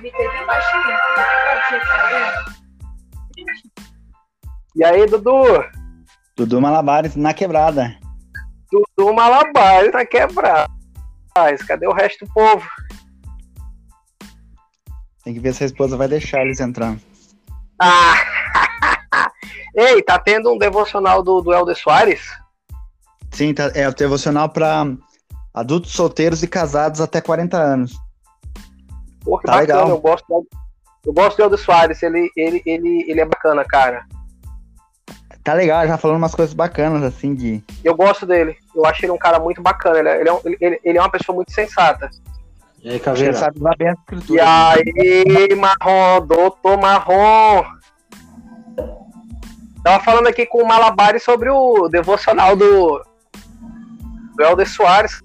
bem 0.00 0.46
baixinho. 0.46 0.96
E 4.76 4.84
aí, 4.84 5.06
Dudu? 5.06 5.42
Dudu 6.36 6.60
Malabares 6.60 7.16
na 7.16 7.34
quebrada. 7.34 7.98
Dudu 8.70 9.12
Malabares 9.12 9.92
na 9.92 10.04
quebrada. 10.04 10.72
Cadê 11.66 11.86
o 11.86 11.92
resto 11.92 12.24
do 12.24 12.32
povo? 12.32 12.68
Tem 15.24 15.34
que 15.34 15.40
ver 15.40 15.54
se 15.54 15.64
a 15.64 15.66
esposa 15.66 15.96
vai 15.96 16.08
deixar 16.08 16.42
eles 16.42 16.60
entrar. 16.60 16.96
Ah! 17.80 18.14
Ei, 19.74 20.02
tá 20.02 20.18
tendo 20.18 20.52
um 20.52 20.58
devocional 20.58 21.22
do, 21.22 21.40
do 21.40 21.52
Helder 21.52 21.76
Soares? 21.76 22.22
Sim, 23.30 23.54
tá, 23.54 23.70
é 23.74 23.88
o 23.88 23.94
devocional 23.94 24.48
para 24.48 24.86
adultos 25.54 25.92
solteiros 25.92 26.42
e 26.42 26.48
casados 26.48 27.00
até 27.00 27.20
40 27.20 27.56
anos. 27.56 28.07
Pô, 29.28 29.38
que 29.38 29.46
tá 29.46 29.52
bacana, 29.52 29.80
legal. 29.80 29.88
eu 29.90 30.00
gosto, 30.00 30.48
eu 31.04 31.12
gosto 31.12 31.36
do 31.36 31.42
Helder 31.42 31.58
Soares, 31.58 32.02
ele, 32.02 32.30
ele, 32.34 32.62
ele, 32.64 33.04
ele 33.06 33.20
é 33.20 33.26
bacana, 33.26 33.62
cara. 33.62 34.06
Tá 35.44 35.52
legal, 35.52 35.86
já 35.86 35.98
falando 35.98 36.16
umas 36.16 36.34
coisas 36.34 36.54
bacanas, 36.54 37.02
assim, 37.02 37.34
de... 37.34 37.62
Eu 37.84 37.94
gosto 37.94 38.24
dele, 38.24 38.56
eu 38.74 38.86
acho 38.86 39.04
ele 39.04 39.12
um 39.12 39.18
cara 39.18 39.38
muito 39.38 39.60
bacana, 39.60 39.98
ele 39.98 40.08
é, 40.08 40.20
ele 40.20 40.30
é, 40.30 40.40
ele, 40.44 40.80
ele 40.82 40.98
é 40.98 41.00
uma 41.00 41.10
pessoa 41.10 41.36
muito 41.36 41.52
sensata. 41.52 42.08
E 42.82 42.88
aí, 42.88 42.98
Caveira? 42.98 43.32
Ele 43.32 43.36
sabe 43.36 43.60
bem 43.76 43.88
a 43.88 43.92
escritura. 43.92 44.40
E 44.40 44.40
aí, 44.40 45.54
Marrom, 45.54 46.26
doutor 46.26 46.78
Marrom? 46.78 47.64
Tava 49.84 50.02
falando 50.02 50.26
aqui 50.28 50.46
com 50.46 50.62
o 50.62 50.66
Malabari 50.66 51.20
sobre 51.20 51.50
o 51.50 51.86
devocional 51.88 52.56
do, 52.56 53.02
do 54.36 54.42
Helder 54.42 54.68
Soares. 54.68 55.20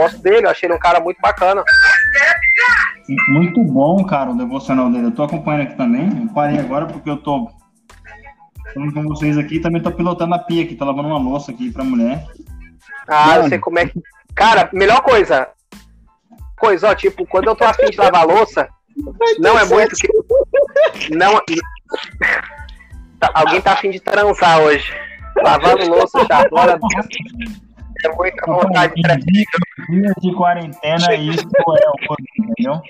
Gosto 0.00 0.18
dele, 0.22 0.46
eu 0.46 0.50
achei 0.50 0.66
ele 0.66 0.74
um 0.74 0.78
cara 0.78 0.98
muito 0.98 1.20
bacana. 1.20 1.62
Muito 3.28 3.62
bom, 3.64 4.02
cara, 4.02 4.30
o 4.30 4.38
devocional 4.38 4.90
dele. 4.90 5.08
Eu 5.08 5.10
tô 5.10 5.24
acompanhando 5.24 5.64
aqui 5.64 5.76
também. 5.76 6.08
Eu 6.22 6.32
parei 6.32 6.58
agora 6.58 6.86
porque 6.86 7.10
eu 7.10 7.18
tô 7.18 7.50
falando 8.72 8.94
com 8.94 9.02
vocês 9.02 9.36
aqui. 9.36 9.60
Também 9.60 9.82
tô 9.82 9.92
pilotando 9.92 10.34
a 10.34 10.38
pia 10.38 10.62
aqui, 10.62 10.74
tô 10.74 10.86
lavando 10.86 11.08
uma 11.08 11.18
louça 11.18 11.50
aqui 11.50 11.70
pra 11.70 11.84
mulher. 11.84 12.26
Ah, 13.06 13.26
Mano. 13.26 13.42
eu 13.42 13.48
sei 13.50 13.58
como 13.58 13.78
é 13.78 13.88
que. 13.88 14.00
Cara, 14.34 14.70
melhor 14.72 15.02
coisa. 15.02 15.48
Coisa, 16.58 16.88
ó, 16.88 16.94
tipo, 16.94 17.26
quando 17.26 17.48
eu 17.48 17.56
tô 17.56 17.64
afim 17.64 17.90
de 17.90 17.98
lavar 17.98 18.26
louça, 18.26 18.70
não 19.38 19.58
é 19.58 19.66
muito 19.66 19.94
que. 19.96 20.08
Não. 21.14 21.38
Tá, 23.18 23.30
alguém 23.34 23.60
tá 23.60 23.72
afim 23.74 23.90
de 23.90 24.00
transar 24.00 24.62
hoje. 24.62 24.90
Lavando 25.42 25.90
louça, 25.90 26.24
já. 26.26 26.48
Glória 26.48 26.78
É 28.04 28.08
muita 28.14 28.46
vontade 28.46 28.94
de 28.94 29.02
transar. 29.02 29.24
Dias 29.90 30.14
de 30.20 30.34
quarentena, 30.34 31.14
isso 31.14 31.46
é 31.58 32.10
o 32.10 32.16
entendeu? 32.38 32.82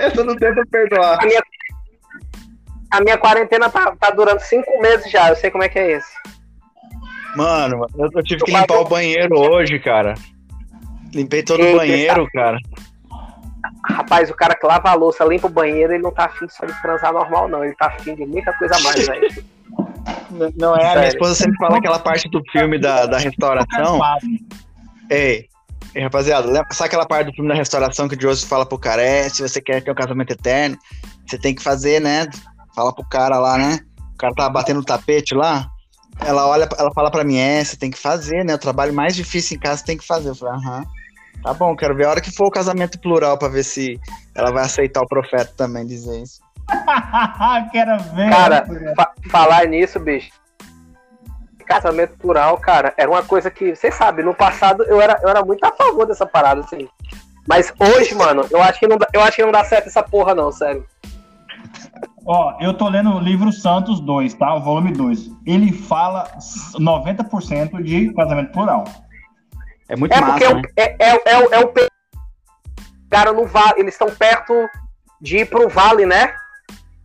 Essa 0.00 0.24
não 0.24 0.36
tem 0.36 0.52
pra 0.52 0.64
perdoar. 0.66 1.22
A 1.22 1.26
minha, 1.26 1.42
a 2.90 3.00
minha 3.00 3.18
quarentena 3.18 3.70
tá, 3.70 3.94
tá 3.96 4.10
durando 4.10 4.40
cinco 4.40 4.80
meses 4.80 5.10
já, 5.10 5.28
eu 5.28 5.36
sei 5.36 5.50
como 5.50 5.64
é 5.64 5.68
que 5.68 5.78
é 5.78 5.96
isso. 5.96 6.08
Mano, 7.36 7.86
eu, 7.98 8.10
eu 8.14 8.22
tive 8.22 8.44
que 8.44 8.52
limpar 8.52 8.78
o 8.78 8.84
banheiro 8.84 9.38
hoje, 9.38 9.78
cara. 9.78 10.14
Limpei 11.12 11.42
todo 11.42 11.60
Eita, 11.60 11.74
o 11.74 11.78
banheiro, 11.78 12.28
cara. 12.32 12.58
Rapaz, 13.88 14.30
o 14.30 14.34
cara 14.34 14.54
que 14.54 14.66
lava 14.66 14.90
a 14.90 14.94
louça, 14.94 15.24
limpa 15.24 15.46
o 15.46 15.50
banheiro, 15.50 15.92
ele 15.92 16.02
não 16.02 16.12
tá 16.12 16.26
afim 16.26 16.48
só 16.48 16.64
de 16.64 16.80
transar 16.82 17.12
normal, 17.12 17.48
não. 17.48 17.64
Ele 17.64 17.74
tá 17.74 17.86
afim 17.86 18.14
de 18.14 18.26
muita 18.26 18.52
coisa 18.54 18.76
a 18.76 18.80
mais, 18.80 19.06
velho. 19.06 19.44
Não 20.56 20.76
é, 20.76 20.92
a 20.92 20.96
minha 20.96 21.08
esposa 21.08 21.34
sempre 21.34 21.56
fala 21.56 21.78
aquela 21.78 21.98
parte 21.98 22.28
do 22.28 22.42
filme 22.50 22.78
da, 22.78 23.06
da 23.06 23.18
restauração. 23.18 24.00
Ei, 25.10 25.46
ei, 25.94 26.02
rapaziada, 26.02 26.48
sabe 26.72 26.88
aquela 26.88 27.06
parte 27.06 27.26
do 27.28 27.34
filme 27.34 27.48
da 27.48 27.54
restauração 27.54 28.08
que 28.08 28.16
o 28.16 28.20
Joseph 28.20 28.48
fala 28.48 28.66
pro 28.66 28.78
cara, 28.78 29.02
é, 29.02 29.28
se 29.28 29.42
você 29.42 29.60
quer 29.60 29.82
ter 29.82 29.90
um 29.90 29.94
casamento 29.94 30.32
eterno, 30.32 30.76
você 31.26 31.38
tem 31.38 31.54
que 31.54 31.62
fazer, 31.62 32.00
né? 32.00 32.28
Fala 32.74 32.92
pro 32.92 33.04
cara 33.08 33.38
lá, 33.38 33.56
né? 33.56 33.80
O 34.14 34.16
cara 34.16 34.34
tá 34.34 34.48
batendo 34.48 34.80
o 34.80 34.84
tapete 34.84 35.34
lá. 35.34 35.68
Ela 36.20 36.46
olha, 36.46 36.68
ela 36.78 36.92
fala 36.92 37.10
pra 37.10 37.24
mim, 37.24 37.36
é, 37.36 37.62
você 37.64 37.76
tem 37.76 37.90
que 37.90 37.98
fazer, 37.98 38.44
né? 38.44 38.54
O 38.54 38.58
trabalho 38.58 38.94
mais 38.94 39.16
difícil 39.16 39.56
em 39.56 39.60
casa 39.60 39.78
você 39.78 39.86
tem 39.86 39.96
que 39.96 40.06
fazer. 40.06 40.30
Eu 40.30 40.34
falei, 40.34 40.54
aham. 40.54 40.84
Tá 41.42 41.52
bom, 41.52 41.76
quero 41.76 41.94
ver 41.94 42.06
a 42.06 42.10
hora 42.10 42.20
que 42.20 42.30
for 42.30 42.46
o 42.46 42.50
casamento 42.50 42.98
plural 42.98 43.36
pra 43.36 43.48
ver 43.48 43.64
se 43.64 44.00
ela 44.34 44.50
vai 44.50 44.64
aceitar 44.64 45.02
o 45.02 45.06
profeta 45.06 45.52
também 45.56 45.86
dizer 45.86 46.22
isso. 46.22 46.40
quero 47.72 47.98
ver. 48.14 48.30
Cara, 48.30 48.66
fa 48.96 49.12
falar 49.30 49.66
nisso, 49.66 49.98
bicho. 50.00 50.30
Casamento 51.66 52.16
plural, 52.18 52.58
cara, 52.58 52.92
era 52.96 53.10
uma 53.10 53.22
coisa 53.22 53.50
que, 53.50 53.74
você 53.74 53.90
sabe, 53.90 54.22
no 54.22 54.34
passado 54.34 54.82
eu 54.84 55.00
era, 55.00 55.18
eu 55.22 55.28
era 55.30 55.42
muito 55.42 55.64
a 55.64 55.72
favor 55.72 56.06
dessa 56.06 56.26
parada, 56.26 56.60
assim. 56.60 56.88
Mas 57.48 57.72
hoje, 57.78 58.14
mano, 58.14 58.46
eu 58.50 58.62
acho 58.62 58.78
que 58.78 58.86
não 58.86 58.98
dá, 58.98 59.06
eu 59.12 59.22
acho 59.22 59.36
que 59.36 59.44
não 59.44 59.52
dá 59.52 59.64
certo 59.64 59.86
essa 59.86 60.02
porra, 60.02 60.34
não, 60.34 60.52
sério. 60.52 60.86
Ó, 62.26 62.56
eu 62.60 62.72
tô 62.74 62.88
lendo 62.88 63.14
o 63.14 63.20
livro 63.20 63.52
Santos 63.52 64.00
2, 64.00 64.34
tá? 64.34 64.54
O 64.54 64.62
volume 64.62 64.92
2. 64.92 65.30
Ele 65.46 65.72
fala 65.72 66.30
90% 66.74 67.82
de 67.82 68.12
casamento 68.14 68.52
plural. 68.52 68.84
É 69.88 69.96
muito 69.96 70.12
é 70.12 70.20
massa, 70.20 70.32
porque 70.32 70.52
né? 70.54 70.62
é, 70.76 70.96
é, 70.98 71.10
é, 71.10 71.34
é, 71.52 71.64
o 71.64 71.72
cara 73.10 73.32
no 73.32 73.46
vale, 73.46 73.80
eles 73.80 73.94
estão 73.94 74.08
perto 74.10 74.54
de 75.20 75.38
ir 75.38 75.48
pro 75.48 75.68
vale, 75.68 76.06
né? 76.06 76.34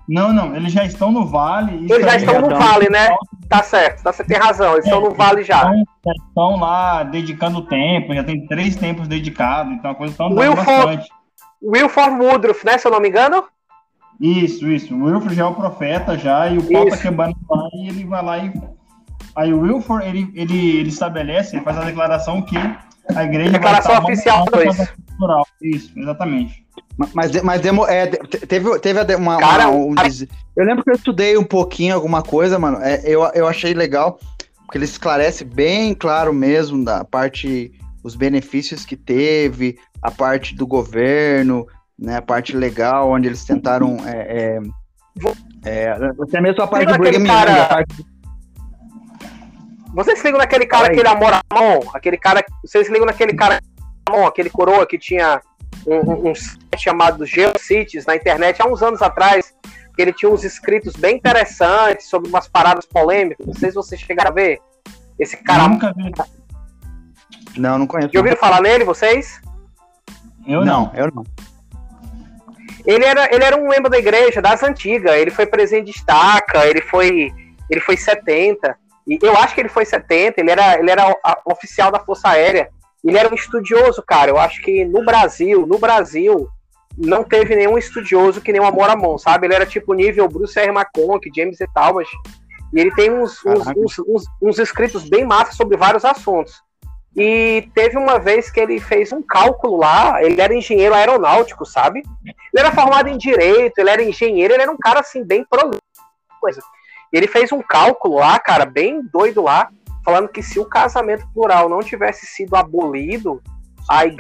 Não, 0.10 0.34
não, 0.34 0.56
eles 0.56 0.74
já 0.74 0.84
estão 0.84 1.12
no 1.12 1.28
vale. 1.28 1.86
Eles 1.88 2.04
já 2.04 2.16
estão 2.16 2.42
no 2.42 2.50
vale, 2.50 2.90
né? 2.90 3.10
Tá 3.48 3.62
certo, 3.62 4.02
tá, 4.02 4.12
você 4.12 4.24
tem 4.24 4.38
razão, 4.38 4.74
eles 4.74 4.86
é, 4.86 4.90
estão 4.90 5.02
no 5.02 5.12
vale 5.12 5.44
já. 5.44 5.58
Estão, 5.58 6.14
estão 6.28 6.60
lá 6.60 7.04
dedicando 7.04 7.62
tempo, 7.68 8.16
já 8.16 8.24
tem 8.24 8.46
três 8.48 8.76
tempos 8.76 9.08
dedicados, 9.08 9.74
então 9.74 9.92
a 9.92 9.96
coisa 9.96 10.14
está 10.14 10.26
andando 10.26 10.40
Wilford, 10.40 10.98
bastante. 10.98 11.10
Wilford 11.62 12.16
Woodruff, 12.24 12.66
né, 12.66 12.78
se 12.78 12.88
eu 12.88 12.92
não 12.92 13.00
me 13.00 13.10
engano? 13.10 13.44
Isso, 14.20 14.68
isso. 14.68 14.96
O 14.96 15.06
Wilford 15.06 15.36
já 15.36 15.44
é 15.44 15.48
o 15.48 15.54
profeta 15.54 16.18
já, 16.18 16.48
e 16.48 16.58
o 16.58 16.64
Paulo 16.64 16.90
tá 16.90 16.98
quebrando 16.98 17.38
lá, 17.50 17.70
e 17.76 17.90
ele 17.90 18.06
vai 18.06 18.24
lá 18.24 18.38
e 18.40 18.52
Aí 19.36 19.54
o 19.54 19.62
Wilford, 19.62 20.06
ele, 20.08 20.32
ele, 20.36 20.78
ele 20.78 20.90
estabelece, 20.90 21.56
ele 21.56 21.64
faz 21.64 21.78
a 21.78 21.86
declaração 21.86 22.42
que 22.42 22.58
a 23.16 23.24
igreja 23.24 23.52
declaração 23.52 24.02
vai 24.02 24.14
oficial 24.14 24.46
cultural. 24.46 25.46
Isso, 25.62 25.98
exatamente. 25.98 26.66
Mas, 27.14 27.42
mas 27.42 27.62
demo, 27.62 27.86
é, 27.86 28.08
teve, 28.08 28.80
teve 28.80 29.16
uma, 29.16 29.38
Cara, 29.38 29.70
uma 29.70 29.86
um, 29.86 29.96
Eu 30.56 30.66
lembro 30.66 30.84
que 30.84 30.90
eu 30.90 30.96
estudei 30.96 31.38
um 31.38 31.44
pouquinho 31.44 31.96
alguma 31.96 32.22
coisa, 32.22 32.60
mano. 32.60 32.78
É, 32.82 33.02
eu, 33.06 33.24
eu 33.34 33.48
achei 33.48 33.74
legal, 33.74 34.20
porque 34.66 34.78
ele 34.78 34.86
esclarece 34.86 35.46
bem 35.46 35.94
claro 35.94 36.34
mesmo 36.34 36.84
da 36.84 37.06
parte, 37.06 37.72
os 38.04 38.16
benefícios 38.16 38.86
que 38.86 38.98
teve, 38.98 39.78
a 40.02 40.12
parte 40.12 40.56
do 40.56 40.68
governo, 40.68 41.66
né, 41.98 42.18
a 42.18 42.22
parte 42.22 42.56
legal, 42.56 43.12
onde 43.12 43.28
eles 43.28 43.46
tentaram. 43.46 43.98
É, 44.06 44.60
é, 45.66 45.88
é, 45.88 45.92
até 46.22 46.42
mesmo 46.42 46.62
a 46.62 46.68
parte 46.68 46.92
do 46.92 46.98
Brigham 46.98 47.24
Young, 47.24 47.60
a 47.60 47.66
parte 47.66 48.06
vocês 49.94 50.20
se 50.20 50.26
ligam 50.26 50.40
naquele 50.40 50.66
cara 50.66 50.88
Ai. 50.88 50.94
que 50.94 51.00
ele 51.00 51.08
amora 51.08 51.42
a 51.50 51.60
mão? 51.60 51.82
Aquele 51.94 52.18
cara. 52.18 52.46
Vocês 52.64 52.86
se 52.86 52.94
ligam 52.94 53.08
naquele 53.08 53.34
cara 53.34 53.60
mão, 54.10 54.26
aquele 54.26 54.50
coroa 54.50 54.86
que 54.86 54.98
tinha 54.98 55.42
um, 55.86 56.30
um, 56.30 56.36
site 56.36 56.78
chamado 56.78 57.26
Geocities 57.26 58.06
na 58.06 58.16
internet 58.16 58.62
há 58.62 58.66
uns 58.66 58.82
anos 58.82 59.02
atrás, 59.02 59.54
que 59.96 60.02
ele 60.02 60.14
tinha 60.14 60.32
uns 60.32 60.44
escritos 60.44 60.96
bem 60.96 61.18
interessantes 61.18 62.08
sobre 62.08 62.30
umas 62.30 62.48
paradas 62.48 62.86
polêmicas. 62.86 63.46
Não 63.46 63.54
sei 63.54 63.70
se 63.70 63.76
vocês 63.76 64.00
chegaram 64.02 64.32
a 64.32 64.34
ver. 64.34 64.60
Esse 65.18 65.38
cara. 65.38 65.68
nunca 65.68 65.94
vi. 65.94 66.12
Não, 67.58 67.78
não 67.78 67.88
conheço. 67.88 68.12
Já 68.14 68.20
ouviram 68.20 68.38
falar 68.38 68.62
nele, 68.62 68.84
vocês? 68.84 69.42
Eu 70.48 70.64
não, 70.64 70.86
não, 70.86 70.92
eu 70.96 71.12
não. 71.14 71.24
Ele 72.86 73.06
era, 73.06 73.34
ele 73.34 73.44
era 73.44 73.58
um 73.58 73.68
membro 73.68 73.90
da 73.90 73.98
igreja 73.98 74.42
das 74.42 74.64
antigas. 74.64 75.14
Ele 75.14 75.32
foi 75.32 75.46
presidente 75.46 75.92
de 75.92 75.98
estaca, 75.98 76.66
ele 76.66 76.82
foi, 76.82 77.32
ele 77.70 77.82
foi 77.82 77.98
70. 77.98 78.76
E 79.08 79.20
eu 79.22 79.36
acho 79.38 79.54
que 79.54 79.62
ele 79.62 79.70
foi 79.70 79.86
70, 79.86 80.40
ele 80.40 80.52
era, 80.52 80.80
ele 80.80 80.92
era 80.92 81.16
oficial 81.46 81.92
da 81.92 82.00
Força 82.00 82.30
Aérea. 82.30 82.70
Ele 83.04 83.18
era 83.18 83.30
um 83.30 83.36
estudioso, 83.36 84.04
cara. 84.06 84.32
Eu 84.32 84.38
acho 84.38 84.62
que 84.62 84.84
no 84.86 85.04
Brasil, 85.04 85.66
no 85.66 85.78
Brasil, 85.78 86.50
não 86.98 87.24
teve 87.24 87.56
nenhum 87.56 87.78
estudioso 87.78 88.42
que 88.42 88.52
nem 88.52 88.62
o 88.62 88.66
Amor 88.66 88.90
Amon, 88.90 89.18
sabe? 89.18 89.48
Ele 89.48 89.56
era 89.56 89.66
tipo 89.66 89.94
nível 89.94 90.28
Bruce 90.28 90.60
R. 90.60 90.70
McConaughey, 90.70 91.32
James 91.34 91.60
E. 91.60 91.68
Talbot. 91.74 92.10
E 92.74 92.80
ele 92.80 92.92
tem 92.92 93.12
uns, 93.12 93.44
uns, 93.46 93.68
uns, 93.68 94.00
uns, 94.00 94.24
uns 94.42 94.60
escritos 94.60 95.08
bem 95.10 95.26
massas 95.26 95.56
sobre 95.56 95.78
vários 95.78 96.04
assuntos. 96.06 96.62
E 97.16 97.70
teve 97.74 97.98
uma 97.98 98.20
vez 98.20 98.52
que 98.52 98.60
ele 98.60 98.80
fez 98.80 99.12
um 99.12 99.22
cálculo 99.22 99.78
lá, 99.78 100.24
ele 100.24 100.40
era 100.40 100.54
engenheiro 100.54 100.94
aeronáutico, 100.94 101.66
sabe? 101.66 102.04
Ele 102.24 102.66
era 102.66 102.72
formado 102.72 103.10
em 103.10 103.18
direito, 103.18 103.80
ele 103.80 103.90
era 103.90 104.04
engenheiro, 104.04 104.54
ele 104.54 104.62
era 104.62 104.72
um 104.72 104.78
cara 104.78 105.00
assim, 105.00 105.24
bem 105.24 105.44
prolixo. 105.44 105.82
Coisa. 106.40 106.62
E 107.12 107.18
ele 107.18 107.28
fez 107.28 107.52
um 107.52 107.62
cálculo 107.62 108.16
lá, 108.16 108.38
cara, 108.40 108.66
bem 108.66 109.02
doido 109.12 109.42
lá, 109.42 109.70
falando 110.04 110.30
que 110.30 110.42
se 110.42 110.60
o 110.60 110.66
casamento 110.66 111.28
plural 111.34 111.70
não 111.70 111.80
tivesse 111.80 112.26
sido 112.26 112.56
abolido, 112.56 113.42
aí 113.90 114.16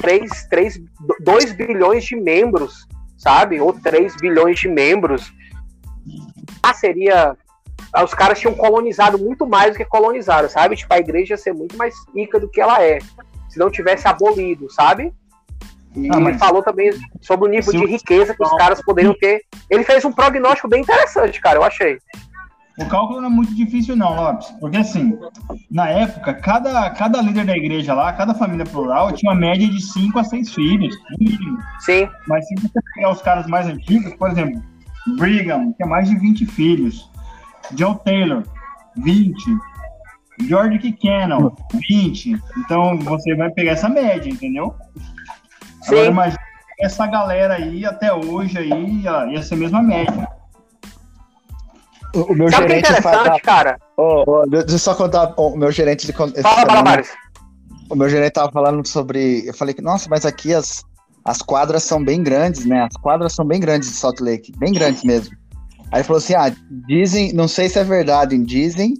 3, 0.00 0.46
3, 0.48 0.80
2 1.20 1.52
bilhões 1.52 2.04
de 2.04 2.16
membros, 2.16 2.86
sabe? 3.18 3.60
Ou 3.60 3.72
3 3.72 4.16
bilhões 4.16 4.58
de 4.58 4.68
membros. 4.68 5.32
Ah, 6.62 6.74
seria. 6.74 7.36
Ah, 7.92 8.04
os 8.04 8.14
caras 8.14 8.38
tinham 8.38 8.54
colonizado 8.54 9.18
muito 9.18 9.46
mais 9.46 9.72
do 9.72 9.76
que 9.76 9.84
colonizaram, 9.84 10.48
sabe? 10.48 10.76
Tipo, 10.76 10.94
a 10.94 10.98
igreja 10.98 11.34
ia 11.34 11.38
ser 11.38 11.52
muito 11.52 11.76
mais 11.76 11.94
rica 12.14 12.40
do 12.40 12.48
que 12.48 12.60
ela 12.60 12.82
é. 12.82 12.98
Se 13.48 13.58
não 13.58 13.70
tivesse 13.70 14.08
abolido, 14.08 14.70
sabe? 14.72 15.12
E 15.94 16.08
ah, 16.10 16.18
ele 16.18 16.38
falou 16.38 16.62
também 16.62 16.90
sobre 17.20 17.46
o 17.46 17.50
nível 17.50 17.72
de 17.72 17.84
riqueza 17.84 18.34
que 18.34 18.42
os 18.42 18.56
caras 18.56 18.80
poderiam 18.82 19.14
ter. 19.14 19.42
Ele 19.68 19.84
fez 19.84 20.04
um 20.06 20.12
prognóstico 20.12 20.68
bem 20.68 20.80
interessante, 20.80 21.38
cara, 21.40 21.58
eu 21.58 21.64
achei. 21.64 21.98
O 22.78 22.86
cálculo 22.86 23.20
não 23.20 23.28
é 23.28 23.32
muito 23.32 23.54
difícil, 23.54 23.94
não, 23.94 24.14
Lopes. 24.14 24.48
Porque, 24.58 24.78
assim, 24.78 25.18
na 25.70 25.88
época, 25.88 26.32
cada, 26.34 26.88
cada 26.90 27.20
líder 27.20 27.44
da 27.44 27.56
igreja 27.56 27.92
lá, 27.92 28.12
cada 28.12 28.34
família 28.34 28.64
plural, 28.64 29.12
tinha 29.12 29.30
uma 29.30 29.38
média 29.38 29.68
de 29.68 29.80
5 29.80 30.18
a 30.18 30.24
6 30.24 30.54
filhos, 30.54 30.96
no 31.10 31.18
mínimo. 31.18 31.58
Sim. 31.80 32.08
Mas 32.26 32.46
se 32.48 32.54
você 32.54 32.80
pegar 32.94 33.10
os 33.10 33.20
caras 33.20 33.46
mais 33.46 33.66
antigos, 33.66 34.14
por 34.14 34.30
exemplo, 34.30 34.62
Brigham, 35.18 35.72
tem 35.72 35.86
mais 35.86 36.08
de 36.08 36.16
20 36.16 36.46
filhos. 36.46 37.10
John 37.72 37.94
Taylor, 37.96 38.42
20. 38.96 39.36
George 40.40 40.92
Kennel, 40.92 41.54
20. 41.88 42.40
Então, 42.58 42.98
você 43.00 43.34
vai 43.34 43.50
pegar 43.50 43.72
essa 43.72 43.88
média, 43.88 44.30
entendeu? 44.30 44.74
Sim. 45.82 45.94
Agora, 45.94 46.06
imagina 46.06 46.42
essa 46.80 47.06
galera 47.06 47.54
aí, 47.54 47.84
até 47.84 48.12
hoje, 48.12 48.58
aí, 48.58 49.02
ia 49.02 49.42
ser 49.42 49.54
a 49.54 49.58
mesma 49.58 49.82
média. 49.82 50.26
O, 52.14 52.34
meu 52.34 52.50
Sabe 52.50 52.68
gerente 52.68 52.86
que 52.86 52.92
é 52.92 52.98
interessante, 52.98 53.24
fala... 53.24 53.40
cara? 53.40 53.78
Oh, 53.96 54.24
oh, 54.26 54.46
deixa 54.46 54.74
eu 54.74 54.78
só 54.78 54.94
contar. 54.94 55.34
o 55.36 55.56
meu 55.56 55.72
gerente. 55.72 56.06
De... 56.06 56.12
Fala, 56.12 56.32
fala, 56.66 56.82
Mário. 56.82 57.04
O 57.90 57.94
meu 57.94 58.08
gerente 58.08 58.32
tava 58.32 58.52
falando 58.52 58.86
sobre. 58.86 59.46
Eu 59.46 59.54
falei 59.54 59.74
que, 59.74 59.82
nossa, 59.82 60.08
mas 60.10 60.26
aqui 60.26 60.52
as, 60.52 60.82
as 61.24 61.40
quadras 61.40 61.82
são 61.84 62.04
bem 62.04 62.22
grandes, 62.22 62.64
né? 62.64 62.82
As 62.82 62.96
quadras 63.00 63.34
são 63.34 63.44
bem 63.44 63.60
grandes 63.60 63.88
de 63.88 63.94
Salt 63.94 64.20
Lake, 64.20 64.52
bem 64.58 64.72
grandes 64.72 65.04
mesmo. 65.04 65.34
Aí 65.90 66.00
ele 66.00 66.04
falou 66.04 66.18
assim: 66.18 66.34
ah, 66.34 66.54
dizem, 66.86 67.32
não 67.32 67.48
sei 67.48 67.68
se 67.68 67.78
é 67.78 67.84
verdade, 67.84 68.36
dizem 68.38 68.94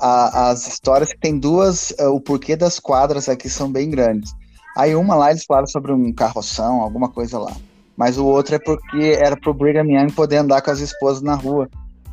a, 0.00 0.50
as 0.50 0.66
histórias 0.66 1.12
que 1.12 1.18
tem 1.18 1.38
duas, 1.38 1.90
uh, 2.00 2.08
o 2.08 2.20
porquê 2.20 2.56
das 2.56 2.78
quadras 2.78 3.28
aqui 3.28 3.48
são 3.48 3.70
bem 3.70 3.90
grandes. 3.90 4.32
Aí 4.76 4.94
uma 4.94 5.14
lá 5.14 5.30
eles 5.30 5.44
falaram 5.44 5.66
sobre 5.66 5.92
um 5.92 6.12
carroção, 6.12 6.80
alguma 6.80 7.08
coisa 7.08 7.38
lá. 7.38 7.52
Mas 7.96 8.16
o 8.16 8.24
outro 8.24 8.54
é 8.54 8.58
porque 8.58 9.18
era 9.20 9.36
pro 9.36 9.52
Brigham 9.52 9.90
Young 9.90 10.12
poder 10.12 10.36
andar 10.36 10.62
com 10.62 10.70
as 10.70 10.78
esposas 10.78 11.20
na 11.20 11.34
rua. 11.34 11.68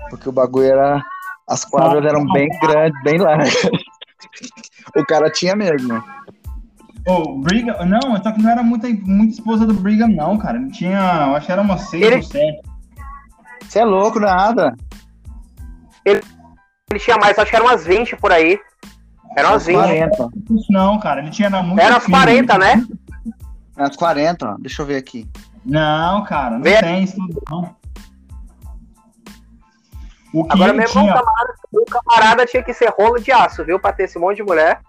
Porque 0.10 0.30
o 0.30 0.32
bagulho 0.32 0.68
era. 0.68 1.04
As 1.48 1.64
quadras 1.64 2.04
eram 2.04 2.26
bem 2.34 2.50
grandes, 2.60 3.04
bem 3.04 3.20
largas. 3.20 3.54
o 4.98 5.06
cara 5.06 5.30
tinha 5.30 5.56
mesmo. 5.56 6.04
O 7.08 7.40
Brigham. 7.40 7.86
Não, 7.86 8.22
só 8.24 8.32
que 8.32 8.42
não 8.42 8.50
era 8.50 8.64
muita, 8.64 8.88
muita 8.88 9.34
esposa 9.34 9.66
do 9.66 9.74
Brigham, 9.74 10.08
não, 10.08 10.38
cara. 10.38 10.60
Não 10.60 10.72
tinha. 10.72 10.98
Eu 11.28 11.36
acho 11.36 11.46
que 11.46 11.52
era 11.52 11.62
umas 11.62 11.82
seis 11.82 12.04
ele... 12.04 12.16
ou 12.16 12.24
sete. 12.24 12.62
Você 13.62 13.80
é 13.80 13.86
louco, 13.86 14.20
nada. 14.20 14.76
Ele, 16.04 16.22
ele 16.92 17.00
tinha 17.00 17.18
mais, 17.18 17.38
acho 17.38 17.50
que 17.50 17.56
eram 17.56 17.66
umas 17.66 17.86
20 17.86 18.16
por 18.18 18.32
aí. 18.32 18.60
Eram 19.36 19.52
umas 19.52 19.66
20. 19.66 19.76
40. 19.76 20.30
Não, 20.70 21.00
cara, 21.00 21.22
ele 21.22 21.30
tinha 21.30 21.50
muito. 21.62 21.80
Era 21.80 21.96
umas 21.96 22.06
40, 22.06 22.58
né? 22.58 22.86
Era 23.76 23.86
umas 23.86 23.96
40, 23.96 24.48
ó. 24.48 24.56
Deixa 24.60 24.82
eu 24.82 24.86
ver 24.86 24.98
aqui. 24.98 25.28
Não, 25.66 26.24
cara, 26.24 26.56
não 26.56 26.64
Vê... 26.64 26.80
tem 26.80 27.04
isso 27.04 27.18
não. 27.50 27.76
O 30.36 30.46
Agora 30.50 30.74
mesmo 30.74 30.92
tinha... 30.92 31.14
o, 31.14 31.16
camarada, 31.16 31.54
o 31.72 31.86
camarada 31.86 32.46
tinha 32.46 32.62
que 32.62 32.74
ser 32.74 32.90
rolo 32.90 33.18
de 33.22 33.32
aço, 33.32 33.64
viu? 33.64 33.80
Pra 33.80 33.94
ter 33.94 34.04
esse 34.04 34.20
monte 34.20 34.36
de 34.36 34.44
mulher. 34.44 34.82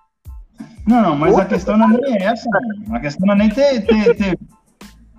Não, 0.85 1.01
não, 1.01 1.17
mas 1.17 1.31
Puta 1.31 1.43
a 1.43 1.47
questão 1.47 1.77
não 1.77 1.89
é 1.89 2.01
nem 2.01 2.21
essa, 2.21 2.51
mano. 2.51 2.97
A 2.97 2.99
questão 2.99 3.27
não 3.29 3.35
é 3.35 3.39
nem 3.39 3.49
ter, 3.49 3.87
ter, 3.87 4.17
ter 4.17 4.39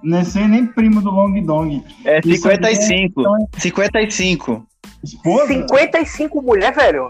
nem 0.04 0.26
ser 0.26 0.50
nem 0.50 0.66
primo 0.66 1.02
do 1.02 1.10
Long 1.10 1.42
Dong. 1.44 1.82
É 2.04 2.22
55. 2.22 3.22
É... 3.56 3.60
55. 3.60 4.68
Esposa? 5.02 5.48
55 5.48 6.42
mulher, 6.42 6.74
velho. 6.76 7.10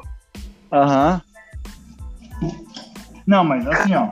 Aham. 0.72 1.20
Uhum. 2.40 2.52
Não, 3.26 3.44
mas 3.44 3.66
assim, 3.66 3.96
ó. 3.96 4.12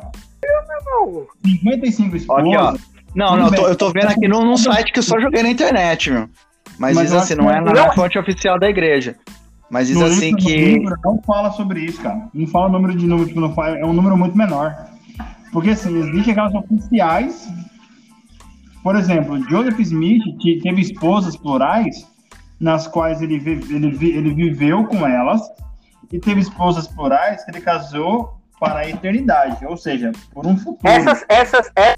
55 1.46 2.16
esposas. 2.16 2.48
Aqui, 2.48 2.58
ó. 2.58 2.76
Não, 3.14 3.38
não, 3.38 3.46
eu 3.46 3.56
tô, 3.56 3.68
eu 3.68 3.76
tô 3.76 3.92
vendo 3.92 4.08
aqui 4.08 4.28
num, 4.28 4.44
num 4.44 4.58
site 4.58 4.92
que 4.92 4.98
eu 4.98 5.04
só 5.04 5.20
joguei 5.20 5.44
na 5.44 5.50
internet, 5.50 6.10
meu. 6.10 6.28
Mas, 6.78 6.96
Mas 6.96 7.10
diz 7.10 7.14
assim, 7.14 7.36
não 7.36 7.50
é 7.50 7.62
na 7.62 7.72
não... 7.72 7.94
fonte 7.94 8.18
oficial 8.20 8.60
da 8.60 8.70
igreja. 8.70 9.16
Mas 9.70 9.88
diz 9.88 9.98
no 9.98 10.06
assim 10.06 10.36
que. 10.36 10.80
Não 11.04 11.22
fala 11.26 11.52
sobre 11.52 11.82
isso, 11.82 12.02
cara. 12.02 12.28
Não 12.34 12.48
fala 12.48 12.68
o 12.68 12.72
número 12.72 12.96
de 12.96 13.08
número, 13.08 13.28
tipo, 13.28 13.40
não 13.40 13.54
fala, 13.54 13.78
é 13.78 13.86
um 13.86 13.94
número 13.94 14.16
muito 14.18 14.38
menor. 14.38 14.76
Porque 15.52 15.72
assim, 15.72 15.98
existem 15.98 16.32
aquelas 16.32 16.54
oficiais. 16.54 17.48
Por 18.84 18.96
exemplo, 18.96 19.42
Joseph 19.50 19.80
Smith 19.80 20.22
teve 20.62 20.82
esposas 20.82 21.36
plurais, 21.36 22.06
nas 22.60 22.88
quais 22.88 23.22
ele, 23.22 23.36
ele, 23.36 24.16
ele 24.16 24.34
viveu 24.34 24.86
com 24.86 25.08
elas, 25.08 25.42
e 26.12 26.20
teve 26.20 26.42
esposas 26.42 26.88
plurais 26.88 27.44
que 27.44 27.52
ele 27.52 27.62
casou 27.62 28.40
para 28.60 28.80
a 28.80 28.90
eternidade, 28.90 29.66
ou 29.66 29.76
seja, 29.76 30.12
por 30.32 30.46
um 30.46 30.56
futuro. 30.56 30.80
Essas, 30.84 31.26
essas, 31.28 31.72
essa 31.76 31.98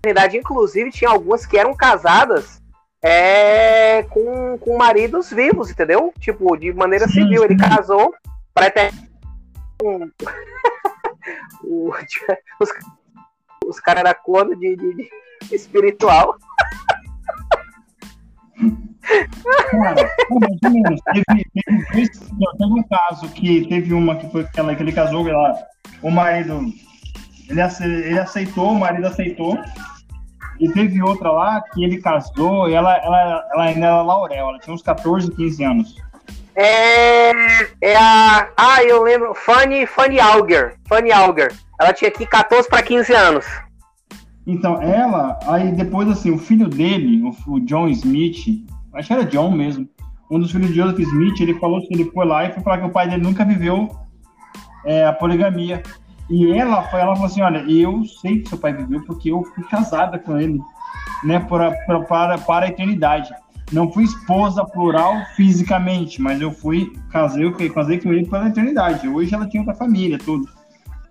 eternidade, 0.00 0.36
inclusive, 0.36 0.90
tinha 0.90 1.10
algumas 1.10 1.46
que 1.46 1.56
eram 1.56 1.74
casadas 1.74 2.60
é 3.06 4.02
com, 4.04 4.58
com 4.58 4.76
maridos 4.76 5.30
vivos, 5.30 5.70
entendeu? 5.70 6.12
Tipo, 6.18 6.56
de 6.56 6.72
maneira 6.72 7.06
civil. 7.06 7.44
Ele 7.44 7.56
casou 7.56 8.12
para 8.52 8.70
ter 8.70 8.92
os, 12.60 12.68
os 13.66 13.80
caras 13.80 14.04
eram 14.04 14.14
corno 14.22 14.56
de, 14.56 14.76
de, 14.76 14.94
de, 14.94 15.10
espiritual. 15.54 16.36
Cara, 19.70 19.94
teve, 19.94 20.90
teve, 21.12 21.44
teve, 21.92 22.64
um 22.64 22.82
caso 22.82 23.28
que 23.28 23.68
teve 23.68 23.94
uma 23.94 24.16
que 24.16 24.28
foi 24.30 24.42
aquela 24.42 24.74
que 24.74 24.82
ele 24.82 24.92
casou, 24.92 25.28
ela, 25.28 25.54
o 26.02 26.10
marido 26.10 26.60
ele, 27.48 27.60
ele 27.80 28.18
aceitou, 28.18 28.72
o 28.72 28.78
marido 28.78 29.06
aceitou, 29.06 29.56
e 30.58 30.70
teve 30.70 31.02
outra 31.02 31.30
lá 31.30 31.62
que 31.72 31.84
ele 31.84 32.00
casou 32.00 32.68
e 32.68 32.74
ela, 32.74 32.96
ela, 32.96 33.44
ela 33.52 33.64
ainda 33.64 33.86
era 33.86 34.02
Laurel, 34.02 34.48
ela 34.48 34.58
tinha 34.58 34.74
uns 34.74 34.82
14, 34.82 35.30
15 35.30 35.64
anos. 35.64 35.96
É, 36.54 37.30
é 37.82 37.96
a. 37.96 38.48
Ah, 38.56 38.82
eu 38.82 39.02
lembro. 39.02 39.34
Fanny, 39.34 39.84
Fanny 39.86 40.18
Auger. 40.18 40.76
Fanny 40.88 41.12
Auger. 41.12 41.52
Ela 41.78 41.92
tinha 41.92 42.08
aqui 42.08 42.24
14 42.24 42.66
para 42.66 42.82
15 42.82 43.12
anos. 43.12 43.46
Então, 44.46 44.80
ela, 44.80 45.38
aí 45.46 45.72
depois 45.72 46.08
assim, 46.08 46.30
o 46.30 46.38
filho 46.38 46.68
dele, 46.68 47.22
o, 47.22 47.52
o 47.52 47.60
John 47.60 47.88
Smith, 47.88 48.64
acho 48.94 49.08
que 49.08 49.12
era 49.12 49.24
John 49.24 49.50
mesmo, 49.50 49.88
um 50.30 50.38
dos 50.38 50.50
filhos 50.50 50.68
de 50.68 50.76
Joseph 50.76 51.00
Smith, 51.00 51.40
ele 51.40 51.54
falou 51.58 51.80
que 51.80 51.92
ele 51.92 52.10
foi 52.10 52.24
lá 52.24 52.44
e 52.44 52.52
foi 52.52 52.62
falar 52.62 52.78
que 52.78 52.86
o 52.86 52.90
pai 52.90 53.08
dele 53.08 53.22
nunca 53.22 53.44
viveu 53.44 53.90
é, 54.84 55.04
a 55.04 55.12
poligamia. 55.12 55.82
E 56.28 56.52
ela, 56.52 56.82
foi, 56.84 57.00
ela 57.00 57.14
falou 57.14 57.26
assim, 57.26 57.42
olha, 57.42 57.58
eu 57.70 58.04
sei 58.04 58.40
que 58.40 58.48
seu 58.48 58.58
pai 58.58 58.72
viveu 58.72 59.02
porque 59.04 59.30
eu 59.30 59.44
fui 59.44 59.62
casada 59.64 60.18
com 60.18 60.38
ele, 60.38 60.60
né, 61.22 61.38
para, 61.40 61.72
para, 61.86 62.38
para 62.38 62.66
a 62.66 62.68
eternidade. 62.68 63.32
Não 63.72 63.90
fui 63.92 64.04
esposa 64.04 64.64
plural 64.64 65.14
fisicamente, 65.34 66.20
mas 66.20 66.40
eu 66.40 66.52
fui, 66.52 66.92
casei, 67.10 67.44
eu 67.44 67.72
casei 67.72 68.00
com 68.00 68.12
ele 68.12 68.26
pela 68.26 68.48
eternidade. 68.48 69.08
Hoje 69.08 69.34
ela 69.34 69.48
tinha 69.48 69.60
outra 69.60 69.74
família, 69.74 70.18
tudo. 70.18 70.48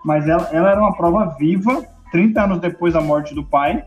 Mas 0.03 0.27
ela, 0.27 0.49
ela 0.51 0.71
era 0.71 0.79
uma 0.79 0.95
prova 0.95 1.35
viva, 1.37 1.85
30 2.11 2.43
anos 2.43 2.59
depois 2.59 2.93
da 2.93 3.01
morte 3.01 3.33
do 3.33 3.43
pai, 3.43 3.83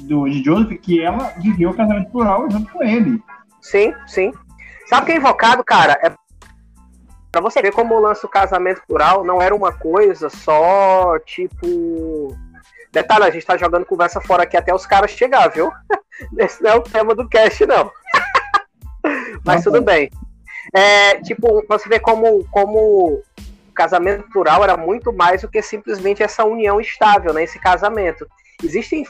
do, 0.00 0.28
de 0.28 0.44
Joseph, 0.44 0.78
que 0.80 1.00
ela 1.00 1.32
viveu 1.38 1.70
o 1.70 1.74
casamento 1.74 2.10
plural 2.10 2.48
junto 2.50 2.70
com 2.72 2.82
ele. 2.82 3.20
Sim, 3.60 3.92
sim. 4.06 4.32
Sabe 4.86 5.06
que 5.06 5.12
é 5.12 5.16
invocado, 5.16 5.64
cara? 5.64 5.98
É 6.02 6.12
Pra 7.34 7.40
você 7.40 7.60
ver 7.60 7.72
como 7.72 7.96
o 7.96 8.00
lance 8.00 8.22
do 8.22 8.28
casamento 8.28 8.80
plural 8.86 9.24
não 9.24 9.42
era 9.42 9.52
uma 9.52 9.72
coisa 9.72 10.30
só, 10.30 11.18
tipo. 11.18 12.28
Detalhe, 12.92 13.24
a 13.24 13.30
gente 13.30 13.44
tá 13.44 13.56
jogando 13.56 13.84
conversa 13.84 14.20
fora 14.20 14.44
aqui 14.44 14.56
até 14.56 14.72
os 14.72 14.86
caras 14.86 15.10
chegar, 15.10 15.48
viu? 15.48 15.68
Esse 16.38 16.62
não 16.62 16.70
é 16.70 16.74
o 16.76 16.82
tema 16.82 17.12
do 17.12 17.28
cast, 17.28 17.66
não. 17.66 17.90
Mas 19.44 19.64
tudo 19.64 19.82
bem. 19.82 20.08
É, 20.72 21.20
tipo, 21.22 21.64
você 21.68 21.88
vê 21.88 21.98
como, 21.98 22.44
como 22.52 22.78
o 23.68 23.72
casamento 23.74 24.30
plural 24.30 24.62
era 24.62 24.76
muito 24.76 25.12
mais 25.12 25.42
do 25.42 25.48
que 25.48 25.60
simplesmente 25.60 26.22
essa 26.22 26.44
união 26.44 26.80
estável, 26.80 27.34
né? 27.34 27.42
Esse 27.42 27.58
casamento. 27.58 28.28
Existem, 28.62 29.04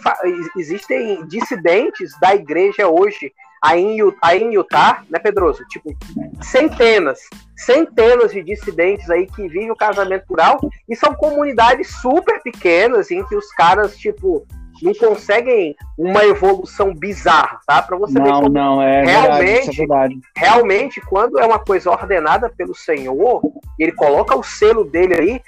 existem 0.57 1.27
dissidentes 1.27 2.19
da 2.19 2.35
igreja 2.35 2.89
hoje 2.89 3.35
aí 3.65 3.83
em, 3.83 3.99
aí 4.21 4.43
em 4.43 4.53
Utah, 4.53 5.03
né, 5.09 5.19
Pedroso? 5.19 5.65
Tipo, 5.71 5.97
centenas, 6.43 7.21
centenas 7.57 8.31
de 8.31 8.43
dissidentes 8.43 9.09
aí 9.09 9.27
que 9.27 9.49
vivem 9.49 9.71
o 9.71 9.77
casamento 9.77 10.27
plural 10.27 10.61
e 10.87 10.95
são 10.95 11.15
comunidades 11.15 11.89
super 12.03 12.43
pequenas 12.43 13.11
em 13.11 13.25
que 13.25 13.35
os 13.35 13.51
caras, 13.55 13.97
tipo, 13.97 14.47
não 14.83 14.93
conseguem 14.93 15.75
uma 15.97 16.25
evolução 16.27 16.95
bizarra, 16.95 17.59
tá? 17.67 17.81
Para 17.81 17.97
você 17.97 18.19
não, 18.19 18.25
ver 18.25 18.33
como 18.33 18.49
não, 18.51 18.83
é 18.83 19.03
realmente, 19.03 19.79
verdade, 19.79 20.21
é 20.37 20.41
realmente, 20.41 21.01
quando 21.01 21.39
é 21.39 21.47
uma 21.47 21.59
coisa 21.59 21.91
ordenada 21.91 22.51
pelo 22.51 22.75
Senhor, 22.75 23.41
ele 23.79 23.93
coloca 23.93 24.37
o 24.37 24.43
selo 24.43 24.85
dele 24.85 25.15
aí, 25.15 25.43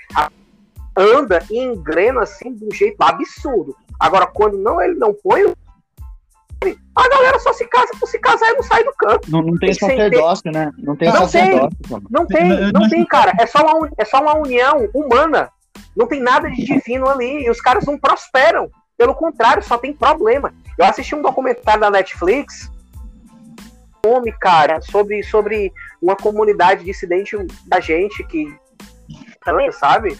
anda 0.96 1.44
e 1.50 1.58
engrena 1.58 2.22
assim 2.22 2.54
de 2.54 2.64
um 2.64 2.72
jeito 2.72 3.02
absurdo. 3.02 3.76
Agora, 4.00 4.26
quando 4.26 4.56
não 4.56 4.80
ele 4.80 4.94
não 4.94 5.12
põe 5.12 5.52
a 6.94 7.08
galera 7.08 7.38
só 7.38 7.52
se 7.52 7.66
casa 7.66 7.92
por 7.98 8.08
se 8.08 8.18
casar 8.18 8.50
e 8.50 8.54
não 8.54 8.62
sai 8.62 8.82
do 8.82 8.92
campo. 8.94 9.26
Não, 9.28 9.42
não 9.42 9.58
tem 9.58 9.74
sacerdócio, 9.74 10.50
né? 10.50 10.72
Não 10.78 10.96
tem 10.96 11.08
não 11.08 11.16
sacerdócio. 11.18 11.70
Tem, 11.88 12.02
não 12.10 12.26
tem, 12.26 12.72
não 12.72 12.88
tem, 12.88 13.04
cara. 13.04 13.32
É 13.38 13.46
só, 13.46 13.58
uma, 13.58 13.90
é 13.98 14.04
só 14.04 14.20
uma 14.20 14.36
união 14.36 14.88
humana. 14.94 15.50
Não 15.94 16.06
tem 16.06 16.20
nada 16.20 16.50
de 16.50 16.64
divino 16.64 17.08
ali. 17.08 17.44
E 17.44 17.50
os 17.50 17.60
caras 17.60 17.84
não 17.84 17.98
prosperam. 17.98 18.70
Pelo 18.96 19.14
contrário, 19.14 19.62
só 19.62 19.76
tem 19.76 19.92
problema. 19.92 20.54
Eu 20.78 20.86
assisti 20.86 21.14
um 21.14 21.20
documentário 21.20 21.80
da 21.80 21.90
Netflix, 21.90 22.70
nome, 24.06 24.32
cara, 24.32 24.80
sobre, 24.80 25.22
sobre 25.22 25.72
uma 26.00 26.16
comunidade 26.16 26.84
dissidente 26.84 27.36
da 27.66 27.80
gente 27.80 28.24
que. 28.24 28.46
Sabe? 29.72 30.18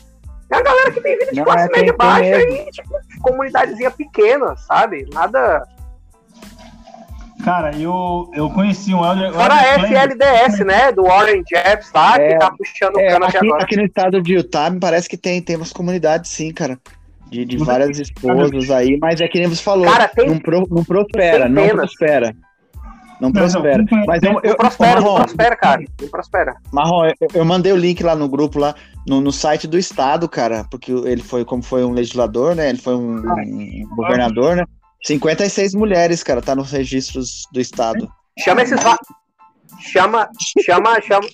É 0.51 0.57
a 0.57 0.63
galera 0.63 0.93
que 0.93 1.01
tem 1.01 1.19
vida 1.19 1.33
de 1.33 1.39
Não, 1.39 1.45
classe 1.45 1.69
é 1.69 1.77
média 1.77 1.95
baixa 1.97 2.41
e, 2.43 2.71
tipo, 2.71 2.91
comunidadezinha 3.23 3.91
pequena, 3.91 4.57
sabe? 4.57 5.09
Nada. 5.13 5.67
Cara, 7.45 7.77
eu, 7.77 8.31
eu 8.35 8.51
conheci 8.51 8.95
um 8.95 9.05
Elder. 9.05 9.33
Fora 9.33 9.55
a 9.55 9.63
FLDS, 9.81 10.59
né? 10.65 10.91
Do 10.93 11.05
Warren 11.05 11.43
Jeffs 11.49 11.93
lá, 11.93 12.17
é, 12.17 12.33
que 12.33 12.39
tá 12.39 12.51
puxando 12.51 12.99
é, 12.99 13.07
o 13.07 13.13
cano 13.13 13.25
aqui, 13.27 13.37
agora. 13.37 13.63
Aqui 13.63 13.77
no 13.77 13.85
estado 13.85 14.23
de 14.23 14.35
Utah, 14.35 14.71
me 14.71 14.81
parece 14.81 15.09
que 15.09 15.17
tem, 15.17 15.41
tem 15.41 15.57
umas 15.57 15.73
comunidades, 15.73 16.31
sim, 16.31 16.53
cara. 16.53 16.79
De, 17.31 17.45
de 17.45 17.57
várias 17.57 17.99
esposas 17.99 18.71
aí, 18.71 18.99
mas 19.01 19.21
é 19.21 19.27
que 19.27 19.39
nem 19.39 19.49
você 19.49 19.63
falou. 19.63 19.85
Cara, 19.85 20.09
tem, 20.09 20.29
não, 20.29 20.39
pro, 20.39 20.67
não 20.71 20.85
prospera, 20.85 21.49
não 21.49 21.69
prospera. 21.69 22.37
Não 23.21 23.33
prospera. 23.33 23.85
Mas 24.07 24.23
eu, 24.23 24.41
eu, 24.43 24.57
prospera, 24.57 25.01
Marrom, 25.01 25.09
não 25.09 25.25
prospera, 25.25 25.57
cara. 25.57 25.85
Não 26.01 26.09
prospera. 26.09 26.57
Marrom, 26.73 27.07
eu, 27.07 27.29
eu, 27.35 27.45
mandei 27.45 27.73
o 27.73 27.77
link 27.77 28.03
lá 28.03 28.15
no 28.15 28.29
grupo, 28.29 28.59
lá 28.59 28.75
no, 29.07 29.21
no 29.21 29.33
site 29.33 29.67
do 29.67 29.79
Estado, 29.79 30.29
cara, 30.29 30.65
porque 30.71 30.93
ele 30.93 31.23
foi, 31.23 31.45
como 31.45 31.63
foi 31.63 31.85
um 31.85 31.93
legislador, 31.93 32.55
né? 32.55 32.69
Ele 32.69 32.79
foi 32.79 32.95
um, 32.95 33.19
um 33.19 33.89
governador, 33.97 34.57
né? 34.57 34.65
56 35.05 35.75
mulheres, 35.75 36.23
cara, 36.23 36.43
tá 36.43 36.55
nos 36.55 36.73
registros 36.73 37.47
do 37.53 37.61
Estado. 37.61 38.11
Chama 38.39 38.63
esses. 38.63 38.83
Va... 38.83 38.97
Chama, 39.81 40.29
chama, 40.65 41.01
chama. 41.01 41.29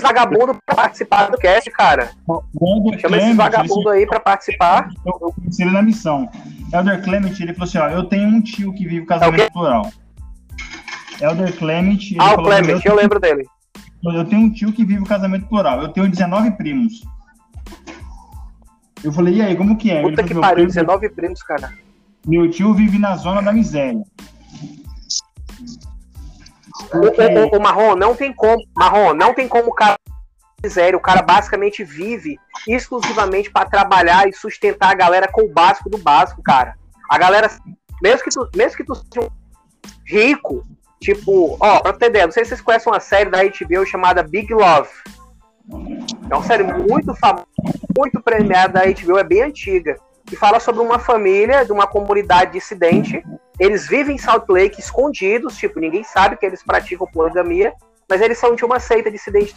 Vagabundo 0.00 0.56
pra 0.66 0.76
participar 0.76 1.30
do 1.30 1.38
cast, 1.38 1.70
cara. 1.70 2.12
Chama 3.00 3.16
esses 3.16 3.36
vagabundos 3.36 3.86
aí 3.92 4.06
pra 4.06 4.20
participar. 4.20 4.88
Eu, 5.04 5.18
eu 5.20 5.32
conheci 5.32 5.62
ele 5.62 5.72
na 5.72 5.82
missão. 5.82 6.28
Elder 6.72 7.02
Clement, 7.02 7.40
ele 7.40 7.54
falou 7.54 7.68
assim: 7.68 7.78
ó, 7.78 7.88
eu 7.88 8.04
tenho 8.04 8.28
um 8.28 8.40
tio 8.40 8.72
que 8.74 8.86
vive 8.86 9.06
casamento 9.06 9.42
é 9.42 9.50
plural. 9.50 9.90
Elder 11.20 11.56
Clement. 11.56 11.98
ah, 12.18 12.34
o 12.34 12.42
Clement, 12.42 12.80
eu 12.84 12.94
lembro 12.94 13.20
dele. 13.20 13.44
Eu 14.04 14.24
tenho 14.24 14.42
um 14.42 14.50
tio 14.50 14.72
que 14.72 14.84
vive 14.84 15.02
o 15.02 15.06
casamento 15.06 15.46
plural. 15.46 15.80
Eu 15.80 15.88
tenho 15.88 16.08
19 16.08 16.52
primos. 16.52 17.02
Eu 19.02 19.12
falei, 19.12 19.34
e 19.34 19.42
aí, 19.42 19.56
como 19.56 19.76
que 19.76 19.90
é? 19.90 20.02
Puta 20.02 20.22
que 20.22 20.34
pariu, 20.34 20.66
19 20.66 21.08
primos, 21.10 21.42
cara. 21.42 21.72
Meu 22.26 22.50
tio 22.50 22.72
vive 22.74 22.98
na 22.98 23.16
zona 23.16 23.42
da 23.42 23.52
miséria. 23.52 24.02
O, 26.92 27.56
o, 27.56 27.58
o, 27.58 27.60
Marrom, 27.60 27.96
não 27.96 28.14
tem 28.14 28.32
como. 28.32 28.62
Marrom, 28.76 29.14
não 29.14 29.34
tem 29.34 29.48
como 29.48 29.70
o 29.70 29.74
cara 29.74 29.96
miséria. 30.62 30.96
O 30.96 31.02
cara 31.02 31.22
basicamente 31.22 31.82
vive 31.82 32.38
exclusivamente 32.68 33.50
para 33.50 33.68
trabalhar 33.68 34.28
e 34.28 34.32
sustentar 34.32 34.90
a 34.90 34.94
galera 34.94 35.28
com 35.28 35.42
o 35.42 35.52
básico 35.52 35.90
do 35.90 35.98
básico, 35.98 36.42
cara. 36.42 36.74
A 37.10 37.18
galera, 37.18 37.50
mesmo 38.02 38.24
que 38.24 38.30
tu, 38.30 38.48
mesmo 38.54 38.76
que 38.76 38.84
tu 38.84 38.94
seja 38.94 39.30
rico, 40.06 40.64
Tipo, 41.02 41.56
ó, 41.58 41.80
pra 41.80 41.92
ter 41.94 42.06
ideia, 42.06 42.26
não 42.26 42.32
sei 42.32 42.44
se 42.44 42.50
vocês 42.50 42.60
conhecem 42.60 42.92
uma 42.92 43.00
série 43.00 43.28
da 43.28 43.42
HBO 43.42 43.84
chamada 43.84 44.22
Big 44.22 44.54
Love. 44.54 44.88
É 46.30 46.34
uma 46.34 46.44
série 46.44 46.62
muito 46.62 47.12
famosa, 47.16 47.44
muito 47.98 48.22
premiada 48.22 48.74
da 48.74 48.86
HBO, 48.86 49.18
é 49.18 49.24
bem 49.24 49.42
antiga. 49.42 49.96
E 50.32 50.36
fala 50.36 50.58
sobre 50.58 50.80
uma 50.80 50.98
família 50.98 51.64
de 51.64 51.72
uma 51.72 51.86
comunidade 51.86 52.52
dissidente. 52.52 53.22
Eles 53.58 53.86
vivem 53.86 54.16
em 54.16 54.18
Salt 54.18 54.48
Lake 54.48 54.80
escondidos, 54.80 55.56
tipo, 55.56 55.78
ninguém 55.78 56.02
sabe 56.02 56.36
que 56.36 56.46
eles 56.46 56.62
praticam 56.62 57.06
poligamia, 57.06 57.74
mas 58.08 58.20
eles 58.20 58.38
são 58.38 58.54
de 58.54 58.64
uma 58.64 58.80
seita 58.80 59.10
dissidente. 59.10 59.52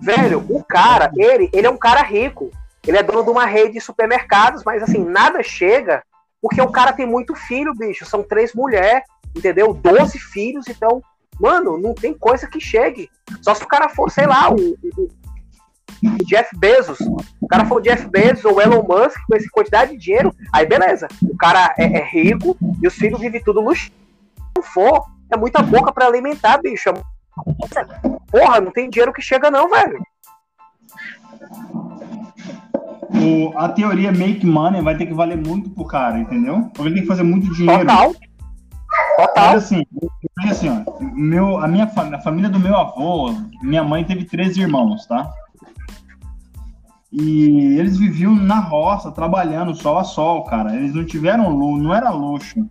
Velho, 0.00 0.44
o 0.48 0.64
cara, 0.64 1.10
ele, 1.16 1.50
ele 1.52 1.66
é 1.66 1.70
um 1.70 1.76
cara 1.76 2.02
rico. 2.02 2.50
Ele 2.86 2.96
é 2.96 3.02
dono 3.02 3.22
de 3.22 3.30
uma 3.30 3.46
rede 3.46 3.74
de 3.74 3.80
supermercados, 3.80 4.62
mas 4.64 4.82
assim, 4.82 5.04
nada 5.04 5.42
chega, 5.42 6.02
porque 6.40 6.60
o 6.60 6.70
cara 6.70 6.92
tem 6.92 7.06
muito 7.06 7.34
filho, 7.34 7.74
bicho. 7.74 8.04
São 8.04 8.22
três 8.22 8.52
mulheres 8.54 9.04
entendeu? 9.34 9.74
12 9.74 10.18
filhos, 10.18 10.68
então, 10.68 11.02
mano, 11.40 11.76
não 11.76 11.94
tem 11.94 12.14
coisa 12.14 12.46
que 12.46 12.60
chegue. 12.60 13.10
Só 13.42 13.54
se 13.54 13.64
o 13.64 13.68
cara 13.68 13.88
for, 13.88 14.10
sei 14.10 14.26
lá, 14.26 14.50
o, 14.50 14.56
o 14.56 15.08
Jeff 16.26 16.56
Bezos. 16.56 16.98
O 17.40 17.46
cara 17.48 17.64
for 17.64 17.78
o 17.78 17.80
Jeff 17.80 18.08
Bezos 18.08 18.44
ou 18.44 18.60
Elon 18.60 18.82
Musk 18.82 19.18
com 19.26 19.36
essa 19.36 19.48
quantidade 19.50 19.92
de 19.92 19.98
dinheiro, 19.98 20.34
aí 20.52 20.66
beleza. 20.66 21.08
O 21.22 21.36
cara 21.36 21.74
é, 21.78 21.84
é 21.84 22.04
rico 22.04 22.56
e 22.82 22.86
os 22.86 22.94
filhos 22.94 23.20
vivem 23.20 23.42
tudo 23.42 23.60
luxo. 23.60 23.86
Se 23.86 23.92
não 24.56 24.62
for, 24.62 25.06
é 25.32 25.36
muita 25.36 25.62
boca 25.62 25.92
para 25.92 26.06
alimentar, 26.06 26.58
bicho. 26.58 26.90
Porra, 28.30 28.60
não 28.60 28.70
tem 28.70 28.88
dinheiro 28.90 29.12
que 29.12 29.22
chega 29.22 29.50
não, 29.50 29.68
velho. 29.68 29.98
O, 33.14 33.56
a 33.56 33.68
teoria 33.68 34.10
make 34.10 34.44
money 34.44 34.82
vai 34.82 34.96
ter 34.96 35.06
que 35.06 35.14
valer 35.14 35.36
muito 35.36 35.70
pro 35.70 35.84
cara, 35.84 36.18
entendeu? 36.18 36.70
Porque 36.74 36.82
ele 36.82 36.94
tem 36.94 37.02
que 37.02 37.08
fazer 37.08 37.22
muito 37.22 37.52
dinheiro. 37.54 37.80
Total. 37.80 38.12
Total. 39.16 39.52
Mas 39.52 39.64
assim, 39.64 39.82
assim 40.48 40.68
ó, 40.68 40.82
meu, 41.00 41.58
a 41.58 41.68
minha 41.68 41.84
a 41.84 42.20
família 42.20 42.50
do 42.50 42.58
meu 42.58 42.76
avô, 42.76 43.32
minha 43.62 43.84
mãe 43.84 44.04
teve 44.04 44.24
13 44.24 44.62
irmãos, 44.62 45.06
tá? 45.06 45.32
E 47.16 47.78
eles 47.78 47.96
viviam 47.96 48.34
na 48.34 48.58
roça, 48.58 49.12
trabalhando 49.12 49.72
sol 49.74 49.98
a 49.98 50.04
sol, 50.04 50.42
cara. 50.44 50.74
Eles 50.74 50.92
não 50.92 51.04
tiveram 51.04 51.48
luxo, 51.48 51.82
não 51.82 51.94
era 51.94 52.10
luxo. 52.10 52.68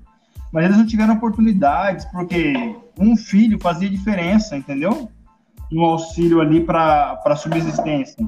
Mas 0.51 0.65
eles 0.65 0.77
não 0.77 0.85
tiveram 0.85 1.13
oportunidades, 1.13 2.03
porque 2.05 2.75
um 3.00 3.15
filho 3.15 3.57
fazia 3.62 3.89
diferença, 3.89 4.57
entendeu? 4.57 5.09
No 5.71 5.85
auxílio 5.85 6.41
ali 6.41 6.59
para 6.59 7.35
subsistência. 7.38 8.27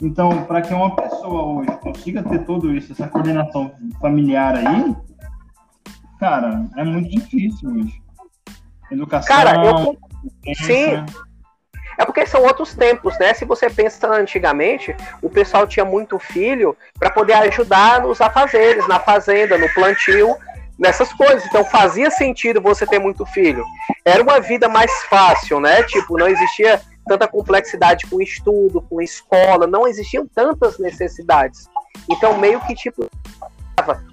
Então, 0.00 0.44
para 0.44 0.62
que 0.62 0.72
uma 0.72 0.94
pessoa 0.94 1.42
hoje 1.42 1.76
consiga 1.78 2.22
ter 2.22 2.44
tudo 2.44 2.72
isso, 2.72 2.92
essa 2.92 3.08
coordenação 3.08 3.72
familiar 4.00 4.54
aí, 4.54 4.96
cara, 6.20 6.66
é 6.76 6.84
muito 6.84 7.10
difícil 7.10 7.68
hoje. 7.70 8.00
Educação. 8.90 9.36
Cara, 9.36 9.64
eu. 9.64 9.98
Sim. 10.54 11.04
É 11.98 12.04
porque 12.04 12.26
são 12.26 12.42
outros 12.42 12.74
tempos, 12.74 13.18
né? 13.18 13.34
Se 13.34 13.44
você 13.44 13.70
pensa 13.70 14.08
antigamente, 14.08 14.94
o 15.22 15.30
pessoal 15.30 15.66
tinha 15.66 15.84
muito 15.84 16.18
filho 16.18 16.76
para 16.98 17.10
poder 17.10 17.34
ajudar 17.34 18.02
nos 18.02 18.20
afazeres, 18.20 18.86
na 18.88 18.98
fazenda, 18.98 19.56
no 19.56 19.68
plantio, 19.72 20.36
nessas 20.78 21.12
coisas. 21.12 21.44
Então 21.46 21.64
fazia 21.64 22.10
sentido 22.10 22.60
você 22.60 22.86
ter 22.86 22.98
muito 22.98 23.24
filho. 23.26 23.64
Era 24.04 24.22
uma 24.22 24.40
vida 24.40 24.68
mais 24.68 24.92
fácil, 25.04 25.60
né? 25.60 25.82
Tipo, 25.84 26.18
não 26.18 26.28
existia 26.28 26.80
tanta 27.06 27.28
complexidade 27.28 28.06
com 28.06 28.20
estudo, 28.20 28.80
com 28.82 29.00
escola, 29.00 29.66
não 29.66 29.86
existiam 29.86 30.26
tantas 30.26 30.78
necessidades. 30.78 31.68
Então 32.10 32.38
meio 32.38 32.60
que 32.60 32.74
tipo 32.74 33.08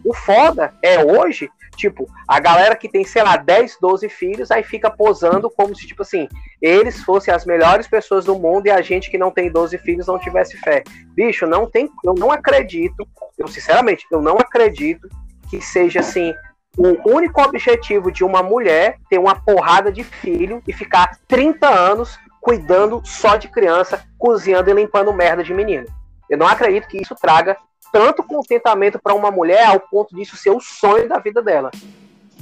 o 0.04 0.14
foda 0.14 0.74
é 0.82 1.00
hoje 1.04 1.50
Tipo, 1.76 2.06
a 2.28 2.40
galera 2.40 2.76
que 2.76 2.90
tem, 2.90 3.04
sei 3.04 3.24
lá, 3.24 3.38
10, 3.38 3.78
12 3.82 4.10
filhos, 4.10 4.52
aí 4.52 4.64
fica 4.64 4.90
posando 4.90 5.50
como 5.50 5.76
se, 5.76 5.88
tipo 5.88 6.02
assim, 6.02 6.28
eles 6.62 7.02
fossem 7.04 7.34
as 7.34 7.46
melhores 7.46 7.88
pessoas 7.88 8.26
do 8.26 8.38
mundo 8.38 8.68
e 8.68 8.72
a 8.72 8.82
gente 8.82 9.10
que 9.10 9.18
não 9.18 9.32
tem 9.32 9.52
12 9.52 9.78
filhos 9.80 10.08
não 10.08 10.20
tivesse 10.20 10.58
fé. 10.58 10.84
Bicho, 11.16 11.48
não 11.48 11.70
tem, 11.70 11.90
eu 12.04 12.14
não 12.14 12.32
acredito, 12.32 13.08
eu 13.38 13.48
sinceramente, 13.48 14.06
eu 14.12 14.22
não 14.22 14.38
acredito 14.38 15.08
que 15.50 15.62
seja 15.62 16.02
assim, 16.02 16.34
o 16.78 17.10
único 17.10 17.42
objetivo 17.42 18.12
de 18.12 18.24
uma 18.24 18.42
mulher 18.42 18.98
ter 19.10 19.18
uma 19.18 19.36
porrada 19.36 19.92
de 19.92 20.04
filho 20.04 20.62
e 20.68 20.72
ficar 20.72 21.18
30 21.28 21.68
anos 21.68 22.18
cuidando 22.40 23.02
só 23.06 23.36
de 23.36 23.48
criança, 23.48 24.04
cozinhando 24.18 24.70
e 24.70 24.74
limpando 24.74 25.14
merda 25.14 25.44
de 25.44 25.54
menino. 25.54 25.86
Eu 26.30 26.38
não 26.38 26.48
acredito 26.48 26.88
que 26.88 27.02
isso 27.02 27.14
traga 27.16 27.58
tanto 27.92 28.24
contentamento 28.24 29.00
para 29.00 29.14
uma 29.14 29.32
mulher 29.32 29.66
ao 29.66 29.80
ponto 29.80 30.16
disso 30.16 30.38
ser 30.38 30.52
o 30.52 30.60
sonho 30.60 31.08
da 31.08 31.20
vida 31.20 31.42
dela. 31.42 31.72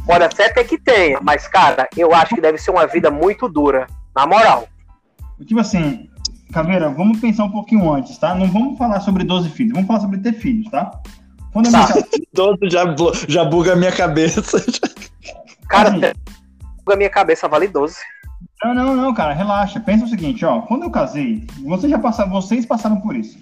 Pode 0.05 0.23
até 0.23 0.49
ter 0.49 0.63
que 0.63 0.77
tenha, 0.77 1.19
mas, 1.21 1.47
cara, 1.47 1.87
eu 1.95 2.13
acho 2.13 2.35
que 2.35 2.41
deve 2.41 2.57
ser 2.57 2.71
uma 2.71 2.87
vida 2.87 3.11
muito 3.11 3.47
dura, 3.47 3.87
na 4.15 4.25
moral. 4.25 4.67
Tipo 5.45 5.59
assim, 5.59 6.09
Caveira, 6.51 6.89
vamos 6.89 7.19
pensar 7.19 7.43
um 7.43 7.51
pouquinho 7.51 7.91
antes, 7.91 8.17
tá? 8.17 8.33
Não 8.33 8.47
vamos 8.47 8.77
falar 8.77 8.99
sobre 9.01 9.23
12 9.23 9.49
filhos, 9.49 9.73
vamos 9.73 9.87
falar 9.87 9.99
sobre 9.99 10.17
ter 10.17 10.33
filhos, 10.33 10.69
tá? 10.71 10.91
Quando 11.53 11.71
tá. 11.71 11.87
Minha... 11.87 12.69
já, 12.69 12.95
já 13.27 13.45
buga 13.45 13.73
a 13.73 13.75
minha 13.75 13.91
cabeça. 13.91 14.41
Cara, 15.69 15.89
assim, 15.89 15.99
buga 16.79 16.93
a 16.93 16.97
minha 16.97 17.09
cabeça, 17.09 17.47
vale 17.47 17.67
12. 17.67 17.95
Não, 18.63 18.73
não, 18.73 18.95
não, 18.95 19.13
cara, 19.13 19.33
relaxa. 19.33 19.79
Pensa 19.79 20.05
o 20.05 20.07
seguinte, 20.07 20.43
ó. 20.43 20.61
Quando 20.61 20.83
eu 20.83 20.91
casei, 20.91 21.47
vocês 21.63 21.89
já 21.89 21.97
passaram, 21.97 22.31
vocês 22.31 22.65
passaram 22.65 22.99
por 22.99 23.15
isso. 23.15 23.37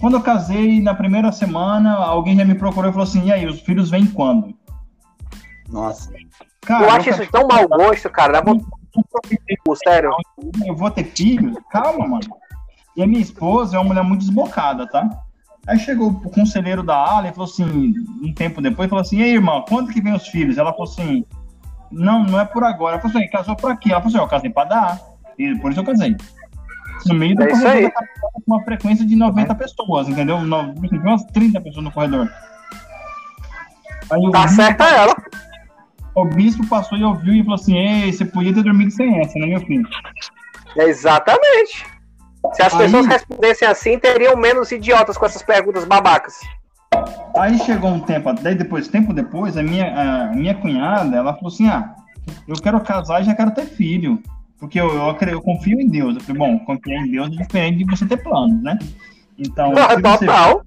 Quando 0.00 0.14
eu 0.14 0.22
casei, 0.22 0.80
na 0.80 0.94
primeira 0.94 1.30
semana, 1.30 1.94
alguém 1.94 2.36
já 2.36 2.44
me 2.44 2.54
procurou 2.54 2.88
e 2.88 2.92
falou 2.92 3.06
assim: 3.06 3.24
e 3.26 3.32
aí, 3.32 3.46
os 3.46 3.60
filhos 3.60 3.90
vêm 3.90 4.06
quando? 4.06 4.54
Nossa. 5.68 6.10
Cara, 6.62 6.86
eu 6.86 6.90
acho 6.90 7.10
eu 7.10 7.14
isso 7.14 7.30
tão 7.30 7.46
mau 7.46 7.68
gosto, 7.68 8.08
cara. 8.08 8.32
Dá 8.32 8.40
vontade... 8.40 8.66
Sério. 9.84 10.10
Eu 10.66 10.74
vou 10.74 10.90
ter 10.90 11.04
filhos? 11.04 11.56
Calma, 11.70 12.08
mano. 12.08 12.26
E 12.96 13.02
a 13.02 13.06
minha 13.06 13.20
esposa 13.20 13.76
é 13.76 13.78
uma 13.78 13.88
mulher 13.88 14.02
muito 14.02 14.20
desbocada, 14.20 14.86
tá? 14.88 15.08
Aí 15.66 15.78
chegou 15.78 16.08
o 16.08 16.30
conselheiro 16.30 16.82
da 16.82 16.96
ala 16.96 17.28
e 17.28 17.32
falou 17.32 17.44
assim, 17.44 17.94
um 18.22 18.32
tempo 18.34 18.60
depois, 18.62 18.88
falou 18.88 19.02
assim: 19.02 19.18
e 19.18 19.22
aí, 19.22 19.34
irmã, 19.34 19.62
quando 19.68 19.92
que 19.92 20.00
vem 20.00 20.14
os 20.14 20.26
filhos? 20.26 20.56
Ela 20.56 20.72
falou 20.72 20.88
assim: 20.88 21.24
não, 21.90 22.24
não 22.24 22.40
é 22.40 22.44
por 22.44 22.64
agora. 22.64 22.94
Ela 22.94 23.02
falou 23.02 23.16
assim: 23.16 23.30
casou 23.30 23.54
por 23.54 23.70
aqui. 23.70 23.92
Ela 23.92 24.00
falou 24.00 24.16
assim: 24.16 24.24
eu 24.24 24.28
casei 24.28 24.50
pra 24.50 24.64
dar. 24.64 25.00
E 25.38 25.54
por 25.58 25.70
isso 25.70 25.80
eu 25.80 25.84
casei. 25.84 26.16
No 27.06 27.14
meio 27.14 27.34
do 27.34 27.42
é 27.42 27.48
corredor 27.48 27.92
com 27.92 28.54
uma 28.54 28.62
frequência 28.64 29.06
de 29.06 29.16
90 29.16 29.54
pessoas, 29.54 30.08
entendeu? 30.08 30.36
Umas 30.36 31.24
30 31.24 31.60
pessoas 31.60 31.84
no 31.84 31.92
corredor. 31.92 32.30
Aí 34.10 34.30
tá 34.32 34.48
certa 34.48 34.84
ela. 34.84 35.14
O 36.14 36.24
bispo 36.24 36.66
passou 36.66 36.98
e 36.98 37.04
ouviu 37.04 37.34
e 37.34 37.42
falou 37.42 37.54
assim: 37.54 37.76
Ei, 37.76 38.12
você 38.12 38.24
podia 38.24 38.52
ter 38.52 38.62
dormido 38.62 38.90
sem 38.90 39.20
essa, 39.20 39.38
né, 39.38 39.46
meu 39.46 39.60
filho? 39.60 39.88
Exatamente. 40.76 41.86
Se 42.52 42.62
as 42.62 42.74
Aí... 42.74 42.80
pessoas 42.80 43.06
respondessem 43.06 43.68
assim, 43.68 43.98
teriam 43.98 44.36
menos 44.36 44.72
idiotas 44.72 45.16
com 45.16 45.26
essas 45.26 45.42
perguntas 45.42 45.84
babacas. 45.84 46.40
Aí 47.36 47.58
chegou 47.60 47.90
um 47.90 48.00
tempo, 48.00 48.32
daí 48.32 48.54
depois, 48.54 48.88
tempo 48.88 49.12
depois, 49.12 49.56
a 49.56 49.62
minha, 49.62 50.24
a 50.24 50.26
minha 50.32 50.54
cunhada, 50.54 51.16
ela 51.16 51.34
falou 51.34 51.48
assim: 51.48 51.68
Ah, 51.68 51.94
eu 52.48 52.56
quero 52.56 52.80
casar 52.80 53.20
e 53.20 53.24
já 53.24 53.34
quero 53.34 53.52
ter 53.52 53.66
filho. 53.66 54.20
Porque 54.60 54.78
eu, 54.78 54.92
eu, 54.92 55.16
eu 55.28 55.42
confio 55.42 55.80
em 55.80 55.88
Deus. 55.88 56.14
Eu 56.14 56.20
falei, 56.20 56.38
bom, 56.38 56.58
confiar 56.60 57.06
em 57.06 57.10
Deus 57.10 57.28
é 57.28 57.42
diferente 57.42 57.78
de 57.78 57.84
você 57.84 58.06
ter 58.06 58.22
planos, 58.22 58.62
né? 58.62 58.78
Então, 59.38 59.72
total. 60.02 60.62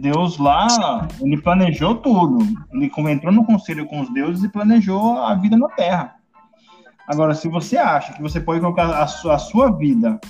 Deus 0.00 0.36
lá, 0.38 1.08
ele 1.20 1.40
planejou 1.40 1.94
tudo. 1.96 2.44
Ele 2.72 2.90
entrou 3.10 3.32
no 3.32 3.44
conselho 3.44 3.86
com 3.86 4.00
os 4.00 4.12
deuses 4.12 4.44
e 4.44 4.48
planejou 4.48 5.18
a 5.18 5.34
vida 5.34 5.56
na 5.56 5.68
Terra. 5.68 6.16
Agora, 7.06 7.34
se 7.34 7.48
você 7.48 7.76
acha 7.76 8.12
que 8.12 8.20
você 8.20 8.40
pode 8.40 8.60
colocar 8.60 9.02
a 9.02 9.06
sua, 9.06 9.34
a 9.36 9.38
sua 9.38 9.70
vida 9.70 10.20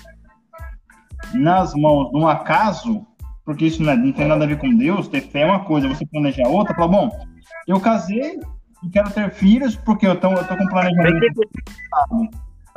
nas 1.34 1.74
mãos 1.74 2.10
de 2.10 2.16
um 2.16 2.28
acaso, 2.28 3.04
porque 3.44 3.66
isso 3.66 3.82
não, 3.82 3.92
é, 3.92 3.96
não, 3.96 4.12
tem 4.12 4.28
nada 4.28 4.44
a 4.44 4.46
ver 4.46 4.58
com 4.58 4.76
Deus, 4.76 5.08
ter 5.08 5.22
fé 5.22 5.40
é 5.40 5.46
uma 5.46 5.64
coisa, 5.64 5.88
você 5.88 6.06
planejar 6.06 6.46
outra, 6.46 6.74
fala, 6.74 6.88
bom, 6.88 7.10
eu 7.66 7.80
casei 7.80 8.38
e 8.82 8.90
quero 8.90 9.10
ter 9.10 9.30
filhos 9.30 9.74
porque 9.74 10.06
eu 10.06 10.18
tô, 10.20 10.32
eu 10.32 10.46
tô 10.46 10.56
com 10.56 10.66
planejamento. 10.68 11.40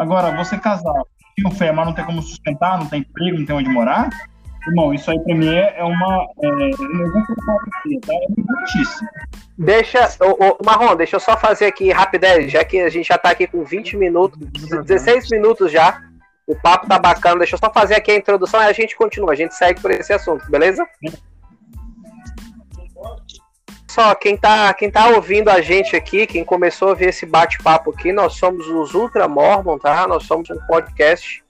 Agora, 0.01 0.35
você 0.35 0.57
casar, 0.57 1.03
tem 1.35 1.51
fé, 1.51 1.71
mas 1.71 1.85
não 1.85 1.93
tem 1.93 2.03
como 2.03 2.23
sustentar, 2.23 2.79
não 2.79 2.87
tem 2.87 3.01
emprego, 3.01 3.37
não 3.37 3.45
tem 3.45 3.55
onde 3.55 3.69
morar, 3.69 4.09
irmão, 4.67 4.91
isso 4.91 5.11
aí 5.11 5.19
pra 5.19 5.35
mim 5.35 5.47
é, 5.47 5.75
é 5.77 5.83
uma. 5.83 6.27
É, 6.41 6.69
tá? 7.99 8.13
é 8.13 8.61
notícia. 8.61 9.07
Deixa, 9.55 10.09
ô, 10.21 10.43
ô, 10.43 10.57
Marrom, 10.65 10.95
deixa 10.95 11.17
eu 11.17 11.19
só 11.19 11.37
fazer 11.37 11.67
aqui 11.67 11.91
rapidez, 11.91 12.51
já 12.51 12.65
que 12.65 12.79
a 12.79 12.89
gente 12.89 13.09
já 13.09 13.17
tá 13.19 13.29
aqui 13.29 13.45
com 13.45 13.63
20 13.63 13.95
minutos, 13.95 14.39
16 14.39 15.29
minutos 15.29 15.71
já. 15.71 16.01
O 16.47 16.55
papo 16.55 16.87
tá 16.87 16.97
bacana. 16.97 17.37
Deixa 17.37 17.53
eu 17.53 17.59
só 17.59 17.71
fazer 17.71 17.93
aqui 17.93 18.09
a 18.09 18.15
introdução 18.15 18.59
e 18.59 18.65
a 18.65 18.73
gente 18.73 18.95
continua. 18.95 19.33
A 19.33 19.35
gente 19.35 19.53
segue 19.53 19.79
por 19.79 19.91
esse 19.91 20.11
assunto, 20.11 20.49
beleza? 20.49 20.83
Só, 23.91 24.15
quem 24.15 24.37
tá, 24.37 24.73
quem 24.73 24.89
tá 24.89 25.09
ouvindo 25.09 25.49
a 25.49 25.59
gente 25.59 25.97
aqui, 25.97 26.25
quem 26.25 26.45
começou 26.45 26.91
a 26.91 26.93
ver 26.93 27.09
esse 27.09 27.25
bate-papo 27.25 27.91
aqui, 27.91 28.13
nós 28.13 28.35
somos 28.35 28.65
os 28.65 28.93
Ultra 28.93 29.27
Mormon, 29.27 29.77
tá? 29.77 30.07
Nós 30.07 30.23
somos 30.23 30.49
um 30.49 30.57
podcast 30.65 31.43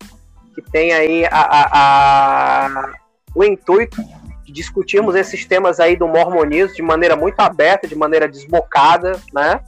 que 0.56 0.62
tem 0.72 0.92
aí 0.92 1.24
a, 1.26 1.40
a, 1.40 2.66
a, 2.66 2.94
o 3.36 3.44
intuito 3.44 4.02
de 4.44 4.52
discutirmos 4.52 5.14
esses 5.14 5.46
temas 5.46 5.80
aí 5.80 5.96
do 5.96 6.08
mormonismo 6.08 6.76
de 6.76 6.82
maneira 6.82 7.16
muito 7.16 7.40
aberta, 7.40 7.88
de 7.88 7.96
maneira 7.96 8.28
desbocada, 8.28 9.22
né? 9.32 9.60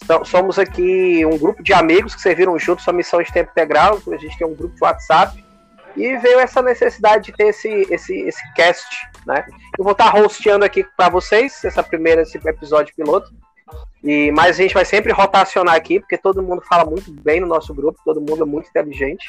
Então, 0.00 0.24
somos 0.24 0.56
aqui 0.56 1.26
um 1.26 1.36
grupo 1.36 1.64
de 1.64 1.72
amigos 1.72 2.14
que 2.14 2.20
serviram 2.20 2.56
juntos 2.60 2.84
sua 2.84 2.92
missão 2.92 3.20
de 3.20 3.32
tempo 3.32 3.50
integral. 3.50 4.00
A 4.12 4.16
gente 4.16 4.38
tem 4.38 4.46
um 4.46 4.54
grupo 4.54 4.76
de 4.76 4.84
WhatsApp 4.84 5.44
e 5.96 6.16
veio 6.18 6.38
essa 6.38 6.62
necessidade 6.62 7.24
de 7.24 7.32
ter 7.32 7.48
esse, 7.48 7.68
esse, 7.90 8.20
esse 8.20 8.54
cast, 8.54 8.86
né? 9.28 9.44
Eu 9.78 9.84
vou 9.84 9.92
estar 9.92 10.16
hosteando 10.16 10.64
aqui 10.64 10.84
para 10.96 11.10
vocês 11.10 11.62
essa 11.62 11.82
primeira 11.82 12.22
esse 12.22 12.38
episódio 12.38 12.94
piloto. 12.96 13.30
E 14.02 14.32
mas 14.32 14.58
a 14.58 14.62
gente 14.62 14.72
vai 14.72 14.86
sempre 14.86 15.12
rotacionar 15.12 15.74
aqui 15.74 16.00
porque 16.00 16.16
todo 16.16 16.42
mundo 16.42 16.62
fala 16.62 16.88
muito 16.88 17.12
bem 17.12 17.40
no 17.40 17.46
nosso 17.46 17.74
grupo, 17.74 18.00
todo 18.04 18.20
mundo 18.20 18.42
é 18.42 18.46
muito 18.46 18.70
inteligente. 18.70 19.26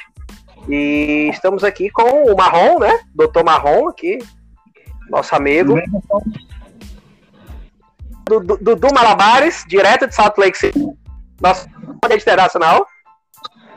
E 0.70 1.27
estamos 1.29 1.63
aqui 1.63 1.89
com 1.89 2.32
o 2.32 2.38
Marrom, 2.38 2.79
né? 2.79 3.01
Doutor 3.13 3.44
Marrom 3.44 3.89
aqui, 3.89 4.19
nosso 5.10 5.36
amigo 5.36 5.76
do, 8.26 8.39
do, 8.39 8.76
do 8.76 8.93
Malabares, 8.93 9.65
direto 9.67 10.08
de 10.08 10.15
Salt 10.15 10.38
Lake 10.38 10.58
City. 10.58 10.80
Nosso 11.41 11.67
internacional. 12.12 12.88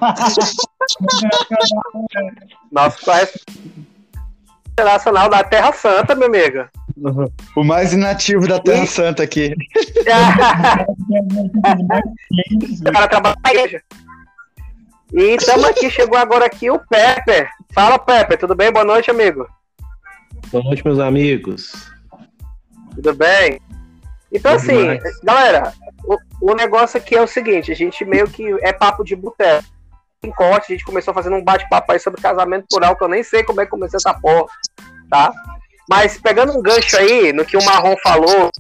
Nosso 2.71 3.05
correspondente 3.05 3.92
internacional 4.73 5.29
da 5.29 5.45
Terra 5.45 5.73
Santa, 5.73 6.15
meu 6.15 6.29
amigo. 6.29 6.67
O 7.57 7.63
mais 7.63 7.93
inativo 7.93 8.49
da 8.49 8.59
Terra 8.59 8.85
e... 8.85 8.87
Santa 8.87 9.23
aqui. 9.23 9.55
o 12.81 12.93
cara 12.93 13.09
trabalha 13.09 13.37
na 13.45 13.51
igreja. 13.51 13.83
E 15.13 15.37
estamos 15.37 15.65
aqui, 15.65 15.91
chegou 15.91 16.19
agora 16.19 16.47
aqui 16.47 16.71
o 16.71 16.79
Pepe. 16.79 17.47
Fala, 17.75 17.99
Pepe, 17.99 18.39
tudo 18.39 18.55
bem? 18.55 18.73
Boa 18.73 18.85
noite, 18.85 19.11
amigo. 19.11 19.47
Boa 20.51 20.65
noite, 20.65 20.85
meus 20.85 20.99
amigos. 20.99 21.91
Tudo 22.95 23.15
bem? 23.15 23.61
Então, 24.33 24.55
assim, 24.55 24.79
demais. 24.79 25.21
galera, 25.23 25.73
o, 26.05 26.17
o, 26.41 26.55
negócio 26.55 26.97
aqui 26.99 27.15
é 27.15 27.23
o 27.23 27.27
seguinte: 27.27 27.71
a 27.71 27.75
gente 27.75 28.05
meio 28.05 28.27
que 28.29 28.43
é 28.63 28.73
papo 28.73 29.05
de 29.05 29.15
boteco. 29.15 29.69
Corte, 30.31 30.73
a 30.73 30.77
gente 30.77 30.85
começou 30.85 31.13
fazendo 31.13 31.37
um 31.37 31.43
bate-papo 31.43 31.91
aí 31.91 31.99
sobre 31.99 32.21
casamento 32.21 32.67
plural, 32.69 32.97
que 32.97 33.03
eu 33.03 33.09
nem 33.09 33.23
sei 33.25 33.43
como 33.43 33.61
é 33.61 33.65
que 33.65 33.71
começou 33.71 33.97
essa 33.97 34.15
porra, 34.15 34.47
tá? 35.11 35.33
Mas 35.89 36.19
pegando 36.19 36.57
um 36.57 36.63
gancho 36.63 36.97
aí 36.97 37.33
no 37.33 37.45
que 37.45 37.57
o 37.57 37.65
Marrom 37.65 37.97
falou, 38.03 38.51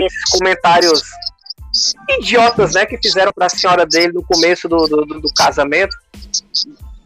esses 0.00 0.24
comentários 0.30 1.02
idiotas, 2.18 2.74
né, 2.74 2.86
que 2.86 2.98
fizeram 2.98 3.32
para 3.32 3.46
a 3.46 3.50
senhora 3.50 3.86
dele 3.86 4.12
no 4.12 4.24
começo 4.24 4.68
do, 4.68 4.86
do, 4.86 5.04
do, 5.04 5.34
casamento, 5.34 5.96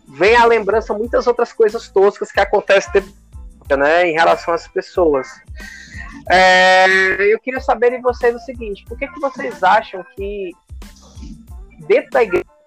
vem 0.08 0.36
a 0.36 0.44
lembrança 0.44 0.94
muitas 0.94 1.26
outras 1.26 1.52
coisas 1.52 1.88
toscas 1.88 2.32
que 2.32 2.40
acontecem 2.40 3.02
né, 3.70 4.08
em 4.08 4.12
relação 4.12 4.54
às 4.54 4.66
pessoas. 4.66 5.28
É, 6.30 7.32
eu 7.32 7.38
queria 7.40 7.60
saber 7.60 7.90
de 7.90 8.00
vocês 8.00 8.34
o 8.34 8.40
seguinte: 8.40 8.84
por 8.86 8.98
que, 8.98 9.06
que 9.06 9.20
vocês 9.20 9.62
acham 9.62 10.04
que 10.16 10.52
dentro 11.86 12.10
da 12.10 12.22
igreja 12.22 12.57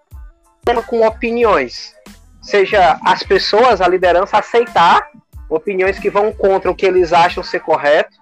com 0.87 1.05
opiniões, 1.05 1.93
seja 2.41 2.99
as 3.03 3.23
pessoas, 3.23 3.81
a 3.81 3.87
liderança 3.87 4.37
aceitar 4.37 5.09
opiniões 5.49 5.99
que 5.99 6.09
vão 6.09 6.31
contra 6.31 6.71
o 6.71 6.75
que 6.75 6.85
eles 6.85 7.11
acham 7.11 7.43
ser 7.43 7.59
correto, 7.59 8.21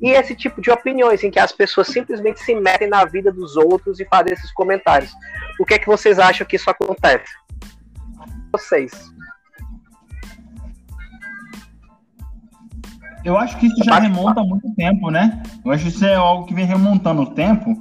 e 0.00 0.10
esse 0.10 0.34
tipo 0.34 0.60
de 0.60 0.70
opiniões 0.70 1.22
em 1.22 1.30
que 1.30 1.38
as 1.38 1.52
pessoas 1.52 1.86
simplesmente 1.86 2.40
se 2.40 2.54
metem 2.54 2.88
na 2.88 3.04
vida 3.04 3.30
dos 3.30 3.56
outros 3.56 4.00
e 4.00 4.04
fazem 4.06 4.32
esses 4.32 4.52
comentários. 4.52 5.12
O 5.60 5.64
que 5.64 5.74
é 5.74 5.78
que 5.78 5.86
vocês 5.86 6.18
acham 6.18 6.46
que 6.46 6.56
isso 6.56 6.68
acontece? 6.68 7.30
Vocês. 8.50 9.12
Eu 13.24 13.38
acho 13.38 13.56
que 13.58 13.66
isso 13.66 13.84
já 13.84 14.00
remonta 14.00 14.40
há 14.40 14.44
muito 14.44 14.74
tempo, 14.74 15.08
né? 15.10 15.40
Eu 15.64 15.70
acho 15.70 15.84
que 15.84 15.90
isso 15.90 16.04
é 16.04 16.16
algo 16.16 16.46
que 16.46 16.54
vem 16.54 16.66
remontando 16.66 17.22
o 17.22 17.34
tempo, 17.34 17.80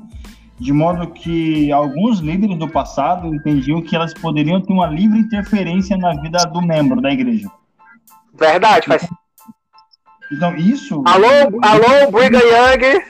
de 0.62 0.71
modo 0.71 1.08
que 1.08 1.71
alguns 1.71 2.19
líderes 2.19 2.56
do 2.56 2.69
passado 2.69 3.34
entendiam 3.34 3.82
que 3.82 3.95
elas 3.95 4.13
poderiam 4.13 4.62
ter 4.62 4.71
uma 4.71 4.86
livre 4.86 5.17
interferência 5.17 5.97
na 5.97 6.13
vida 6.21 6.38
do 6.45 6.62
membro 6.62 7.02
da 7.02 7.12
igreja. 7.12 7.50
Verdade, 8.39 8.86
faz. 8.86 9.10
Então, 10.32 10.56
isso. 10.56 11.04
Alô, 11.08 11.28
alô, 11.63 12.12
Briga 12.12 12.38
Young! 12.38 13.02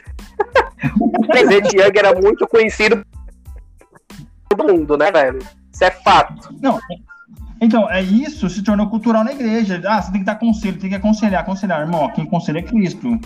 o 0.98 1.28
presidente 1.28 1.76
Young 1.76 1.92
era 1.94 2.18
muito 2.22 2.48
conhecido 2.48 3.06
todo 4.48 4.74
mundo, 4.74 4.98
né, 4.98 5.12
velho? 5.12 5.40
Isso 5.74 5.84
é 5.84 5.92
fato. 5.92 6.56
Não, 6.62 6.80
então, 7.60 7.92
é 7.92 8.02
isso 8.02 8.50
se 8.50 8.64
tornou 8.64 8.90
cultural 8.90 9.26
na 9.26 9.34
igreja. 9.34 9.82
Ah, 9.86 10.02
você 10.02 10.10
tem 10.10 10.22
que 10.22 10.26
dar 10.26 10.36
conselho, 10.36 10.80
tem 10.80 10.90
que 10.90 10.96
aconselhar, 10.96 11.42
aconselhar. 11.42 11.82
Irmão, 11.82 12.10
quem 12.14 12.24
aconselha 12.24 12.60
é 12.60 12.64
Cristo. 12.64 13.20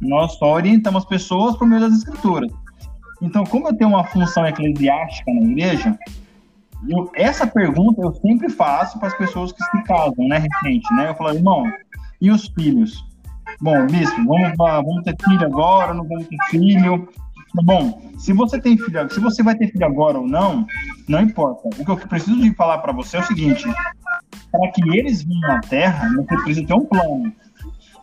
Nós 0.00 0.34
só 0.38 0.52
orientamos 0.52 1.02
as 1.02 1.08
pessoas 1.08 1.56
por 1.56 1.66
meio 1.66 1.80
das 1.80 1.94
escrituras. 1.94 2.50
Então, 3.22 3.44
como 3.44 3.68
eu 3.68 3.76
tenho 3.76 3.90
uma 3.90 4.02
função 4.02 4.44
eclesiástica 4.44 5.32
na 5.32 5.42
igreja, 5.42 5.96
eu, 6.88 7.08
essa 7.14 7.46
pergunta 7.46 8.02
eu 8.02 8.12
sempre 8.14 8.50
faço 8.50 8.98
para 8.98 9.08
as 9.08 9.16
pessoas 9.16 9.52
que 9.52 9.62
se 9.62 9.82
casam, 9.84 10.26
né, 10.26 10.38
recente, 10.38 10.92
né? 10.94 11.08
Eu 11.08 11.14
falo, 11.14 11.32
irmão, 11.32 11.72
e 12.20 12.32
os 12.32 12.48
filhos? 12.48 13.06
Bom, 13.60 13.86
bispo, 13.86 14.16
vamos, 14.24 14.56
vamos 14.56 15.04
ter 15.04 15.14
filho 15.24 15.46
agora, 15.46 15.94
não 15.94 16.04
vamos 16.04 16.26
ter 16.26 16.36
filho? 16.50 17.08
Bom, 17.54 18.10
se 18.18 18.32
você 18.32 18.60
tem 18.60 18.76
filho, 18.76 19.08
se 19.12 19.20
você 19.20 19.40
vai 19.40 19.54
ter 19.54 19.70
filho 19.70 19.86
agora 19.86 20.18
ou 20.18 20.26
não, 20.26 20.66
não 21.08 21.20
importa. 21.20 21.68
O 21.68 21.84
que 21.84 21.90
eu 21.90 21.96
preciso 21.96 22.40
de 22.40 22.52
falar 22.54 22.78
para 22.78 22.92
você 22.92 23.18
é 23.18 23.20
o 23.20 23.24
seguinte: 23.24 23.64
para 24.50 24.70
que 24.72 24.82
eles 24.98 25.22
venham 25.22 25.52
à 25.52 25.60
Terra, 25.60 26.08
você 26.16 26.34
precisa 26.42 26.66
ter 26.66 26.74
um 26.74 26.84
plano. 26.84 27.32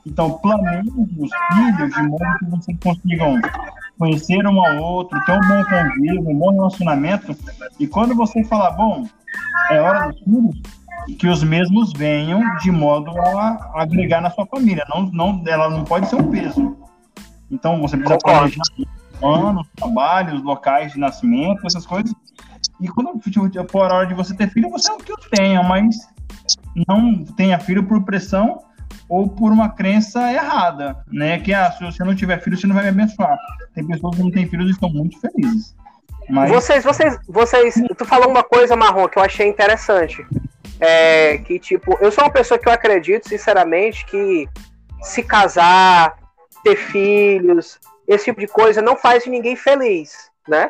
Então, 0.05 0.37
planeje 0.39 0.89
os 0.89 1.29
filhos 1.53 1.93
de 1.93 2.03
modo 2.03 2.37
que 2.39 2.45
vocês 2.45 2.77
consigam 2.81 3.39
conhecer 3.97 4.47
um 4.47 4.65
ao 4.65 4.77
outro, 4.77 5.19
ter 5.25 5.33
um 5.33 5.41
bom 5.41 5.63
convívio, 5.65 6.29
um 6.29 6.39
bom 6.39 6.51
relacionamento. 6.51 7.35
E 7.79 7.85
quando 7.85 8.15
você 8.15 8.43
falar, 8.43 8.71
bom, 8.71 9.05
é 9.69 9.79
hora 9.79 10.07
dos 10.07 10.19
filhos, 10.21 10.61
que 11.17 11.27
os 11.27 11.43
mesmos 11.43 11.91
venham 11.93 12.41
de 12.57 12.71
modo 12.71 13.11
a 13.19 13.81
agregar 13.81 14.21
na 14.21 14.29
sua 14.29 14.45
família. 14.45 14.85
Não, 14.89 15.03
não, 15.11 15.43
ela 15.45 15.69
não 15.69 15.83
pode 15.83 16.07
ser 16.07 16.15
um 16.15 16.29
peso. 16.29 16.77
Então, 17.51 17.81
você 17.81 17.97
precisa 17.97 18.19
planejar 18.19 18.61
anos, 19.21 19.67
trabalhos, 19.75 20.41
locais 20.43 20.93
de 20.93 20.99
nascimento, 20.99 21.65
essas 21.65 21.85
coisas. 21.85 22.13
E 22.79 22.87
quando 22.87 23.19
for 23.69 23.91
a 23.91 23.95
hora 23.95 24.07
de 24.07 24.13
você 24.13 24.33
ter 24.33 24.49
filho, 24.49 24.69
você 24.69 24.91
é 24.91 24.95
o 24.95 24.97
que 24.97 25.11
eu 25.11 25.17
tenha, 25.31 25.61
mas 25.61 26.07
não 26.87 27.25
tenha 27.25 27.59
filho 27.59 27.83
por 27.83 28.03
pressão 28.03 28.61
ou 29.09 29.27
por 29.27 29.51
uma 29.51 29.69
crença 29.69 30.31
errada, 30.31 31.03
né? 31.11 31.39
Que 31.39 31.53
ah, 31.53 31.71
se 31.71 31.83
você 31.83 32.03
não 32.03 32.15
tiver 32.15 32.39
filho, 32.41 32.55
você 32.55 32.67
não 32.67 32.75
vai 32.75 32.83
me 32.83 32.89
abençoar. 32.89 33.37
Tem 33.73 33.85
pessoas 33.85 34.15
que 34.15 34.21
não 34.21 34.31
têm 34.31 34.47
filhos 34.47 34.67
e 34.67 34.71
estão 34.71 34.89
muito 34.89 35.19
felizes. 35.19 35.75
Mas... 36.29 36.51
Vocês, 36.51 36.83
vocês, 36.83 37.17
vocês, 37.27 37.73
tu 37.97 38.05
falou 38.05 38.29
uma 38.29 38.43
coisa, 38.43 38.75
Marrom, 38.75 39.07
que 39.07 39.17
eu 39.17 39.23
achei 39.23 39.47
interessante. 39.47 40.23
É 40.79 41.39
que, 41.39 41.59
tipo, 41.59 41.97
eu 41.99 42.11
sou 42.11 42.23
uma 42.23 42.29
pessoa 42.29 42.59
que 42.59 42.69
eu 42.69 42.71
acredito, 42.71 43.27
sinceramente, 43.27 44.05
que 44.05 44.47
se 45.01 45.23
casar, 45.23 46.15
ter 46.63 46.75
filhos, 46.75 47.79
esse 48.07 48.25
tipo 48.25 48.39
de 48.39 48.47
coisa 48.47 48.81
não 48.81 48.95
faz 48.95 49.25
ninguém 49.25 49.55
feliz, 49.55 50.28
né? 50.49 50.69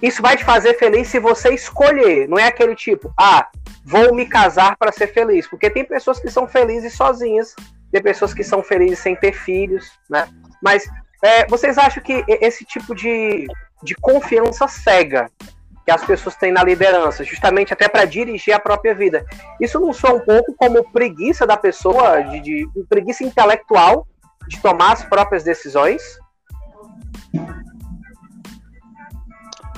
Isso 0.00 0.22
vai 0.22 0.36
te 0.36 0.44
fazer 0.44 0.74
feliz 0.74 1.08
se 1.08 1.18
você 1.18 1.52
escolher, 1.54 2.28
não 2.28 2.38
é 2.38 2.44
aquele 2.44 2.76
tipo, 2.76 3.12
ah, 3.18 3.48
vou 3.84 4.14
me 4.14 4.26
casar 4.26 4.76
para 4.76 4.92
ser 4.92 5.08
feliz, 5.08 5.48
porque 5.48 5.70
tem 5.70 5.84
pessoas 5.84 6.20
que 6.20 6.30
são 6.30 6.46
felizes 6.46 6.92
sozinhas, 6.94 7.56
tem 7.90 8.02
pessoas 8.02 8.34
que 8.34 8.44
são 8.44 8.62
felizes 8.62 8.98
sem 8.98 9.16
ter 9.16 9.32
filhos, 9.32 9.90
né? 10.10 10.28
Mas 10.62 10.84
é, 11.24 11.46
vocês 11.46 11.78
acham 11.78 12.02
que 12.02 12.24
esse 12.28 12.64
tipo 12.64 12.94
de, 12.94 13.46
de 13.82 13.94
confiança 13.94 14.68
cega 14.68 15.30
que 15.84 15.90
as 15.92 16.04
pessoas 16.04 16.34
têm 16.34 16.50
na 16.50 16.64
liderança, 16.64 17.22
justamente 17.22 17.72
até 17.72 17.88
para 17.88 18.04
dirigir 18.04 18.52
a 18.52 18.58
própria 18.58 18.92
vida, 18.92 19.24
isso 19.60 19.78
não 19.78 19.92
soa 19.92 20.14
um 20.14 20.20
pouco 20.20 20.52
como 20.56 20.90
preguiça 20.90 21.46
da 21.46 21.56
pessoa, 21.56 22.20
de, 22.22 22.40
de 22.40 22.68
preguiça 22.88 23.22
intelectual 23.22 24.06
de 24.48 24.60
tomar 24.60 24.92
as 24.92 25.04
próprias 25.04 25.42
decisões? 25.44 26.02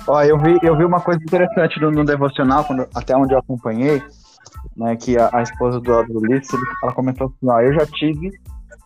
Ó, 0.08 0.22
eu 0.22 0.38
vi, 0.38 0.58
eu 0.62 0.76
vi 0.76 0.84
uma 0.84 1.00
coisa 1.00 1.20
interessante 1.22 1.78
no, 1.80 1.90
no 1.90 2.04
devocional, 2.04 2.64
quando, 2.64 2.86
até 2.94 3.14
onde 3.14 3.34
eu 3.34 3.38
acompanhei, 3.38 4.02
né, 4.76 4.96
que 4.96 5.18
a, 5.18 5.28
a 5.32 5.42
esposa 5.42 5.78
do, 5.80 6.02
do 6.04 6.18
Ulisses, 6.20 6.58
ela 6.82 6.92
comentou 6.94 7.26
assim, 7.26 7.50
ó, 7.50 7.60
eu 7.60 7.74
já 7.74 7.86
tive, 7.86 8.32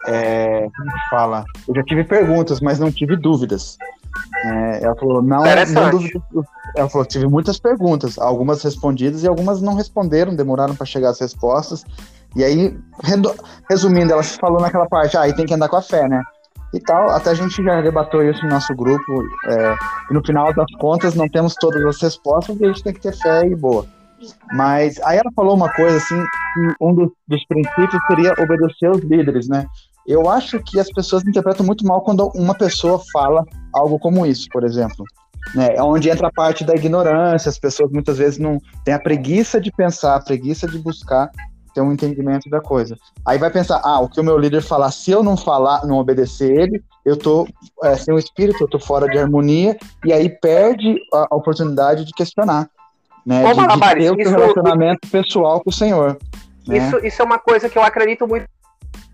é, 0.06 0.68
como 0.76 0.92
que 0.92 1.10
fala? 1.10 1.44
Eu 1.68 1.76
já 1.76 1.82
tive 1.84 2.02
perguntas, 2.02 2.60
mas 2.60 2.80
não 2.80 2.90
tive 2.90 3.16
dúvidas. 3.16 3.78
É, 4.44 4.84
ela 4.84 4.96
falou, 4.96 5.22
não, 5.22 5.44
não 5.44 5.90
dúvida. 5.90 6.20
Ela 6.76 6.88
falou, 6.88 7.06
tive 7.06 7.28
muitas 7.28 7.58
perguntas, 7.58 8.18
algumas 8.18 8.62
respondidas 8.62 9.22
e 9.22 9.28
algumas 9.28 9.62
não 9.62 9.74
responderam, 9.74 10.34
demoraram 10.34 10.74
para 10.74 10.86
chegar 10.86 11.10
as 11.10 11.20
respostas. 11.20 11.84
E 12.34 12.42
aí, 12.42 12.76
resumindo, 13.70 14.12
ela 14.12 14.22
falou 14.22 14.60
naquela 14.60 14.88
parte, 14.88 15.16
ah, 15.16 15.22
aí 15.22 15.34
tem 15.34 15.46
que 15.46 15.54
andar 15.54 15.68
com 15.68 15.76
a 15.76 15.82
fé, 15.82 16.08
né? 16.08 16.20
E 16.72 16.80
tal. 16.80 17.10
Até 17.10 17.30
a 17.30 17.34
gente 17.34 17.62
já 17.62 17.80
debateu 17.80 18.28
isso 18.28 18.42
no 18.44 18.50
nosso 18.50 18.74
grupo. 18.74 19.22
É, 19.46 19.74
e 20.10 20.14
no 20.14 20.24
final 20.24 20.52
das 20.52 20.70
contas, 20.78 21.14
não 21.14 21.28
temos 21.28 21.54
todas 21.54 21.84
as 21.84 22.00
respostas 22.00 22.58
e 22.60 22.64
a 22.64 22.68
gente 22.68 22.82
tem 22.82 22.92
que 22.92 23.00
ter 23.00 23.16
fé 23.16 23.46
e 23.46 23.54
boa. 23.54 23.86
Mas 24.52 25.00
aí 25.02 25.18
ela 25.18 25.30
falou 25.34 25.54
uma 25.56 25.72
coisa 25.72 25.96
assim, 25.96 26.22
que 26.54 26.74
um 26.80 26.94
dos, 26.94 27.10
dos 27.26 27.44
princípios 27.46 28.02
seria 28.06 28.32
obedecer 28.38 28.86
aos 28.86 29.00
líderes, 29.00 29.48
né? 29.48 29.66
Eu 30.06 30.28
acho 30.28 30.60
que 30.60 30.80
as 30.80 30.90
pessoas 30.92 31.24
interpretam 31.24 31.64
muito 31.64 31.86
mal 31.86 32.00
quando 32.02 32.28
uma 32.34 32.54
pessoa 32.54 33.00
fala 33.12 33.44
algo 33.72 33.98
como 33.98 34.26
isso, 34.26 34.48
por 34.52 34.64
exemplo. 34.64 35.04
Né, 35.56 35.74
é 35.74 35.82
onde 35.82 36.08
entra 36.08 36.28
a 36.28 36.32
parte 36.32 36.64
da 36.64 36.74
ignorância, 36.74 37.48
as 37.48 37.58
pessoas 37.58 37.90
muitas 37.90 38.16
vezes 38.16 38.38
não 38.38 38.58
têm 38.84 38.94
a 38.94 38.98
preguiça 38.98 39.60
de 39.60 39.72
pensar, 39.72 40.14
a 40.14 40.20
preguiça 40.20 40.68
de 40.68 40.78
buscar 40.78 41.30
ter 41.72 41.80
um 41.80 41.92
entendimento 41.92 42.48
da 42.48 42.60
coisa. 42.60 42.96
Aí 43.24 43.38
vai 43.38 43.50
pensar, 43.50 43.80
ah, 43.84 44.00
o 44.00 44.08
que 44.08 44.20
o 44.20 44.24
meu 44.24 44.38
líder 44.38 44.62
falar, 44.62 44.90
se 44.90 45.10
eu 45.10 45.22
não 45.22 45.36
falar, 45.36 45.84
não 45.86 45.98
obedecer 45.98 46.50
ele, 46.50 46.82
eu 47.04 47.16
tô 47.16 47.46
é, 47.82 47.96
sem 47.96 48.14
o 48.14 48.18
espírito, 48.18 48.62
eu 48.62 48.68
tô 48.68 48.78
fora 48.78 49.08
de 49.08 49.18
harmonia, 49.18 49.76
e 50.04 50.12
aí 50.12 50.28
perde 50.28 50.96
a, 51.12 51.28
a 51.30 51.36
oportunidade 51.36 52.04
de 52.04 52.12
questionar, 52.12 52.68
né? 53.24 53.44
Ô, 53.44 53.54
de, 53.54 53.66
de 53.66 53.80
ter 53.80 54.10
o 54.12 54.22
seu 54.22 54.30
relacionamento 54.30 55.08
pessoal 55.08 55.60
com 55.60 55.70
o 55.70 55.72
Senhor. 55.72 56.18
Né? 56.66 56.78
Isso, 56.78 56.98
isso 57.04 57.22
é 57.22 57.24
uma 57.24 57.38
coisa 57.38 57.68
que 57.68 57.78
eu 57.78 57.82
acredito 57.82 58.26
muito 58.26 58.46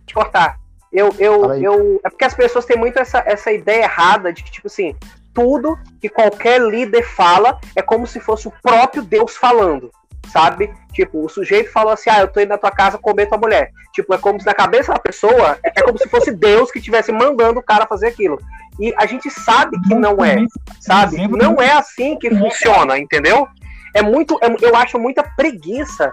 de 0.07 0.15
cortar. 0.15 0.59
Eu, 0.93 1.15
eu, 1.19 1.55
eu, 1.55 2.01
é 2.05 2.09
porque 2.09 2.25
as 2.25 2.35
pessoas 2.35 2.65
têm 2.65 2.79
muito 2.79 2.99
essa, 2.99 3.23
essa 3.27 3.53
ideia 3.53 3.85
errada 3.85 4.33
de 4.33 4.43
que, 4.43 4.51
tipo 4.51 4.69
assim, 4.69 4.97
tudo 5.35 5.79
que 6.01 6.09
qualquer 6.09 6.61
líder 6.61 7.03
fala 7.03 7.61
é 7.77 7.83
como 7.83 8.07
se 8.07 8.19
fosse 8.21 8.49
o 8.49 8.53
próprio 8.63 9.03
Deus 9.03 9.37
falando 9.37 9.91
sabe? 10.31 10.73
Tipo, 10.93 11.25
o 11.25 11.29
sujeito 11.29 11.73
falou 11.73 11.93
assim: 11.93 12.11
ah, 12.11 12.21
eu 12.21 12.29
tô 12.29 12.41
indo 12.41 12.51
na 12.51 12.59
tua 12.59 12.71
casa 12.71 12.99
comer 12.99 13.27
tua 13.27 13.39
mulher. 13.39 13.71
Tipo, 13.93 14.15
é 14.15 14.19
como 14.19 14.41
se 14.41 14.47
na 14.47 14.55
cabeça 14.55 14.93
da 14.93 14.99
pessoa, 14.99 15.59
é 15.63 15.83
como 15.83 15.99
se 15.99 16.09
fosse 16.09 16.33
Deus 16.33 16.71
que 16.71 16.79
estivesse 16.79 17.13
mandando 17.13 17.61
o 17.61 17.63
cara 17.63 17.87
fazer 17.87 18.09
aquilo. 18.09 18.39
E 18.81 18.95
a 18.97 19.07
gente 19.07 19.31
sabe 19.31 19.81
que 19.83 19.95
não 19.95 20.25
é, 20.25 20.37
sabe? 20.81 21.27
Não 21.29 21.61
é 21.61 21.73
assim 21.73 22.17
que 22.17 22.31
funciona, 22.31 22.99
entendeu? 22.99 23.49
É 23.95 24.03
muito, 24.03 24.39
é, 24.43 24.55
eu 24.61 24.77
acho 24.77 24.99
muita 24.99 25.23
preguiça 25.23 26.11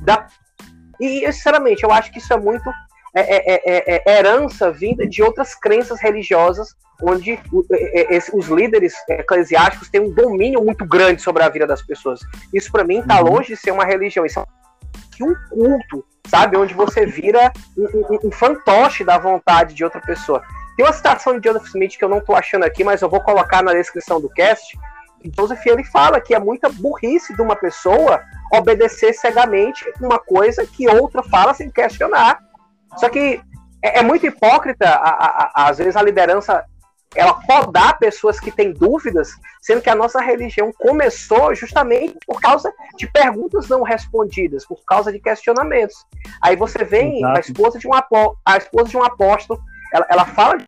da. 0.00 0.26
E, 1.00 1.30
sinceramente, 1.32 1.84
eu 1.84 1.92
acho 1.92 2.10
que 2.10 2.18
isso 2.18 2.32
é 2.32 2.36
muito 2.36 2.68
é 3.14 3.20
é, 3.20 3.54
é, 3.54 3.62
é, 3.64 4.02
é, 4.06 4.18
herança 4.18 4.70
vinda 4.70 5.06
de 5.06 5.22
outras 5.22 5.54
crenças 5.54 6.00
religiosas, 6.00 6.74
onde 7.02 7.38
os 8.32 8.48
líderes 8.48 8.94
eclesiásticos 9.08 9.88
têm 9.88 10.00
um 10.00 10.12
domínio 10.12 10.64
muito 10.64 10.84
grande 10.84 11.22
sobre 11.22 11.42
a 11.42 11.48
vida 11.48 11.66
das 11.66 11.80
pessoas. 11.80 12.20
Isso, 12.52 12.72
para 12.72 12.84
mim, 12.84 12.98
está 12.98 13.20
uhum. 13.20 13.34
longe 13.34 13.54
de 13.54 13.56
ser 13.56 13.70
uma 13.70 13.84
religião, 13.84 14.26
isso 14.26 14.40
é 14.40 14.44
um 15.24 15.34
culto, 15.48 16.04
sabe? 16.26 16.56
Onde 16.56 16.74
você 16.74 17.06
vira 17.06 17.52
um, 17.76 17.84
um, 17.84 18.28
um 18.28 18.30
fantoche 18.30 19.04
da 19.04 19.18
vontade 19.18 19.74
de 19.74 19.84
outra 19.84 20.00
pessoa. 20.00 20.42
Tem 20.76 20.86
uma 20.86 20.92
citação 20.92 21.38
de 21.38 21.48
Joseph 21.48 21.66
Smith 21.66 21.96
que 21.96 22.04
eu 22.04 22.08
não 22.08 22.18
estou 22.18 22.36
achando 22.36 22.64
aqui, 22.64 22.84
mas 22.84 23.02
eu 23.02 23.08
vou 23.08 23.20
colocar 23.20 23.62
na 23.62 23.72
descrição 23.72 24.20
do 24.20 24.28
cast. 24.28 24.78
Joseph 25.36 25.66
ele 25.66 25.84
fala 25.84 26.20
que 26.20 26.34
é 26.34 26.38
muita 26.38 26.68
burrice 26.68 27.34
de 27.34 27.42
uma 27.42 27.56
pessoa 27.56 28.22
obedecer 28.52 29.12
cegamente 29.12 29.84
uma 30.00 30.18
coisa 30.18 30.64
que 30.64 30.88
outra 30.88 31.22
fala 31.22 31.52
sem 31.52 31.70
questionar. 31.70 32.38
Só 32.96 33.08
que 33.08 33.40
é, 33.82 34.00
é 34.00 34.02
muito 34.02 34.26
hipócrita, 34.26 34.88
a, 34.88 35.52
a, 35.54 35.68
às 35.68 35.78
vezes, 35.78 35.96
a 35.96 36.02
liderança 36.02 36.64
ela 37.14 37.34
podar 37.34 37.98
pessoas 37.98 38.38
que 38.38 38.50
têm 38.50 38.72
dúvidas, 38.72 39.30
sendo 39.62 39.80
que 39.80 39.88
a 39.88 39.94
nossa 39.94 40.20
religião 40.20 40.70
começou 40.78 41.54
justamente 41.54 42.18
por 42.26 42.40
causa 42.40 42.72
de 42.96 43.10
perguntas 43.10 43.68
não 43.68 43.82
respondidas, 43.82 44.66
por 44.66 44.84
causa 44.86 45.10
de 45.10 45.18
questionamentos. 45.18 45.96
Aí 46.42 46.54
você 46.54 46.84
vem 46.84 47.18
Exato. 47.18 47.36
a 47.36 47.40
esposa 47.40 47.78
de 47.78 47.88
um 47.88 47.92
a 47.94 48.56
esposa 48.56 48.90
de 48.90 48.96
um 48.96 49.02
apóstolo, 49.02 49.58
ela, 49.92 50.06
ela 50.10 50.26
fala 50.26 50.58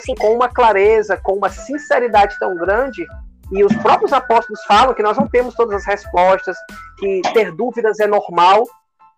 assim, 0.00 0.14
com 0.14 0.34
uma 0.34 0.48
clareza, 0.48 1.16
com 1.16 1.34
uma 1.34 1.48
sinceridade 1.48 2.36
tão 2.38 2.56
grande, 2.56 3.06
e 3.50 3.64
os 3.64 3.74
próprios 3.76 4.12
apóstolos 4.12 4.62
falam 4.64 4.94
que 4.94 5.02
nós 5.02 5.16
não 5.16 5.28
temos 5.28 5.54
todas 5.54 5.76
as 5.76 5.86
respostas, 5.86 6.56
que 6.98 7.22
ter 7.32 7.52
dúvidas 7.52 7.98
é 8.00 8.06
normal, 8.06 8.64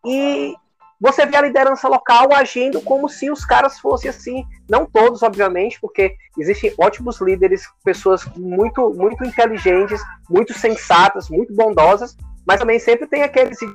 e 0.05 0.55
você 1.01 1.25
vê 1.25 1.37
a 1.37 1.43
liderança 1.43 1.89
local 1.89 2.29
agindo 2.35 2.83
como 2.83 3.09
se 3.09 3.31
os 3.31 3.43
caras 3.45 3.79
fossem 3.79 4.11
assim, 4.11 4.45
não 4.69 4.85
todos, 4.85 5.23
obviamente, 5.23 5.81
porque 5.81 6.15
existem 6.39 6.75
ótimos 6.79 7.21
líderes, 7.21 7.67
pessoas 7.83 8.25
muito, 8.37 8.91
muito 8.91 9.25
inteligentes, 9.25 10.03
muito 10.29 10.53
sensatas, 10.53 11.31
muito 11.31 11.55
bondosas, 11.55 12.15
mas 12.47 12.61
também 12.61 12.79
sempre 12.79 13.07
tem 13.07 13.23
aqueles 13.23 13.59
que 13.59 13.73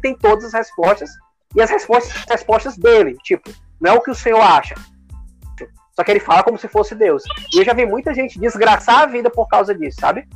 tem 0.00 0.16
todas 0.16 0.46
as 0.46 0.54
respostas 0.54 1.10
e 1.54 1.60
as 1.60 1.68
respostas, 1.68 2.16
as 2.22 2.30
respostas 2.30 2.76
dele, 2.78 3.14
tipo, 3.22 3.50
não 3.78 3.92
é 3.92 3.94
o 3.94 4.00
que 4.00 4.10
o 4.10 4.14
Senhor 4.14 4.40
acha. 4.40 4.74
Só 5.94 6.04
que 6.04 6.12
ele 6.12 6.20
fala 6.20 6.44
como 6.44 6.56
se 6.56 6.68
fosse 6.68 6.94
Deus. 6.94 7.24
E 7.52 7.58
eu 7.58 7.64
já 7.64 7.74
vi 7.74 7.84
muita 7.84 8.14
gente 8.14 8.38
desgraçar 8.38 9.00
a 9.00 9.06
vida 9.06 9.28
por 9.28 9.48
causa 9.48 9.74
disso, 9.74 10.00
sabe? 10.00 10.28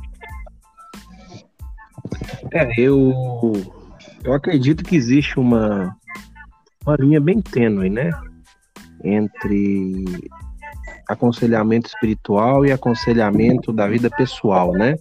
É, 2.51 2.67
eu 2.77 3.82
eu 4.23 4.33
acredito 4.33 4.83
que 4.83 4.95
existe 4.95 5.39
uma, 5.39 5.95
uma 6.85 6.95
linha 6.97 7.19
bem 7.19 7.41
tênue, 7.41 7.89
né? 7.89 8.11
Entre 9.03 10.05
aconselhamento 11.07 11.87
espiritual 11.87 12.65
e 12.65 12.71
aconselhamento 12.71 13.73
da 13.73 13.87
vida 13.87 14.09
pessoal, 14.09 14.71
né? 14.71 14.95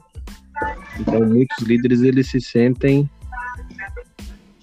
Então, 0.99 1.21
muitos 1.21 1.59
líderes 1.61 2.03
eles 2.03 2.29
se 2.29 2.41
sentem, 2.41 3.09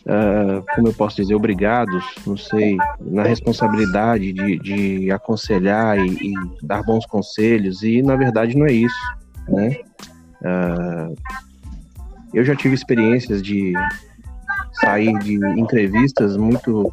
uh, 0.05 0.63
como 0.75 0.89
eu 0.89 0.93
posso 0.93 1.15
dizer, 1.15 1.33
obrigados, 1.35 2.03
não 2.25 2.37
sei, 2.37 2.77
na 2.99 3.23
responsabilidade 3.23 4.33
de, 4.33 4.59
de 4.59 5.11
aconselhar 5.11 5.97
e, 5.97 6.31
e, 6.31 6.33
dar 6.61 6.83
bons 6.83 7.05
conselhos, 7.05 7.81
e 7.81 8.01
na 8.01 8.15
verdade 8.15 8.57
não 8.57 8.65
é 8.65 8.73
isso, 8.73 9.17
né? 9.47 9.77
Uh, 10.41 11.15
eu 12.33 12.43
já 12.43 12.55
tive 12.55 12.75
experiências 12.75 13.41
de 13.41 13.73
sair 14.81 15.17
de 15.19 15.35
entrevistas 15.59 16.37
muito 16.37 16.91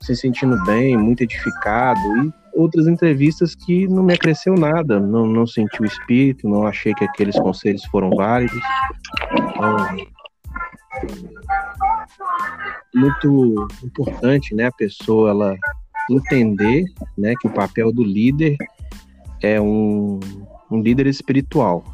se 0.00 0.16
sentindo 0.16 0.60
bem, 0.64 0.96
muito 0.96 1.22
edificado, 1.22 2.00
e 2.18 2.32
outras 2.54 2.86
entrevistas 2.88 3.54
que 3.54 3.86
não 3.86 4.02
me 4.02 4.14
acresceu 4.14 4.54
nada, 4.54 4.98
não, 4.98 5.26
não 5.26 5.46
senti 5.46 5.80
o 5.80 5.84
espírito, 5.84 6.48
não 6.48 6.66
achei 6.66 6.92
que 6.92 7.04
aqueles 7.04 7.38
conselhos 7.38 7.84
foram 7.84 8.10
válidos. 8.10 8.60
Então, 9.32 9.76
muito 12.94 13.68
importante, 13.82 14.54
né, 14.54 14.66
a 14.66 14.72
pessoa 14.72 15.30
ela 15.30 15.56
entender, 16.10 16.84
né, 17.16 17.32
que 17.40 17.46
o 17.46 17.52
papel 17.52 17.92
do 17.92 18.02
líder 18.02 18.56
é 19.40 19.60
um, 19.60 20.18
um 20.70 20.80
líder 20.80 21.06
espiritual, 21.06 21.84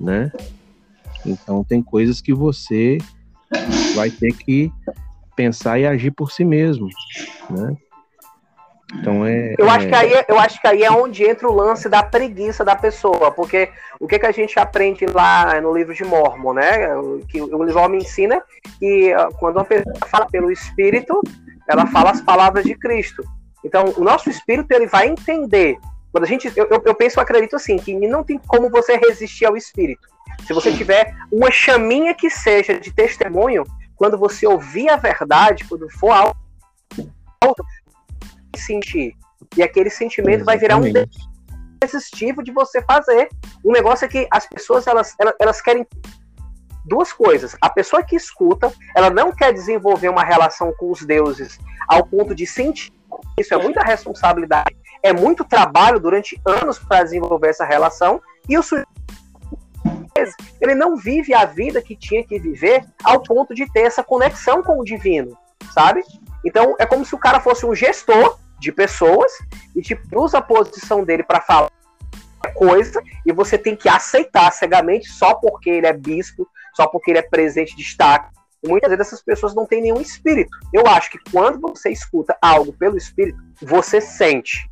né? 0.00 0.30
Então 1.26 1.64
tem 1.64 1.82
coisas 1.82 2.20
que 2.20 2.32
você 2.32 2.98
vai 3.94 4.10
ter 4.10 4.32
que 4.32 4.70
pensar 5.36 5.78
e 5.78 5.86
agir 5.86 6.10
por 6.10 6.30
si 6.30 6.44
mesmo, 6.44 6.88
né? 7.50 7.76
Então 8.94 9.26
é. 9.26 9.54
Eu 9.58 9.68
acho, 9.68 9.86
que 9.86 9.94
aí, 9.94 10.12
é, 10.14 10.24
eu 10.28 10.38
acho 10.38 10.60
que 10.60 10.66
aí 10.66 10.82
é 10.82 10.90
onde 10.90 11.22
entra 11.22 11.46
o 11.46 11.54
lance 11.54 11.88
da 11.88 12.02
preguiça 12.02 12.64
da 12.64 12.74
pessoa, 12.74 13.30
porque 13.30 13.68
o 14.00 14.06
que, 14.06 14.18
que 14.18 14.26
a 14.26 14.32
gente 14.32 14.58
aprende 14.58 15.04
lá 15.06 15.60
no 15.60 15.76
livro 15.76 15.94
de 15.94 16.04
Mormon, 16.04 16.54
né? 16.54 16.88
Que 17.28 17.40
o 17.40 17.62
livro 17.62 17.80
Mormon 17.80 17.96
ensina 17.96 18.42
que 18.78 19.12
quando 19.38 19.56
uma 19.56 19.64
pessoa 19.64 19.94
fala 20.06 20.26
pelo 20.26 20.50
Espírito, 20.50 21.20
ela 21.68 21.86
fala 21.86 22.10
as 22.10 22.22
palavras 22.22 22.64
de 22.64 22.74
Cristo. 22.74 23.22
Então, 23.62 23.92
o 23.96 24.02
nosso 24.02 24.30
espírito 24.30 24.72
ele 24.72 24.86
vai 24.86 25.08
entender. 25.08 25.76
Quando 26.10 26.24
a 26.24 26.26
gente, 26.26 26.50
eu, 26.56 26.66
eu 26.70 26.94
penso, 26.94 27.18
eu 27.18 27.22
acredito 27.22 27.56
assim, 27.56 27.76
que 27.76 27.94
não 28.06 28.24
tem 28.24 28.38
como 28.38 28.70
você 28.70 28.96
resistir 28.96 29.44
ao 29.44 29.56
espírito. 29.56 30.08
Se 30.46 30.52
você 30.52 30.72
tiver 30.74 31.14
uma 31.30 31.50
chaminha 31.50 32.14
que 32.14 32.30
seja 32.30 32.78
de 32.78 32.92
testemunho, 32.92 33.64
quando 33.96 34.16
você 34.16 34.46
ouvir 34.46 34.88
a 34.88 34.96
verdade, 34.96 35.64
quando 35.68 35.90
for 35.90 36.10
algo, 36.10 36.36
sentir. 38.56 39.14
E 39.56 39.62
aquele 39.62 39.90
sentimento 39.90 40.42
Exatamente. 40.42 40.44
vai 40.44 40.58
virar 40.58 40.76
um 40.76 41.06
irresistível 41.82 42.42
de 42.42 42.52
você 42.52 42.82
fazer. 42.82 43.28
O 43.62 43.72
negócio 43.72 44.04
é 44.04 44.08
que 44.08 44.26
as 44.30 44.46
pessoas 44.46 44.86
elas, 44.86 45.14
elas, 45.18 45.34
elas 45.38 45.60
querem 45.60 45.86
duas 46.84 47.12
coisas. 47.12 47.56
A 47.60 47.68
pessoa 47.68 48.02
que 48.02 48.16
escuta, 48.16 48.72
ela 48.94 49.10
não 49.10 49.32
quer 49.32 49.52
desenvolver 49.52 50.08
uma 50.08 50.24
relação 50.24 50.72
com 50.78 50.90
os 50.90 51.04
deuses 51.04 51.58
ao 51.86 52.04
ponto 52.04 52.34
de 52.34 52.46
sentir. 52.46 52.92
Isso 53.38 53.54
é 53.54 53.58
muita 53.58 53.82
responsabilidade, 53.82 54.76
é 55.02 55.12
muito 55.12 55.44
trabalho 55.44 55.98
durante 55.98 56.40
anos 56.44 56.78
para 56.78 57.04
desenvolver 57.04 57.48
essa 57.48 57.64
relação. 57.64 58.20
E 58.48 58.56
o 58.58 58.62
sujeito 58.62 58.97
ele 60.60 60.74
não 60.74 60.96
vive 60.96 61.34
a 61.34 61.44
vida 61.44 61.82
que 61.82 61.96
tinha 61.96 62.24
que 62.24 62.38
viver 62.38 62.84
ao 63.02 63.22
ponto 63.22 63.54
de 63.54 63.70
ter 63.72 63.82
essa 63.82 64.02
conexão 64.02 64.62
com 64.62 64.78
o 64.78 64.84
divino, 64.84 65.36
sabe? 65.72 66.02
Então 66.44 66.74
é 66.78 66.86
como 66.86 67.04
se 67.04 67.14
o 67.14 67.18
cara 67.18 67.40
fosse 67.40 67.66
um 67.66 67.74
gestor 67.74 68.38
de 68.58 68.72
pessoas 68.72 69.32
e 69.74 69.82
tipo 69.82 70.02
usa 70.20 70.38
a 70.38 70.42
posição 70.42 71.04
dele 71.04 71.22
para 71.22 71.40
falar 71.40 71.70
coisa 72.54 73.02
e 73.26 73.32
você 73.32 73.58
tem 73.58 73.76
que 73.76 73.88
aceitar 73.88 74.50
cegamente 74.52 75.08
só 75.08 75.34
porque 75.34 75.70
ele 75.70 75.86
é 75.86 75.92
bispo, 75.92 76.48
só 76.74 76.86
porque 76.86 77.10
ele 77.10 77.18
é 77.18 77.22
presente 77.22 77.76
de 77.76 77.82
destaque. 77.82 78.32
E 78.62 78.68
muitas 78.68 78.90
vezes 78.90 79.06
essas 79.06 79.22
pessoas 79.22 79.54
não 79.54 79.66
têm 79.66 79.82
nenhum 79.82 80.00
espírito. 80.00 80.50
Eu 80.72 80.86
acho 80.86 81.10
que 81.10 81.18
quando 81.30 81.60
você 81.60 81.90
escuta 81.90 82.36
algo 82.42 82.72
pelo 82.72 82.96
espírito, 82.96 83.38
você 83.62 84.00
sente. 84.00 84.68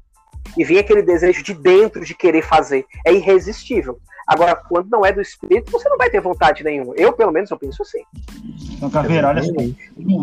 E 0.57 0.65
vem 0.65 0.79
aquele 0.79 1.03
desejo 1.03 1.43
de 1.43 1.55
dentro 1.55 2.05
de 2.05 2.15
querer 2.15 2.43
fazer. 2.43 2.85
É 3.05 3.13
irresistível. 3.13 4.01
Agora, 4.27 4.57
quando 4.57 4.91
não 4.91 5.07
é 5.07 5.13
do 5.13 5.21
espírito, 5.21 5.71
você 5.71 5.89
não 5.89 5.97
vai 5.97 6.11
ter 6.11 6.21
vontade 6.21 6.65
nenhuma. 6.65 6.95
Eu, 6.97 7.13
pelo 7.13 7.31
menos, 7.31 7.51
eu 7.51 7.59
penso 7.59 7.83
assim. 7.83 8.03
Então, 8.73 8.91
Caveira, 8.91 9.29
olha 9.29 9.43
só. 9.43 9.53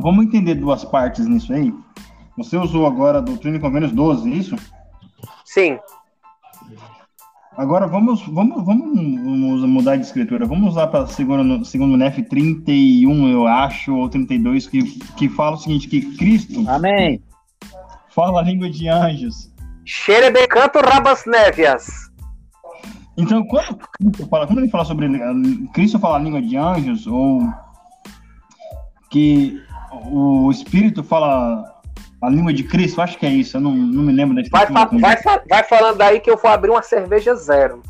Vamos 0.01 0.25
entender 0.25 0.55
duas 0.55 0.83
partes 0.83 1.25
nisso 1.25 1.53
aí. 1.53 1.73
Você 2.37 2.57
usou 2.57 2.85
agora 2.85 3.19
a 3.19 3.21
doutrina 3.21 3.57
e 3.57 3.59
convênios 3.59 3.91
12, 3.91 4.29
é 4.29 4.35
isso? 4.35 4.55
Sim. 5.45 5.79
Agora 7.55 7.85
vamos, 7.85 8.25
vamos, 8.27 8.65
vamos 8.65 9.69
mudar 9.69 9.95
de 9.95 10.01
escritura. 10.01 10.45
Vamos 10.45 10.71
usar 10.71 10.87
para 10.87 11.05
segundo, 11.05 11.63
segundo 11.63 11.95
NEF 11.95 12.23
31, 12.23 13.29
eu 13.29 13.45
acho, 13.45 13.95
ou 13.95 14.09
32, 14.09 14.67
que, 14.67 14.81
que 15.15 15.29
fala 15.29 15.55
o 15.55 15.59
seguinte: 15.59 15.87
que 15.87 16.17
Cristo. 16.17 16.67
Amém. 16.67 17.21
Fala 18.09 18.39
a 18.39 18.43
língua 18.43 18.69
de 18.69 18.89
anjos. 18.89 19.53
Xerebecanto 19.85 20.79
rabas 20.79 21.25
névias. 21.27 22.11
Então, 23.17 23.45
quando 23.45 23.77
Cristo 23.77 24.27
fala, 24.27 24.47
quando 24.47 24.59
ele 24.59 24.69
fala 24.69 24.85
sobre 24.85 25.07
Cristo 25.73 25.99
fala 25.99 26.17
a 26.17 26.19
língua 26.19 26.41
de 26.41 26.57
anjos, 26.57 27.05
ou 27.05 27.41
que 29.09 29.61
o 29.91 30.49
Espírito 30.49 31.03
fala 31.03 31.63
a 32.21 32.29
língua 32.29 32.53
de 32.53 32.63
Cristo, 32.63 33.01
acho 33.01 33.17
que 33.17 33.25
é 33.25 33.29
isso, 33.29 33.57
eu 33.57 33.61
não, 33.61 33.71
não 33.71 34.03
me 34.03 34.11
lembro 34.11 34.35
da 34.35 34.41
vai, 34.49 34.65
vai, 34.65 35.17
vai, 35.47 35.63
falando 35.63 36.01
aí 36.01 36.19
que 36.19 36.31
eu 36.31 36.37
vou 36.37 36.49
abrir 36.49 36.71
uma 36.71 36.81
cerveja 36.81 37.35
zero. 37.35 37.83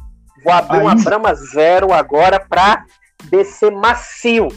Vou 0.44 0.52
abrir 0.52 0.80
aí. 0.80 0.84
uma 0.84 0.96
Brahma 0.96 1.34
zero 1.36 1.94
agora 1.94 2.40
pra 2.40 2.84
descer 3.30 3.72
macio. 3.72 4.50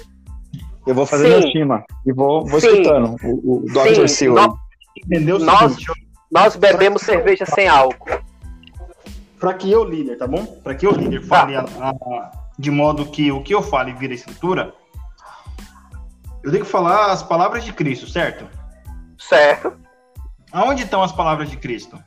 Eu 0.87 0.95
vou 0.95 1.07
fazer 1.07 1.25
Sim. 1.25 1.35
minha 1.35 1.47
estima 1.47 1.85
e 2.05 2.13
vou, 2.13 2.45
vou 2.47 2.59
escutando 2.59 3.17
o, 3.23 3.59
o 3.59 3.65
Dr. 3.67 4.09
Sil. 4.11 4.35
Entendeu? 4.97 5.39
Nós, 5.39 5.77
nós 6.31 6.57
bebemos 6.57 7.03
cerveja 7.03 7.45
sem 7.45 7.69
álcool. 7.69 8.26
Para 9.39 9.55
que 9.55 9.71
eu, 9.71 9.85
líder, 9.85 10.17
tá 10.17 10.27
bom? 10.27 10.47
Para 10.47 10.75
que 10.75 10.87
eu, 10.87 10.93
líder, 10.93 11.23
fale 11.23 11.55
tá. 11.55 11.65
a, 11.81 11.91
a, 11.91 12.31
de 12.59 12.71
modo 12.71 13.07
que 13.07 13.31
o 13.31 13.43
que 13.43 13.55
eu 13.55 13.63
fale 13.63 13.93
vira 13.93 14.15
escritura, 14.15 14.75
eu 16.43 16.51
tenho 16.51 16.65
que 16.65 16.71
falar 16.71 17.13
as 17.13 17.23
palavras 17.23 17.65
de 17.65 17.73
Cristo, 17.73 18.09
certo? 18.09 18.49
Certo. 19.19 19.73
Aonde 20.53 20.85
estão 20.85 21.03
as 21.03 21.13
palavras 21.13 21.51
de 21.51 21.57
Cristo? 21.57 22.03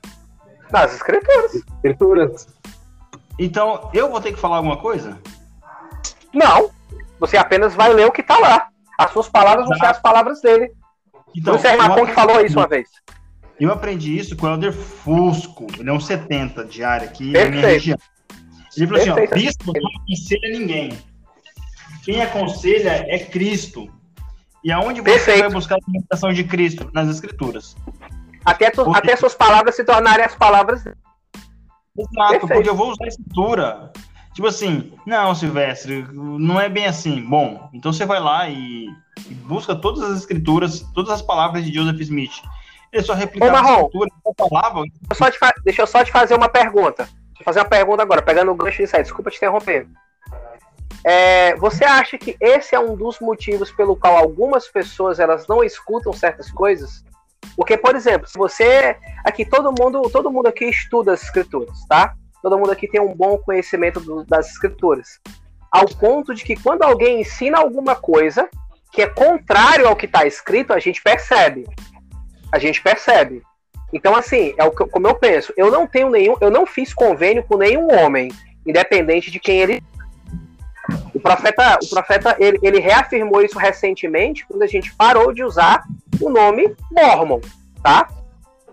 Nas 0.72 0.94
escrituras. 0.94 1.56
Escrituras. 1.56 2.48
Então, 3.38 3.90
eu 3.94 4.10
vou 4.10 4.22
ter 4.22 4.34
que 4.34 4.40
falar 4.40 4.58
alguma 4.58 4.78
coisa? 4.78 5.20
Não. 6.34 6.72
Você 7.20 7.38
apenas 7.38 7.76
vai 7.76 7.94
ler 7.94 8.06
o 8.06 8.12
que 8.12 8.22
está 8.22 8.38
lá. 8.38 8.70
As 8.98 9.12
suas 9.12 9.30
palavras 9.30 9.68
vão 9.68 9.78
ser 9.78 9.86
as 9.86 10.00
palavras 10.00 10.42
dele. 10.42 10.72
Então, 11.36 11.56
o 11.56 11.60
Sérgio 11.60 11.78
Macon 11.88 12.06
que 12.06 12.14
falou 12.14 12.42
isso 12.42 12.58
uma 12.58 12.68
vez. 12.68 12.90
Eu 13.60 13.72
aprendi 13.72 14.18
isso 14.18 14.36
com 14.36 14.46
o 14.46 14.50
Helder 14.50 14.74
Fusco. 14.74 15.68
Ele 15.78 15.90
é 15.90 15.94
um 15.94 16.00
70 16.00 16.66
de 16.66 16.84
área 16.84 17.08
aqui 17.08 17.32
Perfeito. 17.32 17.56
na 17.56 17.62
minha 17.62 17.68
região. 17.68 17.98
Ele 18.78 18.88
falou 18.88 19.02
assim: 19.02 19.10
ó, 19.10 19.36
bispo 19.36 19.74
não 19.74 19.90
aconselha 20.02 20.60
ninguém. 20.60 20.98
Quem 22.06 22.22
aconselha 22.22 23.06
é 23.08 23.20
Cristo. 23.20 23.90
E 24.64 24.72
aonde 24.72 25.02
você 25.02 25.12
Perfeito. 25.12 25.40
vai 25.42 25.50
buscar 25.50 25.76
a 25.76 25.80
alimentação 25.86 26.34
de 26.34 26.44
Cristo? 26.44 26.90
Nas 26.94 27.10
Escrituras. 27.10 27.76
Até, 28.46 28.72
tu, 28.72 28.84
porque... 28.84 28.98
até 28.98 29.16
suas 29.16 29.36
palavras 29.36 29.76
se 29.76 29.84
tornarem 29.84 30.26
as 30.26 30.36
palavras 30.36 30.82
Exato, 30.82 32.32
Perfeito. 32.32 32.48
porque 32.48 32.70
eu 32.70 32.76
vou 32.76 32.92
usar 32.92 33.06
a 33.06 33.08
Escritura. 33.08 33.92
Tipo 34.34 34.48
assim, 34.48 34.94
não, 35.06 35.36
Silvestre, 35.36 36.06
não 36.14 36.60
é 36.60 36.70
bem 36.70 36.86
assim. 36.86 37.22
Bom, 37.22 37.70
então 37.74 37.92
você 37.92 38.06
vai 38.06 38.20
lá 38.22 38.50
e, 38.50 38.88
e 39.30 39.34
busca 39.34 39.76
todas 39.76 40.02
as 40.04 40.20
escrituras, 40.20 40.80
todas 40.94 41.12
as 41.12 41.22
palavras 41.22 41.66
de 41.66 41.74
Joseph 41.74 42.00
Smith. 42.00 42.42
Ele 42.92 43.04
só 43.04 43.14
replicar 43.14 43.54
a 43.54 43.72
escritura, 43.72 44.10
a 44.26 44.34
palavra. 44.34 44.84
Deixa 44.84 45.12
eu, 45.12 45.16
só 45.16 45.32
te 45.32 45.62
deixa 45.64 45.82
eu 45.82 45.88
só 45.88 46.04
te 46.04 46.12
fazer 46.12 46.36
uma 46.36 46.50
pergunta. 46.50 47.04
Deixa 47.04 47.42
eu 47.42 47.46
fazer 47.46 47.60
uma 47.60 47.70
pergunta 47.70 48.02
agora, 48.02 48.22
pegando 48.22 48.52
o 48.52 48.56
gancho 48.56 48.84
de 48.86 48.96
aí. 48.96 49.04
Desculpa 49.04 49.30
te 49.30 49.38
interromper. 49.38 49.88
É, 51.06 51.56
você 51.56 51.86
acha 51.86 52.18
que 52.18 52.36
esse 52.42 52.76
é 52.76 52.80
um 52.80 52.96
dos 52.96 53.20
motivos 53.20 53.72
pelo 53.72 53.96
qual 53.96 54.18
algumas 54.18 54.68
pessoas 54.68 55.20
elas 55.20 55.48
não 55.48 55.64
escutam 55.64 56.12
certas 56.12 56.52
coisas? 56.52 57.04
Porque, 57.56 57.78
por 57.78 57.96
exemplo, 57.96 58.28
se 58.28 58.38
você 58.38 58.98
aqui 59.24 59.46
todo 59.46 59.72
mundo, 59.72 60.02
todo 60.10 60.32
mundo 60.32 60.48
aqui 60.48 60.66
estuda 60.66 61.14
as 61.14 61.24
escrituras, 61.24 61.86
tá? 61.88 62.16
Todo 62.42 62.58
mundo 62.58 62.72
aqui 62.72 62.88
tem 62.88 63.02
um 63.02 63.14
bom 63.14 63.38
conhecimento 63.38 64.00
do, 64.00 64.24
das 64.24 64.50
escrituras, 64.52 65.20
ao 65.72 65.86
ponto 65.86 66.34
de 66.34 66.44
que 66.44 66.56
quando 66.56 66.84
alguém 66.84 67.22
ensina 67.22 67.58
alguma 67.58 67.96
coisa 67.96 68.50
que 68.92 69.02
é 69.02 69.08
contrário 69.08 69.88
ao 69.88 69.96
que 69.96 70.06
está 70.06 70.26
escrito, 70.26 70.74
a 70.74 70.80
gente 70.80 71.02
percebe. 71.02 71.66
A 72.52 72.60
gente 72.60 72.82
percebe. 72.82 73.42
Então, 73.92 74.16
assim, 74.16 74.54
é 74.58 74.64
o 74.64 74.72
que, 74.72 74.86
como 74.86 75.08
eu 75.08 75.16
penso. 75.16 75.54
Eu 75.58 75.72
não 75.72 75.88
tenho 75.88 76.10
nenhum, 76.10 76.36
eu 76.40 76.52
não 76.52 76.66
fiz 76.66 76.94
convênio 76.94 77.44
com 77.44 77.58
nenhum 77.58 77.88
homem, 77.92 78.32
independente 78.66 79.32
de 79.32 79.40
quem 79.40 79.60
ele 79.62 79.84
o 81.14 81.20
profeta, 81.20 81.78
o 81.84 81.90
profeta 81.90 82.36
ele, 82.40 82.58
ele 82.64 82.80
reafirmou 82.80 83.42
isso 83.42 83.60
recentemente 83.60 84.46
quando 84.48 84.64
a 84.64 84.68
gente 84.68 84.94
parou 84.96 85.34
de 85.34 85.44
usar 85.44 85.84
o 86.20 86.30
nome 86.30 86.76
Mormon, 86.92 87.42
tá? 87.84 88.08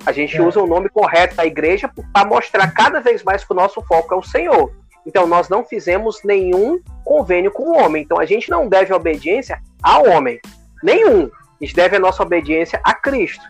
A 0.05 0.13
gente 0.13 0.37
é. 0.37 0.43
usa 0.43 0.61
o 0.61 0.67
nome 0.67 0.89
correto 0.89 1.35
da 1.35 1.45
igreja 1.45 1.91
para 2.13 2.27
mostrar 2.27 2.71
cada 2.73 3.01
vez 3.01 3.23
mais 3.23 3.45
que 3.45 3.53
o 3.53 3.57
nosso 3.57 3.83
foco 3.83 4.15
é 4.15 4.17
o 4.17 4.23
Senhor. 4.23 4.73
Então 5.05 5.27
nós 5.27 5.49
não 5.49 5.65
fizemos 5.65 6.23
nenhum 6.25 6.81
convênio 7.05 7.51
com 7.51 7.65
o 7.65 7.77
homem. 7.77 8.03
Então 8.03 8.19
a 8.19 8.25
gente 8.25 8.51
não 8.51 8.69
deve 8.69 8.93
obediência 8.93 9.61
ao 9.83 10.09
homem. 10.09 10.41
Nenhum. 10.83 11.31
A 11.61 11.65
gente 11.65 11.75
deve 11.75 11.97
a 11.97 12.01
nossa 12.01 12.23
obediência 12.23 12.81
a 12.85 12.95
Cristo. 12.95 13.45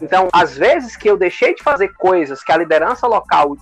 Então, 0.00 0.28
às 0.32 0.56
vezes 0.56 0.96
que 0.96 1.08
eu 1.08 1.16
deixei 1.16 1.54
de 1.54 1.62
fazer 1.62 1.92
coisas 1.94 2.42
que 2.42 2.52
a 2.52 2.56
liderança 2.56 3.06
local 3.06 3.56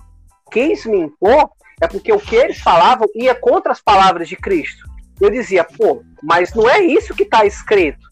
quis 0.51 0.85
me 0.85 0.99
impor, 0.99 1.49
é 1.81 1.87
porque 1.87 2.11
o 2.11 2.19
que 2.19 2.35
eles 2.35 2.59
falavam 2.59 3.07
ia 3.15 3.35
contra 3.35 3.71
as 3.71 3.81
palavras 3.81 4.27
de 4.27 4.35
Cristo. 4.35 4.87
Eu 5.19 5.29
dizia, 5.29 5.63
pô, 5.63 6.01
mas 6.23 6.53
não 6.53 6.69
é 6.69 6.81
isso 6.81 7.13
que 7.13 7.23
está 7.23 7.45
escrito. 7.45 8.09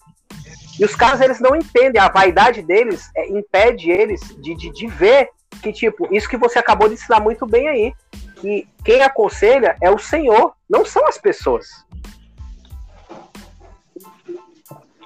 E 0.79 0.85
os 0.85 0.95
caras, 0.95 1.21
eles 1.21 1.39
não 1.39 1.55
entendem, 1.55 1.99
a 1.99 2.09
vaidade 2.09 2.61
deles 2.61 3.09
é, 3.15 3.29
impede 3.29 3.89
eles 3.89 4.21
de, 4.41 4.55
de, 4.55 4.71
de 4.71 4.87
ver 4.87 5.29
que, 5.61 5.73
tipo, 5.73 6.13
isso 6.13 6.29
que 6.29 6.37
você 6.37 6.59
acabou 6.59 6.87
de 6.87 6.93
ensinar 6.93 7.19
muito 7.19 7.47
bem 7.47 7.67
aí, 7.67 7.93
que 8.39 8.67
quem 8.83 9.01
aconselha 9.01 9.75
é 9.81 9.89
o 9.89 9.97
Senhor, 9.97 10.53
não 10.69 10.85
são 10.85 11.07
as 11.07 11.17
pessoas. 11.17 11.67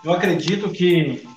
Eu 0.04 0.14
acredito 0.14 0.70
que. 0.70 1.28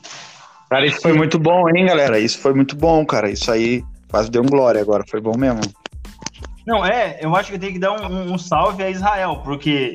Cara, 0.74 0.86
isso 0.86 1.02
foi 1.02 1.12
muito 1.12 1.38
bom, 1.38 1.68
hein, 1.68 1.86
galera? 1.86 2.18
Isso 2.18 2.36
foi 2.40 2.52
muito 2.52 2.74
bom, 2.74 3.06
cara. 3.06 3.30
Isso 3.30 3.48
aí 3.48 3.84
quase 4.08 4.28
deu 4.28 4.42
um 4.42 4.46
glória 4.46 4.80
agora, 4.80 5.04
foi 5.08 5.20
bom 5.20 5.38
mesmo. 5.38 5.60
Não, 6.66 6.84
é, 6.84 7.20
eu 7.22 7.36
acho 7.36 7.52
que 7.52 7.58
tem 7.60 7.72
que 7.72 7.78
dar 7.78 7.92
um, 7.92 8.32
um 8.32 8.36
salve 8.36 8.82
a 8.82 8.90
Israel, 8.90 9.40
porque 9.44 9.94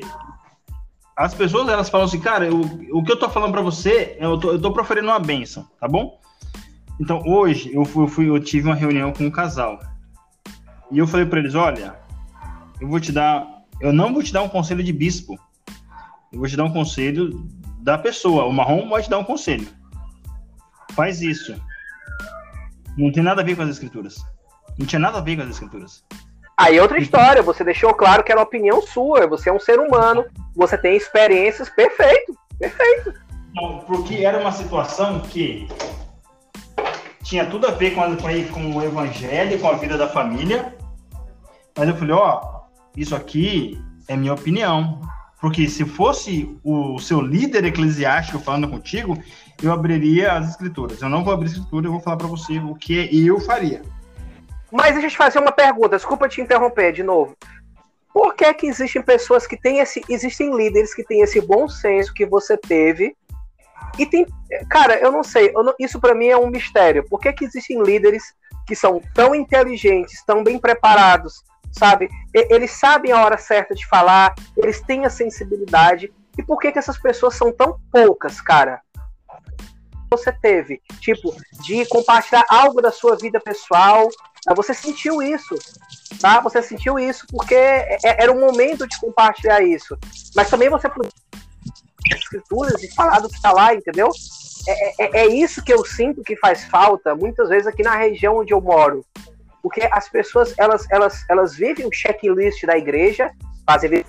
as 1.14 1.34
pessoas 1.34 1.68
elas 1.68 1.90
falam 1.90 2.06
assim, 2.06 2.18
cara, 2.18 2.46
eu, 2.46 2.62
o 2.92 3.04
que 3.04 3.12
eu 3.12 3.18
tô 3.18 3.28
falando 3.28 3.52
para 3.52 3.60
você, 3.60 4.16
eu 4.18 4.38
tô, 4.38 4.52
eu 4.52 4.58
tô 4.58 4.72
proferindo 4.72 5.08
uma 5.08 5.18
benção, 5.18 5.68
tá 5.78 5.86
bom? 5.86 6.18
Então 6.98 7.22
hoje 7.26 7.70
eu 7.74 7.84
fui, 7.84 8.04
eu 8.04 8.08
fui, 8.08 8.30
eu 8.30 8.40
tive 8.40 8.66
uma 8.66 8.74
reunião 8.74 9.12
com 9.12 9.24
um 9.24 9.30
casal 9.30 9.78
e 10.90 10.96
eu 10.96 11.06
falei 11.06 11.26
para 11.26 11.40
eles, 11.40 11.54
olha, 11.54 11.94
eu 12.80 12.88
vou 12.88 12.98
te 12.98 13.12
dar, 13.12 13.46
eu 13.82 13.92
não 13.92 14.14
vou 14.14 14.22
te 14.22 14.32
dar 14.32 14.40
um 14.40 14.48
conselho 14.48 14.82
de 14.82 14.94
bispo, 14.94 15.38
eu 16.32 16.38
vou 16.38 16.48
te 16.48 16.56
dar 16.56 16.64
um 16.64 16.72
conselho 16.72 17.46
da 17.80 17.98
pessoa. 17.98 18.46
O 18.46 18.52
marrom 18.52 18.88
vai 18.88 19.02
te 19.02 19.10
dar 19.10 19.18
um 19.18 19.24
conselho. 19.24 19.68
Faz 20.94 21.20
isso. 21.22 21.54
Não 22.96 23.10
tem 23.12 23.22
nada 23.22 23.42
a 23.42 23.44
ver 23.44 23.56
com 23.56 23.62
as 23.62 23.70
escrituras. 23.70 24.16
Não 24.78 24.86
tinha 24.86 25.00
nada 25.00 25.18
a 25.18 25.20
ver 25.20 25.36
com 25.36 25.42
as 25.42 25.50
escrituras. 25.50 26.04
Aí 26.56 26.78
outra 26.78 26.98
história, 26.98 27.42
você 27.42 27.64
deixou 27.64 27.94
claro 27.94 28.22
que 28.22 28.30
era 28.30 28.42
opinião 28.42 28.82
sua, 28.82 29.26
você 29.26 29.48
é 29.48 29.52
um 29.52 29.58
ser 29.58 29.78
humano, 29.78 30.26
você 30.54 30.76
tem 30.76 30.94
experiências, 30.94 31.70
perfeito, 31.70 32.36
perfeito. 32.58 33.14
Não, 33.54 33.78
porque 33.78 34.16
era 34.16 34.38
uma 34.38 34.52
situação 34.52 35.20
que 35.20 35.66
tinha 37.22 37.46
tudo 37.46 37.66
a 37.66 37.70
ver 37.70 37.94
com, 37.94 38.02
a, 38.02 38.14
com 38.52 38.76
o 38.76 38.82
evangelho, 38.82 39.58
com 39.58 39.68
a 39.68 39.76
vida 39.76 39.96
da 39.96 40.08
família, 40.08 40.74
mas 41.76 41.88
eu 41.88 41.96
falei, 41.96 42.14
ó, 42.14 42.60
isso 42.94 43.16
aqui 43.16 43.82
é 44.06 44.14
minha 44.14 44.34
opinião, 44.34 45.00
porque 45.40 45.66
se 45.66 45.86
fosse 45.86 46.54
o 46.62 46.98
seu 46.98 47.22
líder 47.22 47.64
eclesiástico 47.64 48.38
falando 48.38 48.68
contigo, 48.68 49.16
eu 49.62 49.72
abriria 49.72 50.32
as 50.32 50.50
escrituras. 50.50 51.00
Eu 51.00 51.08
não 51.08 51.24
vou 51.24 51.32
abrir 51.32 51.48
escritura, 51.48 51.86
eu 51.86 51.92
vou 51.92 52.00
falar 52.00 52.16
para 52.16 52.26
você 52.26 52.58
o 52.58 52.74
que 52.74 53.08
eu 53.26 53.38
faria. 53.40 53.82
Mas 54.70 54.92
deixa 54.92 55.06
eu 55.06 55.10
te 55.10 55.16
fazer 55.16 55.38
uma 55.38 55.52
pergunta, 55.52 55.96
desculpa 55.96 56.28
te 56.28 56.40
interromper 56.40 56.92
de 56.92 57.02
novo. 57.02 57.36
Por 58.12 58.34
que 58.34 58.52
que 58.54 58.66
existem 58.66 59.02
pessoas 59.02 59.46
que 59.46 59.56
têm 59.56 59.78
esse, 59.78 60.02
existem 60.08 60.56
líderes 60.56 60.94
que 60.94 61.04
têm 61.04 61.22
esse 61.22 61.40
bom 61.40 61.68
senso 61.68 62.14
que 62.14 62.26
você 62.26 62.56
teve 62.56 63.16
e 63.98 64.06
tem, 64.06 64.26
cara, 64.68 64.98
eu 64.98 65.10
não 65.12 65.22
sei, 65.22 65.52
eu 65.54 65.62
não, 65.62 65.74
isso 65.78 66.00
para 66.00 66.14
mim 66.14 66.26
é 66.26 66.36
um 66.36 66.48
mistério. 66.48 67.06
Por 67.08 67.20
que 67.20 67.32
que 67.32 67.44
existem 67.44 67.82
líderes 67.82 68.22
que 68.66 68.74
são 68.74 69.00
tão 69.14 69.34
inteligentes, 69.34 70.22
tão 70.24 70.42
bem 70.42 70.58
preparados, 70.58 71.42
sabe? 71.72 72.08
Eles 72.32 72.72
sabem 72.72 73.12
a 73.12 73.24
hora 73.24 73.36
certa 73.36 73.74
de 73.74 73.86
falar, 73.86 74.34
eles 74.56 74.80
têm 74.80 75.04
a 75.04 75.10
sensibilidade. 75.10 76.12
E 76.38 76.42
por 76.42 76.58
que 76.58 76.72
que 76.72 76.78
essas 76.78 76.98
pessoas 76.98 77.34
são 77.34 77.52
tão 77.52 77.78
poucas, 77.92 78.40
cara? 78.40 78.80
Você 80.10 80.32
teve, 80.32 80.82
tipo, 81.00 81.34
de 81.62 81.86
compartilhar 81.86 82.44
algo 82.48 82.82
da 82.82 82.90
sua 82.90 83.16
vida 83.16 83.38
pessoal, 83.38 84.08
você 84.56 84.74
sentiu 84.74 85.22
isso, 85.22 85.54
tá? 86.20 86.40
Você 86.40 86.62
sentiu 86.62 86.98
isso 86.98 87.26
porque 87.30 87.54
é, 87.54 87.98
é, 88.04 88.22
era 88.22 88.32
um 88.32 88.40
momento 88.40 88.86
de 88.88 88.98
compartilhar 88.98 89.62
isso. 89.62 89.96
Mas 90.34 90.50
também 90.50 90.68
você 90.68 90.88
podia 90.88 91.10
escrituras 92.12 92.82
e 92.82 92.92
falar 92.94 93.20
do 93.20 93.28
que 93.28 93.36
está 93.36 93.52
lá, 93.52 93.74
entendeu? 93.74 94.10
É, 94.66 95.04
é, 95.04 95.20
é, 95.22 95.26
isso 95.26 95.62
que 95.62 95.72
eu 95.72 95.84
sinto 95.84 96.22
que 96.22 96.36
faz 96.36 96.64
falta 96.64 97.14
muitas 97.14 97.48
vezes 97.48 97.66
aqui 97.66 97.82
na 97.82 97.96
região 97.96 98.38
onde 98.38 98.52
eu 98.52 98.60
moro. 98.60 99.04
Porque 99.62 99.88
as 99.92 100.08
pessoas, 100.08 100.54
elas, 100.58 100.86
elas, 100.90 101.24
elas 101.28 101.54
vivem 101.54 101.86
o 101.86 101.92
checklist 101.92 102.64
da 102.64 102.76
igreja, 102.76 103.30
fazem, 103.66 104.04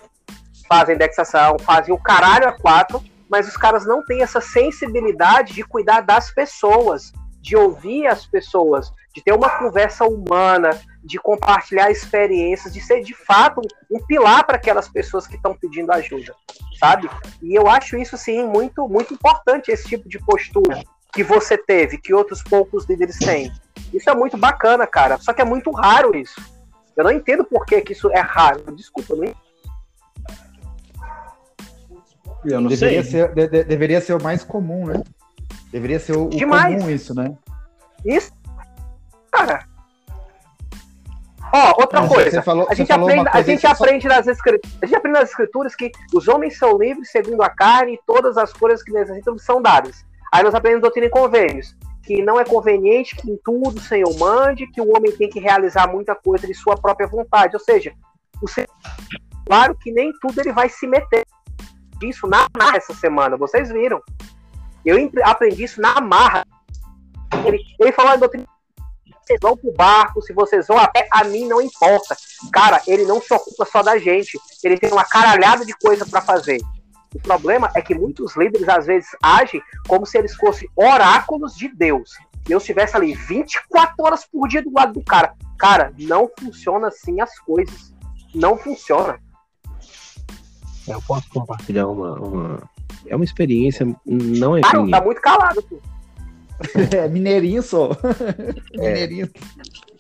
fazem 0.68 0.96
indexação, 0.96 1.58
fazem 1.60 1.94
o 1.94 1.98
caralho 1.98 2.48
a 2.48 2.54
quatro, 2.54 3.04
mas 3.32 3.48
os 3.48 3.56
caras 3.56 3.86
não 3.86 4.04
têm 4.04 4.22
essa 4.22 4.42
sensibilidade 4.42 5.54
de 5.54 5.64
cuidar 5.64 6.02
das 6.02 6.30
pessoas, 6.30 7.14
de 7.40 7.56
ouvir 7.56 8.06
as 8.06 8.26
pessoas, 8.26 8.92
de 9.16 9.24
ter 9.24 9.34
uma 9.34 9.50
conversa 9.50 10.04
humana, 10.04 10.78
de 11.02 11.18
compartilhar 11.18 11.90
experiências, 11.90 12.74
de 12.74 12.82
ser 12.82 13.02
de 13.02 13.16
fato 13.16 13.62
um 13.90 14.06
pilar 14.06 14.46
para 14.46 14.58
aquelas 14.58 14.90
pessoas 14.90 15.26
que 15.26 15.38
estão 15.38 15.56
pedindo 15.56 15.94
ajuda, 15.94 16.36
sabe? 16.78 17.10
E 17.42 17.56
eu 17.56 17.70
acho 17.70 17.98
isso 17.98 18.18
sim 18.18 18.46
muito 18.46 18.88
muito 18.88 19.14
importante 19.14 19.72
esse 19.72 19.88
tipo 19.88 20.10
de 20.10 20.20
postura 20.20 20.84
que 21.14 21.24
você 21.24 21.58
teve, 21.58 21.98
que 21.98 22.14
outros 22.14 22.44
poucos 22.44 22.86
líderes 22.86 23.18
têm. 23.18 23.52
Isso 23.94 24.10
é 24.10 24.16
muito 24.16 24.38
bacana, 24.38 24.86
cara. 24.86 25.18
Só 25.18 25.34
que 25.34 25.42
é 25.42 25.46
muito 25.46 25.72
raro 25.72 26.16
isso. 26.16 26.40
Eu 26.96 27.04
não 27.04 27.12
entendo 27.12 27.44
por 27.44 27.66
que, 27.66 27.82
que 27.82 27.94
isso 27.94 28.10
é 28.12 28.20
raro. 28.20 28.64
Desculpa, 28.76 29.16
não 29.16 29.26
Eu 32.44 32.62
não 32.62 32.70
deveria 32.70 33.04
sei. 33.04 33.12
Ser, 33.12 33.34
de, 33.34 33.48
de, 33.48 33.64
deveria 33.64 34.02
ser 34.02 34.14
o 34.14 34.22
mais 34.22 34.44
comum, 34.44 34.86
né? 34.86 35.04
Deveria 35.72 36.00
ser 36.00 36.14
o, 36.14 36.26
o 36.26 36.30
comum 36.30 36.90
isso, 36.90 37.14
né? 37.14 37.36
Isso, 38.06 38.32
cara. 39.32 39.66
Ó, 41.54 41.82
outra 41.82 42.08
coisa. 42.08 42.42
Falou, 42.42 42.66
a 42.70 42.74
gente, 42.74 42.92
aprende, 42.92 43.30
a 43.30 43.42
gente 43.42 43.68
aprende 43.68 44.08
nas 44.08 44.26
escrituras, 44.26 44.78
a 44.82 44.86
gente 44.86 44.96
aprende 44.96 45.20
nas 45.20 45.30
escrituras 45.30 45.76
que 45.76 45.92
os 46.14 46.28
homens 46.28 46.58
são 46.58 46.78
livres 46.78 47.12
segundo 47.12 47.44
a 47.44 47.50
carne 47.50 47.96
e 47.96 48.00
todas 48.08 48.38
as 48.38 48.54
coisas 48.54 48.82
que 48.82 48.92
necessitam 48.92 49.38
são 49.38 49.62
dadas. 49.62 50.06
Aí 50.32 50.44
nós 50.44 50.56
aprendemos 50.56 50.82
doutrina 50.82 51.08
em 51.08 51.10
convênios, 51.10 51.76
que 52.04 52.24
não 52.24 52.40
é 52.40 52.46
conveniente 52.46 53.16
que 53.18 53.30
em 53.30 53.38
tudo 53.44 53.78
o 53.78 53.82
Senhor 53.82 54.18
mande, 54.18 54.66
que 54.72 54.80
o 54.80 54.96
homem 54.96 55.12
tem 55.12 55.30
que 55.30 55.40
realizar 55.40 55.88
muita 55.88 56.16
coisa 56.16 56.48
de 56.48 56.54
sua 56.54 56.76
própria 56.76 57.06
vontade. 57.06 57.56
Ou 57.56 57.60
seja, 57.60 57.92
o 58.42 58.48
Senhor, 58.48 58.70
claro 59.46 59.76
que 59.76 59.92
nem 59.92 60.14
tudo 60.22 60.40
ele 60.40 60.54
vai 60.54 60.70
se 60.70 60.88
meter 60.88 61.26
isso 62.10 62.28
na 62.28 62.48
marra 62.58 62.78
essa 62.78 62.94
semana, 62.94 63.38
vocês 63.38 63.70
viram. 63.70 64.02
Eu 64.86 64.98
aprendi 65.24 65.64
isso 65.64 65.82
na 65.82 66.00
marra. 66.02 66.46
Ele, 67.46 67.60
ele 67.80 67.92
falou 67.92 68.12
a 68.12 68.16
doutrina 68.16 68.46
vocês 69.32 69.40
vão 69.42 69.56
pro 69.56 69.72
barco, 69.72 70.22
se 70.22 70.34
vocês 70.34 70.68
vão 70.68 70.78
a 70.78 70.88
pé, 70.88 71.08
a 71.12 71.24
mim 71.24 71.48
não 71.48 71.62
importa. 71.62 72.18
Cara, 72.52 72.82
ele 72.88 73.06
não 73.06 73.22
se 73.22 73.34
ocupa 73.34 73.66
só 73.66 73.82
da 73.82 73.98
gente. 73.98 74.38
Ele 74.64 74.78
tem 74.78 74.92
uma 74.92 75.06
caralhada 75.06 75.66
de 75.66 75.74
coisa 75.74 76.06
para 76.06 76.22
fazer. 76.22 76.60
O 77.14 77.20
problema 77.20 77.70
é 77.76 77.82
que 77.82 77.94
muitos 77.94 78.36
líderes 78.36 78.68
às 78.68 78.86
vezes 78.86 79.10
agem 79.22 79.62
como 79.88 80.06
se 80.06 80.18
eles 80.18 80.36
fossem 80.36 80.70
oráculos 80.76 81.56
de 81.56 81.68
Deus. 81.68 82.18
Eu 82.50 82.58
estivesse 82.58 82.96
ali 82.96 83.14
24 83.14 83.94
horas 84.00 84.26
por 84.26 84.48
dia 84.48 84.62
do 84.62 84.74
lado 84.74 84.94
do 84.94 85.04
cara. 85.04 85.34
Cara, 85.58 85.94
não 86.00 86.30
funciona 86.40 86.88
assim 86.88 87.22
as 87.22 87.38
coisas. 87.40 87.94
Não 88.34 88.58
funciona. 88.58 89.20
Eu 90.88 91.02
posso 91.02 91.30
compartilhar 91.30 91.88
uma, 91.88 92.14
uma... 92.20 92.70
É 93.08 93.16
uma 93.16 93.26
experiência, 93.26 93.88
não 94.06 94.56
é. 94.58 94.62
Ah, 94.64 94.74
não, 94.74 94.90
tá 94.90 95.02
muito 95.02 95.22
calado, 95.22 95.62
pô. 95.64 95.80
é 96.96 97.08
mineirinho 97.08 97.62
só. 97.62 97.90
É, 98.74 98.90
mineirinho. 98.90 99.30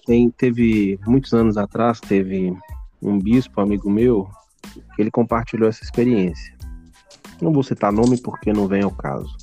Tem, 0.05 0.29
teve, 0.31 0.99
muitos 1.05 1.33
anos 1.33 1.57
atrás, 1.57 1.99
teve 1.99 2.55
um 3.01 3.19
bispo, 3.19 3.61
amigo 3.61 3.89
meu, 3.89 4.27
que 4.95 5.01
ele 5.01 5.11
compartilhou 5.11 5.69
essa 5.69 5.83
experiência. 5.83 6.53
Não 7.41 7.51
vou 7.51 7.63
citar 7.63 7.91
nome 7.91 8.17
porque 8.21 8.53
não 8.53 8.67
vem 8.67 8.83
ao 8.83 8.91
caso. 8.91 9.35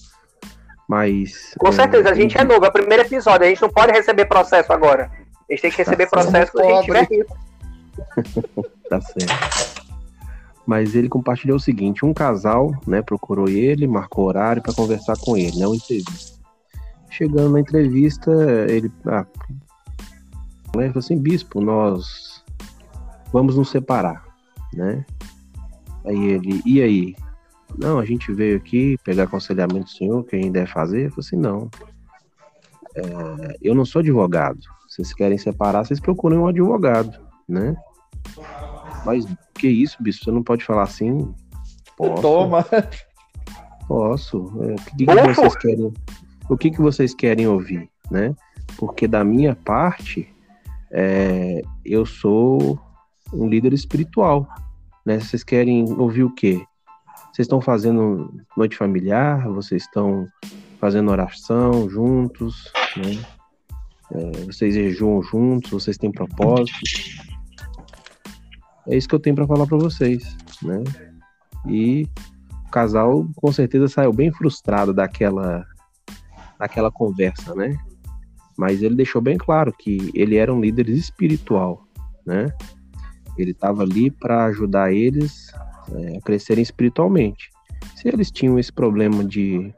Mas. 0.89 1.55
Com 1.59 1.69
é, 1.69 1.73
certeza, 1.73 2.11
a 2.11 2.15
gente 2.15 2.39
é 2.39 2.45
novo. 2.45 2.65
É 2.65 2.69
o 2.69 2.73
primeiro 2.73 3.03
episódio, 3.03 3.47
a 3.47 3.49
gente 3.49 3.63
não 3.63 3.71
pode 3.71 3.93
receber 3.93 4.27
processo 4.27 4.73
agora. 4.73 5.11
A 5.49 5.53
gente 5.53 5.63
tem 5.63 5.71
que 5.71 5.79
receber 5.79 6.07
tá 6.07 6.11
processo 6.11 6.53
quando 6.53 6.67
a 6.67 6.75
gente 6.75 6.85
tiver 6.85 7.09
rico. 7.09 7.39
tá 8.89 9.01
certo. 9.01 9.78
Mas 10.69 10.95
ele 10.95 11.09
compartilhou 11.09 11.57
o 11.57 11.61
seguinte: 11.61 12.05
um 12.05 12.13
casal, 12.13 12.79
né, 12.87 13.01
procurou 13.01 13.49
ele, 13.49 13.87
marcou 13.87 14.27
horário 14.27 14.61
para 14.63 14.75
conversar 14.75 15.17
com 15.17 15.35
ele, 15.35 15.59
né, 15.59 15.67
uma 15.67 15.75
entrevista. 15.75 16.39
Chegando 17.09 17.53
na 17.53 17.61
entrevista, 17.61 18.31
ele, 18.69 18.93
ah, 19.07 19.25
ele 20.75 20.89
falou 20.89 20.99
assim: 20.99 21.17
bispo, 21.17 21.63
nós 21.63 22.45
vamos 23.33 23.57
nos 23.57 23.71
separar, 23.71 24.27
né? 24.75 25.07
Aí 26.05 26.23
ele, 26.23 26.61
e 26.67 26.83
aí? 26.83 27.17
Não, 27.79 27.99
a 27.99 28.05
gente 28.05 28.31
veio 28.31 28.59
aqui 28.59 28.99
pegar 29.03 29.23
aconselhamento 29.23 29.85
do 29.85 29.91
senhor, 29.91 30.23
que 30.25 30.51
deve 30.51 30.71
fazer. 30.71 31.07
Eu 31.07 31.11
falei 31.11 31.27
assim, 31.27 31.37
não. 31.37 31.71
É, 32.95 33.57
eu 33.63 33.75
não 33.75 33.87
sou 33.87 34.01
advogado. 34.01 34.61
Vocês 34.87 35.15
querem 35.15 35.39
separar, 35.39 35.87
vocês 35.87 36.01
procurem 36.01 36.39
um 36.39 36.47
advogado, 36.47 37.19
né? 37.49 37.75
Mas 39.05 39.27
que 39.55 39.69
isso, 39.69 39.97
bispo? 40.01 40.25
Você 40.25 40.31
não 40.31 40.43
pode 40.43 40.65
falar 40.65 40.83
assim? 40.85 41.35
Posso. 41.97 42.23
Toma! 42.23 42.65
Posso. 43.89 44.53
É, 44.63 44.75
o 44.75 44.97
que, 44.97 45.07
que 45.07 45.35
vocês 45.35 45.57
querem? 45.57 45.95
O 46.49 46.57
que, 46.57 46.71
que 46.71 46.81
vocês 46.81 47.15
querem 47.15 47.47
ouvir, 47.47 47.89
né? 48.11 48.35
Porque 48.77 49.09
da 49.09 49.25
minha 49.25 49.57
parte, 49.57 50.29
é, 50.91 51.63
eu 51.85 52.05
sou 52.05 52.79
um 53.33 53.49
líder 53.49 53.73
espiritual, 53.73 54.47
né? 55.05 55.19
Vocês 55.19 55.43
querem 55.43 55.91
ouvir 55.93 56.25
o 56.25 56.35
quê? 56.35 56.63
Vocês 57.33 57.47
estão 57.47 57.61
fazendo 57.61 58.33
noite 58.57 58.77
familiar? 58.77 59.49
Vocês 59.49 59.83
estão 59.83 60.27
fazendo 60.79 61.11
oração 61.11 61.89
juntos? 61.89 62.73
Né? 62.97 63.25
É, 64.13 64.45
vocês 64.45 64.75
jejuam 64.75 65.23
juntos? 65.23 65.71
Vocês 65.71 65.97
têm 65.97 66.11
propósitos? 66.11 67.19
É 68.89 68.97
isso 68.97 69.09
que 69.09 69.15
eu 69.15 69.21
tenho 69.21 69.37
para 69.37 69.47
falar 69.47 69.67
para 69.67 69.77
vocês, 69.77 70.37
né? 70.63 70.83
E 71.67 72.09
o 72.67 72.71
casal 72.71 73.27
com 73.37 73.53
certeza 73.53 73.87
saiu 73.87 74.13
bem 74.13 74.33
frustrado 74.33 74.95
daquela 74.95 75.67
daquela 76.59 76.91
conversa, 76.91 77.55
né? 77.55 77.79
Mas 78.57 78.83
ele 78.83 78.97
deixou 78.97 79.21
bem 79.21 79.37
claro 79.37 79.73
que 79.73 80.11
ele 80.15 80.37
era 80.37 80.53
um 80.53 80.61
líder 80.61 80.89
espiritual, 80.89 81.87
né? 82.27 82.47
Ele 83.37 83.53
estava 83.53 83.83
ali 83.83 84.11
para 84.11 84.47
ajudar 84.47 84.93
eles 84.93 85.53
é, 85.95 86.21
crescerem 86.21 86.63
espiritualmente. 86.63 87.51
Se 87.95 88.09
eles 88.09 88.31
tinham 88.31 88.59
esse 88.59 88.73
problema 88.73 89.23
de, 89.25 89.73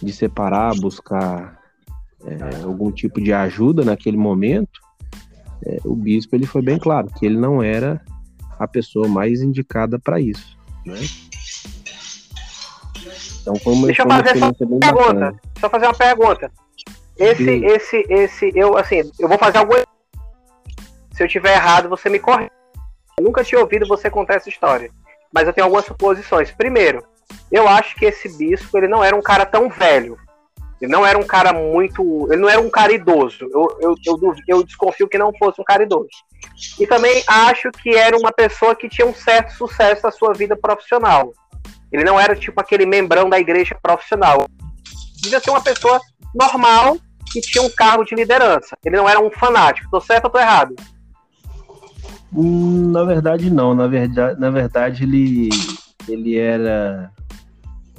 de 0.00 0.12
separar, 0.12 0.78
buscar 0.78 1.58
é, 2.24 2.62
algum 2.62 2.92
tipo 2.92 3.20
de 3.20 3.32
ajuda 3.32 3.84
naquele 3.84 4.16
momento, 4.16 4.80
é, 5.64 5.78
o 5.84 5.96
bispo 5.96 6.36
ele 6.36 6.46
foi 6.46 6.62
bem 6.62 6.78
claro 6.78 7.08
que 7.18 7.26
ele 7.26 7.36
não 7.36 7.62
era 7.62 8.00
a 8.58 8.66
pessoa 8.66 9.08
mais 9.08 9.40
indicada 9.40 9.98
para 9.98 10.20
isso. 10.20 10.56
Né? 10.84 10.98
Então, 13.40 13.54
como 13.62 13.86
Deixa 13.86 14.02
eu 14.02 14.08
fazer 14.08 14.38
só 14.38 14.46
uma 14.46 14.54
pergunta. 14.54 15.40
Eu 15.62 15.70
fazer 15.70 15.86
uma 15.86 15.94
pergunta. 15.94 16.52
Esse, 17.16 17.44
Sim. 17.44 17.64
esse, 17.64 18.04
esse, 18.10 18.52
eu 18.54 18.76
assim, 18.76 19.10
eu 19.18 19.28
vou 19.28 19.38
fazer 19.38 19.58
algum. 19.58 19.74
Se 21.12 21.22
eu 21.22 21.28
tiver 21.28 21.54
errado, 21.54 21.88
você 21.88 22.10
me 22.10 22.18
corre. 22.18 22.50
Eu 23.18 23.24
nunca 23.24 23.42
tinha 23.42 23.60
ouvido 23.60 23.86
você 23.86 24.10
contar 24.10 24.34
essa 24.34 24.48
história, 24.48 24.90
mas 25.32 25.46
eu 25.46 25.52
tenho 25.52 25.64
algumas 25.64 25.86
suposições. 25.86 26.50
Primeiro, 26.50 27.02
eu 27.50 27.66
acho 27.66 27.96
que 27.96 28.04
esse 28.04 28.36
bispo 28.36 28.76
ele 28.76 28.88
não 28.88 29.02
era 29.02 29.16
um 29.16 29.22
cara 29.22 29.46
tão 29.46 29.70
velho. 29.70 30.18
Ele 30.80 30.92
não 30.92 31.06
era 31.06 31.18
um 31.18 31.26
cara 31.26 31.52
muito. 31.52 32.28
Ele 32.30 32.42
não 32.42 32.48
era 32.48 32.60
um 32.60 32.68
cara 32.68 32.92
idoso. 32.92 33.48
Eu, 33.50 33.78
eu, 33.80 33.94
eu, 34.04 34.34
eu, 34.46 34.62
desconfio 34.62 35.08
que 35.08 35.16
não 35.16 35.32
fosse 35.38 35.60
um 35.60 35.64
cara 35.64 35.84
idoso. 35.84 36.08
E 36.78 36.86
também 36.86 37.22
acho 37.26 37.70
que 37.70 37.90
era 37.90 38.16
uma 38.16 38.32
pessoa 38.32 38.74
que 38.74 38.88
tinha 38.88 39.06
um 39.06 39.14
certo 39.14 39.52
sucesso 39.52 40.02
na 40.04 40.10
sua 40.10 40.32
vida 40.32 40.56
profissional. 40.56 41.32
Ele 41.92 42.04
não 42.04 42.18
era 42.18 42.34
tipo 42.34 42.60
aquele 42.60 42.86
membrão 42.86 43.28
da 43.28 43.38
igreja 43.38 43.76
profissional. 43.80 44.46
Devia 45.22 45.40
ser 45.40 45.50
uma 45.50 45.62
pessoa 45.62 46.00
normal 46.34 46.96
que 47.32 47.40
tinha 47.40 47.62
um 47.62 47.70
cargo 47.70 48.04
de 48.04 48.14
liderança. 48.14 48.76
Ele 48.84 48.96
não 48.96 49.08
era 49.08 49.20
um 49.20 49.30
fanático. 49.30 49.90
Tô 49.90 50.00
certo 50.00 50.26
ou 50.26 50.30
tô 50.30 50.38
errado? 50.38 50.74
Hum, 52.32 52.90
na 52.90 53.04
verdade, 53.04 53.50
não. 53.50 53.74
Na 53.74 53.86
verdade, 53.86 54.40
na 54.40 54.50
verdade 54.50 55.04
ele, 55.04 55.48
ele 56.08 56.38
era 56.38 57.10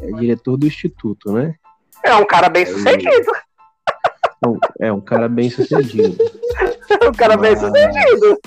é, 0.01 0.07
diretor 0.13 0.57
do 0.57 0.67
instituto, 0.67 1.31
né? 1.31 1.55
É 2.03 2.15
um 2.15 2.25
cara 2.25 2.49
bem 2.49 2.65
sucedido. 2.65 3.31
É 4.79 4.91
um 4.91 5.01
cara 5.01 5.27
bem 5.27 5.49
sucedido. 5.49 6.15
um 7.07 7.11
cara 7.11 7.37
bem 7.37 7.55
sucedido. 7.55 8.39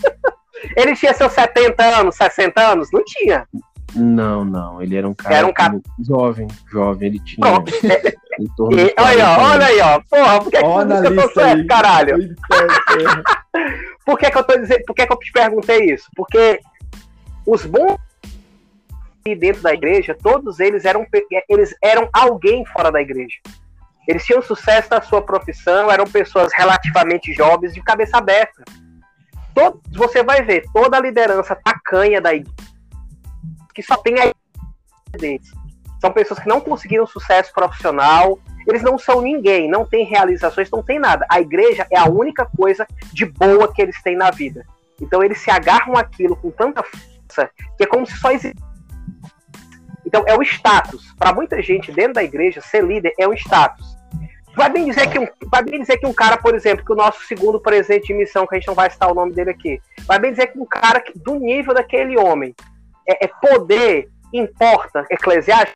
Ele 0.77 0.95
tinha 0.95 1.15
seus 1.15 1.33
70 1.33 1.83
anos, 1.83 2.17
60 2.17 2.61
anos? 2.61 2.89
Não 2.93 3.03
tinha. 3.05 3.47
Não, 3.95 4.45
não. 4.45 4.83
Ele 4.83 4.97
era 4.97 5.09
um 5.09 5.15
cara, 5.15 5.35
era 5.37 5.47
um 5.47 5.53
cara... 5.53 5.81
jovem, 5.99 6.47
jovem. 6.71 7.09
Ele 7.09 7.21
tinha. 7.21 7.47
e, 8.39 8.95
olha 8.99 9.09
aí, 9.09 9.21
ó, 9.21 9.53
olha 9.53 9.67
aí, 9.67 9.81
ó. 9.81 10.01
Porra, 10.09 10.41
por 10.41 10.51
que, 10.51 10.59
olha 10.59 11.01
que 11.01 11.07
eu 11.07 11.17
tô 11.17 11.35
certo, 11.35 11.67
caralho? 11.67 12.17
por 14.05 14.19
que, 14.19 14.31
que 14.31 14.39
eu 14.39 14.45
tô 14.45 14.57
dizendo. 14.59 14.85
Por 14.87 14.95
que, 14.95 15.07
que 15.07 15.13
eu 15.13 15.19
te 15.19 15.33
perguntei 15.33 15.93
isso? 15.93 16.09
Porque 16.15 16.61
os 17.47 17.65
bons 17.67 17.97
dentro 19.39 19.63
da 19.63 19.73
igreja, 19.73 20.17
todos 20.21 20.61
eles 20.61 20.85
eram, 20.85 21.07
eles 21.49 21.75
eram 21.83 22.09
alguém 22.13 22.65
fora 22.67 22.91
da 22.91 23.01
igreja. 23.01 23.39
Eles 24.11 24.27
tinham 24.27 24.43
sucesso 24.43 24.89
na 24.91 25.01
sua 25.01 25.23
profissão, 25.23 25.89
eram 25.89 26.05
pessoas 26.05 26.53
relativamente 26.53 27.33
jovens, 27.33 27.73
de 27.73 27.81
cabeça 27.81 28.19
aberta. 28.19 28.65
Todo, 29.55 29.81
você 29.93 30.25
vai 30.25 30.43
ver 30.43 30.65
toda 30.73 30.97
a 30.97 31.01
liderança 31.01 31.55
tacanha 31.55 32.21
da 32.21 32.35
igreja, 32.35 32.57
que 33.73 33.81
só 33.85 33.97
tem 33.97 34.17
a. 34.19 34.33
São 36.01 36.11
pessoas 36.11 36.41
que 36.41 36.49
não 36.49 36.61
conseguiram 36.61 37.07
sucesso 37.07 37.53
profissional, 37.55 38.37
eles 38.67 38.83
não 38.83 38.99
são 38.99 39.23
ninguém, 39.23 39.71
não 39.71 39.87
têm 39.87 40.05
realizações, 40.05 40.69
não 40.73 40.83
tem 40.83 40.99
nada. 40.99 41.25
A 41.31 41.41
igreja 41.41 41.87
é 41.89 41.97
a 41.97 42.09
única 42.09 42.45
coisa 42.57 42.85
de 43.13 43.27
boa 43.27 43.73
que 43.73 43.81
eles 43.81 44.03
têm 44.03 44.17
na 44.17 44.33
vida. 44.33 44.67
Então 45.01 45.23
eles 45.23 45.39
se 45.39 45.53
agarram 45.53 45.97
aquilo 45.97 46.35
com 46.35 46.51
tanta 46.51 46.83
força 46.83 47.49
que 47.77 47.85
é 47.85 47.87
como 47.87 48.05
se 48.05 48.17
só 48.17 48.33
existisse 48.33 48.71
então, 50.11 50.25
é 50.27 50.37
o 50.37 50.43
status. 50.43 51.15
Para 51.17 51.33
muita 51.33 51.63
gente 51.63 51.93
dentro 51.93 52.15
da 52.15 52.25
igreja, 52.25 52.61
ser 52.61 52.85
líder 52.85 53.13
é 53.17 53.29
um 53.29 53.33
status. 53.33 53.97
Vai 54.61 54.69
bem 54.69 54.85
dizer 54.85 55.09
que 55.09 55.19
um, 55.19 55.27
vai 55.51 55.63
bem 55.63 55.81
dizer 55.81 55.97
que 55.97 56.07
um 56.07 56.13
cara, 56.13 56.37
por 56.37 56.55
exemplo, 56.55 56.85
que 56.85 56.93
o 56.93 56.97
nosso 56.97 57.25
segundo 57.25 57.59
presente 57.59 58.09
de 58.09 58.13
missão, 58.13 58.47
que 58.47 58.55
a 58.55 58.59
gente 58.59 58.69
não 58.69 58.75
vai 58.75 58.91
citar 58.91 59.11
o 59.11 59.15
nome 59.15 59.33
dele 59.33 59.49
aqui, 59.49 59.81
vai 60.07 60.19
bem 60.19 60.33
dizer 60.33 60.49
que 60.49 60.59
um 60.59 60.67
cara 60.67 61.01
que, 61.01 61.19
do 61.19 61.37
nível 61.37 61.73
daquele 61.73 62.19
homem 62.19 62.55
é, 63.09 63.25
é 63.25 63.27
poder, 63.27 64.11
importa, 64.31 65.07
eclesiástico, 65.09 65.73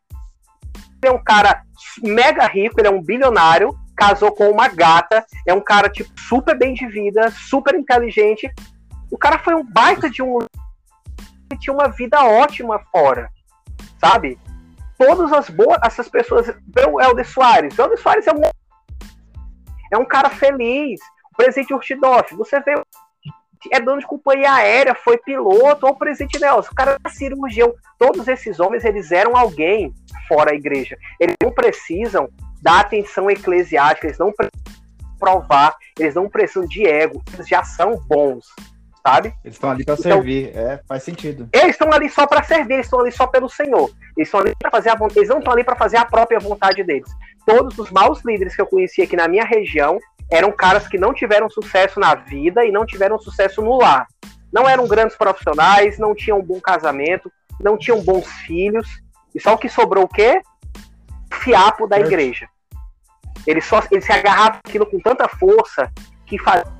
é 1.03 1.09
um 1.09 1.17
cara 1.17 1.63
mega 2.03 2.45
rico, 2.45 2.79
ele 2.79 2.87
é 2.87 2.91
um 2.91 3.01
bilionário, 3.01 3.75
casou 3.97 4.31
com 4.31 4.51
uma 4.51 4.67
gata, 4.67 5.25
é 5.47 5.53
um 5.53 5.61
cara 5.61 5.89
tipo 5.89 6.11
super 6.19 6.55
bem 6.55 6.75
de 6.75 6.85
vida, 6.85 7.31
super 7.31 7.73
inteligente. 7.73 8.51
O 9.09 9.17
cara 9.17 9.39
foi 9.39 9.55
um 9.55 9.65
baita 9.65 10.11
de 10.11 10.21
um 10.21 10.37
tinha 11.59 11.73
uma 11.73 11.87
vida 11.87 12.23
ótima 12.23 12.79
fora 12.91 13.29
sabe? 13.99 14.37
Todas 14.97 15.31
as 15.33 15.49
boas, 15.49 15.79
essas 15.83 16.07
pessoas. 16.07 16.47
O 16.87 17.01
Helder 17.01 17.27
Soares. 17.27 17.77
O 17.77 17.81
Helder 17.81 17.99
Soares 17.99 18.27
é 18.27 18.31
um, 18.31 18.41
é 19.95 19.97
um 19.99 20.05
cara 20.05 20.29
feliz. 20.29 20.99
O 21.31 21.37
presidente 21.37 21.73
Urtidoff, 21.73 22.35
você 22.35 22.59
vê. 22.59 22.81
É 23.71 23.79
dono 23.79 23.99
de 23.99 24.05
companhia 24.05 24.53
aérea, 24.53 24.93
foi 24.93 25.17
piloto, 25.17 25.87
ou 25.87 25.93
o 25.93 25.97
presidente 25.97 26.39
Nelson, 26.39 26.69
o 26.71 26.75
cara 26.75 26.99
é 27.03 27.09
cirurgião. 27.09 27.73
Todos 27.97 28.27
esses 28.27 28.59
homens, 28.59 28.85
eles 28.85 29.11
eram 29.11 29.35
alguém 29.35 29.91
fora 30.27 30.51
a 30.51 30.55
igreja. 30.55 30.95
Eles 31.19 31.35
não 31.41 31.51
precisam 31.51 32.29
da 32.61 32.81
atenção 32.81 33.29
eclesiástica, 33.29 34.05
eles 34.07 34.19
não 34.19 34.31
precisam 34.31 34.75
provar, 35.17 35.75
eles 35.99 36.13
não 36.13 36.29
precisam 36.29 36.67
de 36.67 36.85
ego, 36.85 37.23
eles 37.33 37.47
já 37.47 37.63
são 37.63 37.97
bons 38.07 38.45
sabe? 39.05 39.35
Eles 39.43 39.55
estão 39.55 39.69
ali 39.69 39.85
para 39.85 39.93
então, 39.93 40.03
servir, 40.03 40.51
é, 40.57 40.81
faz 40.87 41.03
sentido. 41.03 41.47
Eles 41.53 41.71
estão 41.71 41.91
ali 41.93 42.09
só 42.09 42.25
para 42.25 42.41
servir, 42.41 42.73
eles 42.73 42.87
estão 42.87 42.99
ali 42.99 43.11
só 43.11 43.27
pelo 43.27 43.47
Senhor. 43.47 43.91
Eles 44.17 44.27
estão 44.27 44.39
ali 44.39 44.55
para 44.57 44.71
fazer 44.71 44.89
a 44.89 44.95
vontade, 44.95 45.19
eles 45.19 45.29
não 45.29 45.37
estão 45.37 45.53
ali 45.53 45.63
para 45.63 45.75
fazer 45.75 45.97
a 45.97 46.05
própria 46.05 46.39
vontade 46.39 46.83
deles. 46.83 47.09
Todos 47.45 47.77
os 47.77 47.91
maus 47.91 48.23
líderes 48.25 48.55
que 48.55 48.61
eu 48.63 48.65
conheci 48.65 49.03
aqui 49.03 49.15
na 49.15 49.27
minha 49.27 49.45
região 49.45 49.99
eram 50.31 50.51
caras 50.51 50.87
que 50.87 50.97
não 50.97 51.13
tiveram 51.13 51.47
sucesso 51.51 51.99
na 51.99 52.15
vida 52.15 52.65
e 52.65 52.71
não 52.71 52.83
tiveram 52.83 53.19
sucesso 53.19 53.61
no 53.61 53.77
lar. 53.77 54.07
Não 54.51 54.67
eram 54.67 54.87
grandes 54.87 55.15
profissionais, 55.15 55.99
não 55.99 56.15
tinham 56.15 56.39
um 56.39 56.43
bom 56.43 56.59
casamento, 56.59 57.31
não 57.59 57.77
tinham 57.77 58.01
bons 58.01 58.27
filhos. 58.47 58.87
E 59.35 59.39
só 59.39 59.53
o 59.53 59.57
que 59.57 59.69
sobrou 59.69 60.05
o 60.05 60.07
quê? 60.07 60.41
Fiapo 61.31 61.85
da 61.85 61.99
igreja. 61.99 62.47
Eles, 63.45 63.65
só, 63.65 63.83
eles 63.91 64.03
se 64.03 64.11
agarravam 64.11 64.59
aquilo 64.65 64.87
com 64.87 64.99
tanta 64.99 65.27
força 65.27 65.91
que 66.25 66.39
fazia 66.39 66.73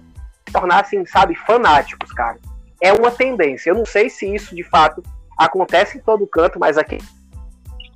tornassem, 0.60 1.06
sabe, 1.06 1.36
fanáticos, 1.36 2.12
cara. 2.12 2.38
É 2.82 2.94
uma 2.94 3.12
tendência. 3.12 3.70
Eu 3.70 3.76
não 3.76 3.86
sei 3.86 4.10
se 4.10 4.34
isso 4.34 4.56
de 4.56 4.64
fato 4.64 5.04
acontece 5.38 5.98
em 5.98 6.02
todo 6.02 6.28
canto, 6.28 6.60
mas 6.60 6.78
aqui 6.78 6.98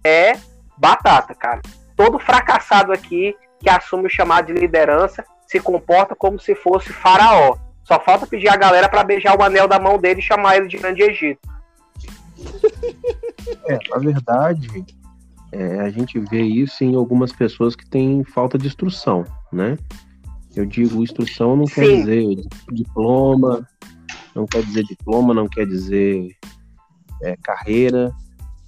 é 0.03 0.34
batata, 0.78 1.34
cara. 1.34 1.62
Todo 1.95 2.20
fracassado 2.20 2.91
aqui 2.91 3.36
que 3.60 3.70
assume 3.70 4.07
o 4.07 4.10
chamado 4.10 4.47
de 4.47 4.53
liderança 4.53 5.24
se 5.45 5.60
comporta 5.60 6.16
como 6.16 6.39
se 6.39 6.55
fosse 6.55 6.93
faraó. 6.93 7.57
Só 7.84 7.99
falta 7.99 8.28
pedir 8.28 8.49
a 8.49 8.55
galera 8.55 8.88
para 8.88 9.03
beijar 9.03 9.38
o 9.38 9.43
anel 9.43 9.68
da 9.68 9.80
mão 9.80 9.97
dele 9.97 10.20
e 10.20 10.24
chamar 10.24 10.57
ele 10.57 10.68
de 10.68 10.78
Grande 10.78 11.01
Egito. 11.01 11.39
É, 13.68 13.78
na 13.89 13.97
verdade, 13.97 14.86
é, 15.51 15.80
a 15.82 15.89
gente 15.89 16.20
vê 16.20 16.41
isso 16.41 16.84
em 16.84 16.95
algumas 16.95 17.32
pessoas 17.32 17.76
que 17.76 17.89
têm 17.89 18.24
falta 18.24 18.57
de 18.57 18.68
instrução, 18.68 19.26
né? 19.51 19.78
Eu 20.60 20.66
digo 20.66 21.01
instrução 21.01 21.55
não 21.55 21.64
quer 21.64 21.86
Sim. 21.86 21.99
dizer 21.99 22.36
diploma, 22.74 23.66
não 24.36 24.45
quer 24.45 24.62
dizer 24.62 24.84
diploma, 24.84 25.34
não 25.34 25.47
quer 25.47 25.66
dizer 25.66 26.36
é, 27.24 27.38
carreira. 27.41 28.12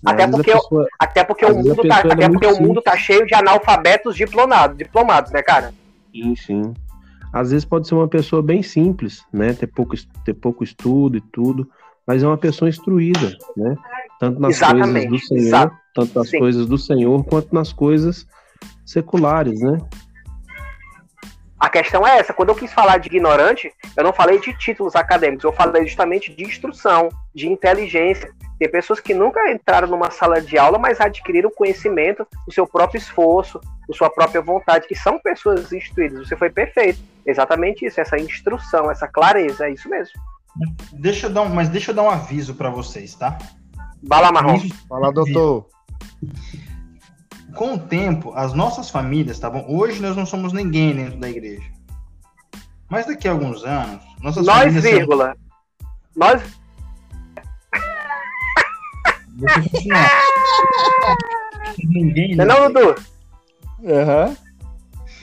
Até 0.06 0.26
porque, 0.26 0.54
pessoa, 0.54 0.88
até 0.98 1.24
porque, 1.26 1.46
o 1.46 1.54
mundo, 1.54 1.84
tá, 1.86 1.98
até 1.98 2.30
porque 2.30 2.48
o 2.48 2.62
mundo 2.62 2.82
tá 2.82 2.96
cheio 2.96 3.26
de 3.26 3.36
analfabetos 3.36 4.16
diplomados, 4.16 4.78
diplomados, 4.78 5.34
né, 5.34 5.42
cara? 5.44 5.74
Sim, 6.16 6.34
sim. 6.38 6.74
Às 7.34 7.52
vezes 7.52 7.66
pode 7.66 7.89
ser 7.89 7.96
uma 7.96 8.08
pessoa 8.08 8.42
bem 8.42 8.64
simples, 8.64 9.26
né? 9.34 9.52
Ter 9.54 9.68
pouco, 9.68 9.94
ter 10.24 10.34
pouco 10.34 10.64
estudo 10.64 11.18
e 11.18 11.22
tudo, 11.22 11.70
mas 12.08 12.24
é 12.24 12.28
uma 12.28 12.38
pessoa 12.38 12.70
instruída, 12.70 13.36
né? 13.58 13.76
Tanto 14.18 14.39
nas 14.39 14.56
Exatamente. 14.56 15.10
coisas 15.10 15.10
do 15.10 15.20
Senhor, 15.20 15.42
Exato. 15.42 15.76
tanto 15.94 16.18
nas 16.20 16.30
sim. 16.30 16.39
coisas 16.39 16.68
do 16.68 16.78
Senhor, 16.78 17.26
quanto 17.26 17.54
nas 17.54 17.74
coisas 17.74 18.26
seculares, 18.86 19.60
né? 19.60 19.78
A 21.62 21.70
questão 21.70 22.07
é 22.07 22.18
essa, 22.18 22.34
quando 22.34 22.49
eu 22.49 22.55
quis 22.55 22.74
falar 22.74 22.97
de 22.97 23.07
ignorante, 23.07 23.72
eu 23.95 24.03
não 24.03 24.12
falei 24.12 24.39
de 24.39 24.51
títulos 24.57 24.95
acadêmicos, 24.95 25.43
eu 25.43 25.53
falei 25.53 25.86
justamente 25.86 26.34
de 26.34 26.43
instrução, 26.43 27.09
de 27.36 27.47
inteligência. 27.47 28.34
Tem 28.57 28.68
pessoas 28.68 28.99
que 28.99 29.14
nunca 29.14 29.51
entraram 29.51 29.88
numa 29.88 30.09
sala 30.09 30.41
de 30.41 30.57
aula, 30.57 30.80
mas 30.80 30.99
adquiriram 30.99 31.51
conhecimento, 31.51 32.26
o 32.47 32.51
seu 32.51 32.66
próprio 32.66 32.97
esforço, 32.97 33.62
a 33.88 33.93
sua 33.93 34.09
própria 34.09 34.41
vontade, 34.41 34.88
que 34.88 34.95
são 34.95 35.20
pessoas 35.20 35.72
instruídas. 35.72 36.28
Você 36.28 36.36
foi 36.36 36.49
perfeito. 36.49 36.99
Exatamente 37.24 37.86
isso, 37.86 38.01
essa 38.01 38.18
instrução, 38.18 38.89
essa 38.89 39.07
clareza, 39.07 39.68
é 39.68 39.72
isso 39.72 39.88
mesmo. 39.88 40.20
Deixa 40.93 41.28
eu 41.28 41.30
dar 41.30 41.43
um, 41.43 41.49
mas 41.49 41.70
deixa 41.70 41.91
eu 41.91 41.95
dar 41.95 42.01
um 42.01 42.09
aviso 42.09 42.55
para 42.55 42.72
vocês, 42.72 43.14
tá? 43.14 43.38
Bala 44.01 44.32
Marrom. 44.32 44.59
Fala, 44.89 45.14
doutor 45.14 45.68
com 47.56 47.76
o 47.76 47.80
tempo, 47.80 48.34
as 48.36 48.54
nossas 48.54 48.89
famílias, 48.89 49.39
tá 49.39 49.49
bom? 49.49 49.66
Hoje 49.68 50.02
nós 50.02 50.16
não 50.16 50.26
somos 50.26 50.54
ninguém 50.54 50.95
dentro 50.95 51.20
da 51.20 51.30
igreja. 51.30 51.70
Mas 52.89 53.06
daqui 53.06 53.28
a 53.28 53.32
alguns 53.32 53.64
anos, 53.64 54.04
nossas 54.22 54.45
nós, 54.45 54.74
famílias. 54.74 54.84
Vírgula. 54.84 55.26
Serão... 55.26 55.52
Nós. 56.16 56.62
Ninguém. 61.78 62.36
Não, 62.36 62.43
é 62.43 62.47
não, 62.47 62.74
Dudu? 62.74 62.95
Aham. 63.86 64.26
Uhum. 64.28 64.36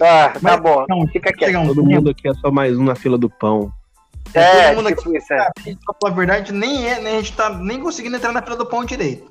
Ah, 0.01 0.29
tá 0.29 0.39
Mas, 0.41 0.61
bom. 0.61 0.87
Não, 0.89 1.07
fica 1.09 1.33
quieto. 1.33 1.59
Um 1.59 1.67
Todo 1.67 1.85
mundo 1.85 2.11
aqui 2.11 2.29
é 2.29 2.35
só 2.35 2.51
mais 2.51 2.77
um 2.79 2.85
na 2.85 2.95
fila 2.95 3.19
do 3.19 3.29
pão. 3.29 3.73
É, 4.35 4.69
todo 4.69 4.77
mundo 4.77 4.89
tipo 4.95 5.09
aqui, 5.09 5.19
isso, 5.19 5.33
é. 5.33 5.51
Pra 6.01 6.11
verdade, 6.11 6.53
nem, 6.53 6.89
é, 6.89 7.01
nem 7.01 7.17
a 7.17 7.19
gente 7.19 7.33
tá 7.33 7.51
nem 7.51 7.81
conseguindo 7.81 8.17
entrar 8.17 8.33
na 8.33 8.43
fila 8.43 8.57
do 8.57 8.67
pão 8.67 8.85
direito. 8.85 9.31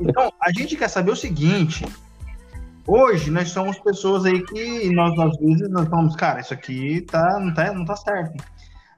Então, 0.00 0.32
a 0.40 0.52
gente 0.52 0.76
quer 0.76 0.88
saber 0.88 1.10
o 1.10 1.16
seguinte. 1.16 1.84
Hoje, 2.86 3.30
nós 3.30 3.48
somos 3.48 3.78
pessoas 3.80 4.24
aí 4.24 4.42
que 4.44 4.90
nós, 4.94 5.18
às 5.18 5.36
vezes, 5.38 5.68
nós 5.70 5.88
falamos, 5.88 6.14
cara, 6.14 6.40
isso 6.40 6.54
aqui 6.54 7.00
tá, 7.02 7.40
não, 7.40 7.52
tá, 7.52 7.72
não 7.72 7.84
tá 7.84 7.96
certo. 7.96 8.42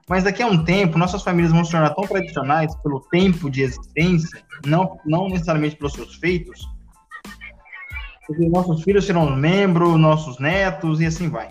Mas 0.07 0.23
daqui 0.23 0.41
a 0.41 0.47
um 0.47 0.63
tempo, 0.63 0.97
nossas 0.97 1.23
famílias 1.23 1.51
vão 1.51 1.63
se 1.63 1.71
tornar 1.71 1.93
tão 1.93 2.03
tradicionais 2.05 2.75
pelo 2.77 2.99
tempo 2.99 3.49
de 3.49 3.61
existência, 3.61 4.41
não, 4.65 4.99
não 5.05 5.27
necessariamente 5.27 5.75
pelos 5.75 5.93
seus 5.93 6.15
feitos, 6.15 6.67
porque 8.29 8.47
nossos 8.47 8.83
filhos 8.83 9.05
serão 9.05 9.35
membros, 9.35 9.99
nossos 9.99 10.37
netos 10.37 11.01
e 11.01 11.05
assim 11.07 11.29
vai. 11.29 11.49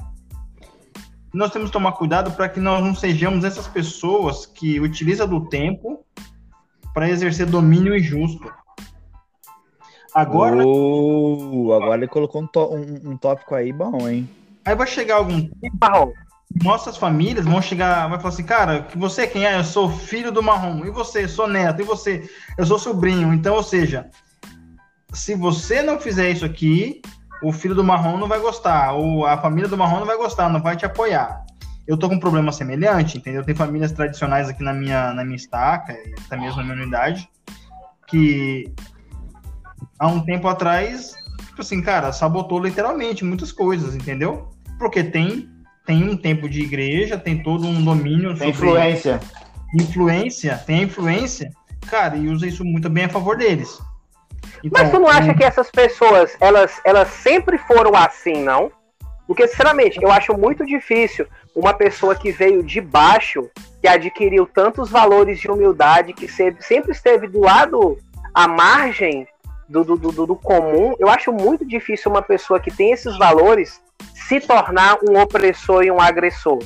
Nós 1.35 1.51
temos 1.51 1.71
que 1.71 1.73
tomar 1.73 1.91
cuidado 1.93 2.31
para 2.31 2.49
que 2.49 2.61
nós 2.61 2.83
não 2.83 2.95
sejamos 2.95 3.45
essas 3.45 3.67
pessoas 3.67 4.47
que 4.47 4.79
utilizam 4.79 5.27
do 5.27 5.49
tempo 5.49 6.05
para 6.95 7.11
exercer 7.11 7.47
domínio 7.47 7.97
injusto. 7.97 8.49
Agora. 10.19 10.67
Oh, 10.67 11.73
agora 11.75 11.99
ele 11.99 12.09
colocou 12.09 12.43
um, 12.43 12.49
um, 12.75 13.13
um, 13.13 13.17
tópico 13.17 13.55
aí 13.55 13.73
bom, 13.73 14.09
hein? 14.09 14.29
Aí 14.65 14.75
vai 14.75 14.87
chegar 14.89 15.15
algum 15.15 15.41
tempo, 15.41 16.13
nossas 16.65 16.97
famílias 16.97 17.45
vão 17.45 17.63
chegar, 17.63 18.09
vai 18.09 18.19
falar 18.19 18.31
assim, 18.31 18.43
cara, 18.43 18.83
que 18.83 18.99
você 18.99 19.23
é 19.23 19.27
quem 19.29 19.47
é? 19.47 19.57
Eu 19.57 19.63
sou 19.63 19.89
filho 19.89 20.33
do 20.33 20.43
marrom. 20.43 20.85
E 20.85 20.91
você? 20.91 21.23
Eu 21.23 21.29
sou 21.29 21.47
neto. 21.47 21.83
E 21.83 21.85
você? 21.85 22.29
Eu 22.59 22.67
sou 22.67 22.81
sobrinho. 22.81 23.33
Então, 23.33 23.55
ou 23.55 23.63
seja, 23.63 24.11
se 25.13 25.37
você 25.37 25.83
não 25.83 26.01
fizer 26.01 26.31
isso 26.31 26.45
aqui, 26.45 27.01
o 27.41 27.53
filho 27.53 27.77
do 27.77 27.85
marrom 27.85 28.17
não 28.17 28.27
vai 28.27 28.41
gostar, 28.41 28.95
ou 28.95 29.25
a 29.25 29.39
família 29.39 29.69
do 29.69 29.79
marrom 29.79 30.01
não 30.01 30.07
vai 30.07 30.17
gostar, 30.17 30.49
não 30.49 30.61
vai 30.61 30.77
te 30.77 30.85
apoiar. 30.85 31.47
Eu 31.87 31.97
tô 31.97 32.09
com 32.09 32.17
um 32.17 32.21
problema 32.21 32.51
semelhante, 32.51 33.19
entendeu? 33.19 33.45
Tem 33.45 33.55
famílias 33.55 33.93
tradicionais 33.93 34.49
aqui 34.49 34.65
na 34.65 34.73
minha, 34.73 35.15
na 35.15 35.25
minha 35.25 35.37
estaca, 35.37 35.97
até 36.27 36.37
mesmo 36.37 36.57
na 36.57 36.65
minha 36.65 36.83
unidade, 36.83 37.29
que 38.09 38.75
há 39.99 40.09
um 40.09 40.21
tempo 40.21 40.49
atrás, 40.49 41.15
tipo 41.49 41.61
assim, 41.61 41.83
cara, 41.83 42.13
sabotou 42.13 42.63
literalmente 42.63 43.25
muitas 43.25 43.53
coisas, 43.53 43.95
entendeu? 43.95 44.49
Porque 44.79 45.03
tem, 45.03 45.49
tem 45.85 46.09
um 46.09 46.17
tempo 46.17 46.49
de 46.49 46.61
igreja, 46.63 47.19
tem 47.19 47.43
todo 47.43 47.67
um 47.67 47.83
domínio. 47.83 48.37
Tem 48.37 48.51
influência. 48.51 49.21
Influência, 49.75 50.57
tem 50.67 50.85
influência, 50.85 51.51
cara, 51.91 52.17
e 52.17 52.29
usa 52.29 52.47
isso 52.47 52.65
muito 52.65 52.89
bem 52.89 53.05
a 53.05 53.09
favor 53.09 53.37
deles. 53.37 53.79
Então, 54.65 54.83
Mas 54.83 54.91
tu 54.91 54.99
não 54.99 55.09
acha 55.09 55.35
que 55.35 55.45
essas 55.45 55.71
pessoas, 55.71 56.37
elas, 56.41 56.81
elas 56.85 57.09
sempre 57.09 57.59
foram 57.59 57.95
assim, 57.95 58.43
não? 58.43 58.71
Porque, 59.27 59.47
sinceramente, 59.47 59.99
eu 60.03 60.11
acho 60.11 60.33
muito 60.37 60.65
difícil 60.65 61.27
uma 61.55 61.75
pessoa 61.75 62.15
que 62.15 62.33
veio 62.33 62.63
de 62.63 62.81
baixo, 62.81 63.51
que 63.81 63.87
adquiriu 63.87 64.47
tantos 64.47 64.89
valores 64.89 65.39
de 65.39 65.51
humildade, 65.51 66.15
que 66.15 66.27
sempre 66.29 66.93
esteve 66.93 67.29
do 67.29 67.41
lado, 67.41 67.99
à 68.33 68.49
margem 68.49 69.27
do, 69.69 69.85
do, 69.85 69.97
do, 69.97 70.27
do 70.27 70.37
comum. 70.37 70.95
Eu 70.99 71.09
acho 71.09 71.33
muito 71.33 71.67
difícil 71.67 72.11
uma 72.11 72.23
pessoa 72.23 72.59
que 72.59 72.71
tem 72.71 72.93
esses 72.93 73.17
valores 73.19 73.81
se 74.15 74.41
tornar 74.41 74.99
um 75.09 75.21
opressor 75.21 75.83
e 75.85 75.91
um 75.91 76.01
agressor. 76.01 76.59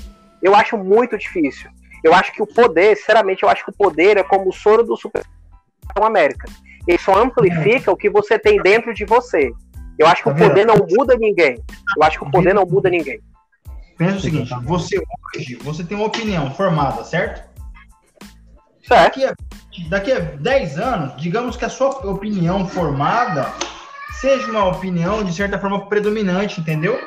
Eu 0.43 0.55
acho 0.55 0.77
muito 0.77 1.17
difícil. 1.19 1.71
Eu 2.03 2.15
acho 2.15 2.33
que 2.33 2.43
o 2.43 2.47
poder, 2.47 2.97
sinceramente, 2.97 3.43
eu 3.43 3.49
acho 3.49 3.65
que 3.65 3.71
o 3.71 3.75
poder 3.75 4.17
é 4.17 4.23
como 4.23 4.49
o 4.49 4.53
soro 4.53 4.83
do 4.83 4.97
Super 4.97 5.23
América. 6.01 6.49
Ele 6.87 6.99
só 6.99 7.23
amplifica 7.23 7.93
o 7.93 7.97
que 7.97 8.11
você 8.11 8.39
tem 8.39 8.61
dentro 8.61 8.93
de 8.93 9.05
você. 9.05 9.53
Eu 9.99 10.07
acho 10.07 10.23
que 10.23 10.29
o 10.29 10.35
tá 10.35 10.49
poder 10.49 10.67
não 10.67 10.77
muda 10.77 11.17
ninguém. 11.17 11.63
Eu 11.97 12.03
acho 12.03 12.19
que 12.19 12.25
o 12.25 12.31
poder 12.31 12.55
não 12.55 12.67
muda 12.67 12.91
ninguém. 12.91 13.21
Pensa 13.97 14.17
o 14.17 14.21
seguinte, 14.21 14.53
você 14.65 15.01
hoje, 15.37 15.55
você 15.57 15.85
tem 15.85 15.97
uma 15.97 16.07
opinião 16.07 16.51
formada, 16.55 17.05
certo? 17.05 17.52
Certo. 18.83 19.21
Daqui 19.21 19.25
a, 19.25 19.35
daqui 19.89 20.13
a 20.13 20.19
10 20.19 20.79
anos, 20.79 21.17
digamos 21.17 21.57
que 21.57 21.65
a 21.65 21.69
sua 21.69 21.89
opinião 22.11 22.67
formada 22.67 23.53
seja 24.21 24.51
uma 24.51 24.67
opinião, 24.67 25.25
de 25.25 25.33
certa 25.33 25.59
forma, 25.59 25.87
predominante, 25.87 26.61
entendeu? 26.61 26.99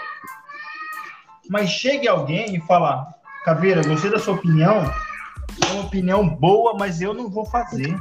Mas 1.50 1.70
chegue 1.70 2.08
alguém 2.08 2.56
e 2.56 2.62
fala, 2.62 3.08
Caveira, 3.44 3.84
gostei 3.84 4.10
da 4.10 4.20
sua 4.20 4.34
opinião, 4.34 4.92
é 5.64 5.72
uma 5.72 5.84
opinião 5.84 6.28
boa, 6.28 6.76
mas 6.78 7.02
eu 7.02 7.14
não 7.14 7.30
vou 7.30 7.46
fazer. 7.46 7.96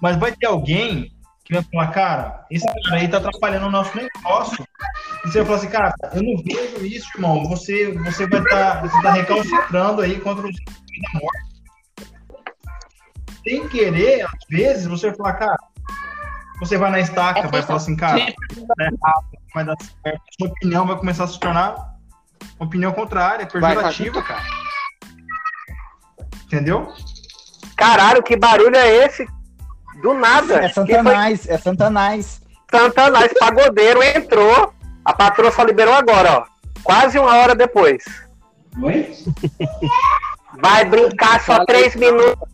Mas 0.00 0.16
vai 0.16 0.32
ter 0.32 0.46
alguém 0.46 1.12
que 1.44 1.54
vai 1.54 1.62
falar, 1.62 1.86
cara, 1.88 2.46
esse 2.50 2.66
cara 2.66 3.00
aí 3.00 3.08
tá 3.08 3.16
atrapalhando 3.18 3.66
o 3.66 3.70
nosso 3.70 3.96
negócio. 3.96 4.64
E 5.24 5.28
você 5.28 5.38
vai 5.38 5.46
falar 5.46 5.58
assim, 5.58 5.68
cara, 5.68 5.94
eu 6.12 6.22
não 6.22 6.42
vejo 6.42 6.84
isso, 6.84 7.08
irmão. 7.14 7.48
Você, 7.48 7.92
você 7.92 8.26
vai 8.26 8.40
estar 8.40 8.80
tá, 8.80 8.86
você 8.86 9.02
tá 9.02 9.12
recalcitrando 9.12 10.02
aí 10.02 10.20
contra 10.20 10.46
da 11.00 11.20
morte. 11.20 11.48
Sem 13.42 13.68
querer, 13.68 14.22
às 14.22 14.44
vezes, 14.48 14.86
você 14.86 15.08
vai 15.08 15.16
falar, 15.16 15.32
cara, 15.34 15.56
você 16.60 16.76
vai 16.76 16.90
na 16.90 17.00
estaca, 17.00 17.40
é 17.40 17.46
vai 17.46 17.62
falar 17.62 17.76
assim, 17.76 17.96
cara, 17.96 18.20
é 18.20 18.34
vai 19.54 19.64
dar 19.64 19.76
certo. 19.80 20.20
A 20.20 20.32
sua 20.38 20.48
opinião 20.48 20.86
vai 20.86 20.96
começar 20.96 21.24
a 21.24 21.28
se 21.28 21.38
tornar 21.38 21.74
uma 22.58 22.66
opinião 22.66 22.92
contrária, 22.92 23.46
pejorativa, 23.46 24.22
cara. 24.22 24.42
Entendeu? 26.44 26.92
Caralho, 27.76 28.22
que 28.22 28.36
barulho 28.36 28.76
é 28.76 29.04
esse? 29.04 29.26
Do 30.02 30.14
nada. 30.14 30.64
É 30.64 30.68
Santanás, 30.68 31.44
foi... 31.44 31.54
é 31.54 31.58
Santanás. 31.58 32.42
Santanás, 32.70 33.32
pagodeiro, 33.38 34.02
entrou. 34.02 34.74
A 35.04 35.12
patroa 35.12 35.50
só 35.50 35.62
liberou 35.62 35.94
agora, 35.94 36.40
ó. 36.40 36.44
Quase 36.82 37.18
uma 37.18 37.36
hora 37.36 37.54
depois. 37.54 38.04
Oi? 38.82 39.12
Vai 40.60 40.84
brincar 40.84 41.40
só 41.44 41.64
três 41.64 41.94
minutos. 41.94 42.48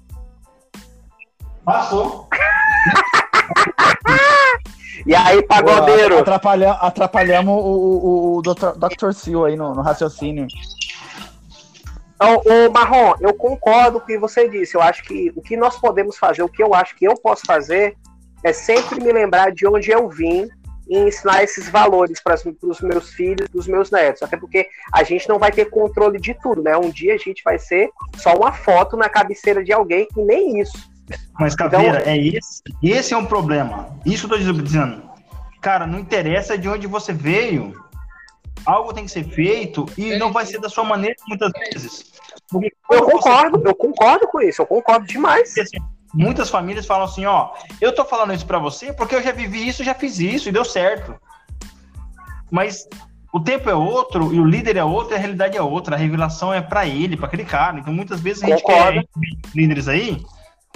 Passou. 1.64 2.28
e 5.06 5.14
aí, 5.14 5.42
pagodeiro? 5.42 6.18
Atrapalhamos, 6.18 6.82
atrapalhamos 6.82 7.54
o, 7.54 7.66
o, 7.66 8.36
o 8.36 8.42
Dr. 8.42 8.72
Dr. 8.76 9.12
Sil 9.16 9.40
aí 9.46 9.56
no, 9.56 9.74
no 9.74 9.80
raciocínio. 9.80 10.46
Então, 12.14 12.42
o 12.44 12.70
Marrom, 12.70 13.14
eu 13.20 13.32
concordo 13.34 13.98
com 13.98 14.04
o 14.04 14.06
que 14.06 14.18
você 14.18 14.46
disse. 14.48 14.76
Eu 14.76 14.82
acho 14.82 15.02
que 15.04 15.32
o 15.34 15.40
que 15.40 15.56
nós 15.56 15.78
podemos 15.78 16.18
fazer, 16.18 16.42
o 16.42 16.48
que 16.48 16.62
eu 16.62 16.74
acho 16.74 16.94
que 16.96 17.06
eu 17.06 17.14
posso 17.14 17.42
fazer, 17.46 17.96
é 18.42 18.52
sempre 18.52 19.02
me 19.02 19.12
lembrar 19.12 19.50
de 19.50 19.66
onde 19.66 19.90
eu 19.90 20.06
vim 20.08 20.46
e 20.88 20.98
ensinar 20.98 21.42
esses 21.42 21.68
valores 21.68 22.20
para 22.22 22.36
os 22.62 22.80
meus 22.80 23.10
filhos, 23.10 23.48
para 23.48 23.58
os 23.58 23.66
meus 23.66 23.90
netos. 23.90 24.22
Até 24.22 24.36
porque 24.36 24.68
a 24.92 25.02
gente 25.02 25.28
não 25.28 25.38
vai 25.38 25.50
ter 25.50 25.66
controle 25.66 26.20
de 26.20 26.34
tudo, 26.34 26.62
né? 26.62 26.76
Um 26.76 26.90
dia 26.90 27.14
a 27.14 27.18
gente 27.18 27.42
vai 27.42 27.58
ser 27.58 27.90
só 28.16 28.34
uma 28.34 28.52
foto 28.52 28.96
na 28.96 29.08
cabeceira 29.08 29.62
de 29.62 29.72
alguém 29.72 30.06
e 30.16 30.22
nem 30.22 30.60
isso. 30.60 30.92
Mas, 31.38 31.54
Caveira, 31.54 32.00
então, 32.00 32.12
é 32.12 32.18
esse, 32.18 32.62
esse 32.82 33.14
é 33.14 33.16
um 33.16 33.26
problema. 33.26 33.98
Isso 34.06 34.26
eu 34.26 34.38
estou 34.38 34.62
dizendo. 34.62 35.02
Cara, 35.60 35.86
não 35.86 35.98
interessa 35.98 36.56
de 36.56 36.68
onde 36.68 36.86
você 36.86 37.12
veio, 37.12 37.74
algo 38.64 38.92
tem 38.92 39.04
que 39.04 39.10
ser 39.10 39.24
feito 39.24 39.86
e 39.96 40.16
não 40.16 40.32
vai 40.32 40.46
ser 40.46 40.60
da 40.60 40.68
sua 40.68 40.84
maneira 40.84 41.16
muitas 41.26 41.50
vezes. 41.52 42.12
Porque 42.50 42.72
eu 42.90 43.04
concordo, 43.04 43.58
você... 43.58 43.68
eu 43.68 43.74
concordo 43.74 44.28
com 44.28 44.40
isso, 44.40 44.62
eu 44.62 44.66
concordo 44.66 45.06
demais. 45.06 45.48
Porque, 45.48 45.60
assim, 45.60 45.78
muitas 46.14 46.48
famílias 46.48 46.86
falam 46.86 47.04
assim, 47.04 47.26
ó, 47.26 47.50
eu 47.80 47.94
tô 47.94 48.04
falando 48.04 48.32
isso 48.32 48.46
para 48.46 48.58
você 48.58 48.92
porque 48.92 49.14
eu 49.14 49.22
já 49.22 49.32
vivi 49.32 49.66
isso, 49.66 49.84
já 49.84 49.94
fiz 49.94 50.18
isso 50.18 50.48
e 50.48 50.52
deu 50.52 50.64
certo. 50.64 51.14
Mas 52.50 52.88
o 53.32 53.40
tempo 53.40 53.68
é 53.68 53.74
outro 53.74 54.32
e 54.32 54.38
o 54.38 54.44
líder 54.44 54.76
é 54.76 54.84
outro 54.84 55.14
e 55.14 55.16
a 55.16 55.18
realidade 55.18 55.56
é 55.56 55.62
outra. 55.62 55.96
A 55.96 55.98
revelação 55.98 56.54
é 56.54 56.60
para 56.60 56.86
ele, 56.86 57.16
para 57.16 57.26
aquele 57.26 57.44
cara. 57.44 57.78
Então 57.78 57.92
muitas 57.92 58.20
vezes 58.20 58.42
a 58.42 58.46
gente 58.46 58.62
Concordo. 58.62 59.00
quer 59.00 59.50
líderes 59.54 59.88
aí, 59.88 60.24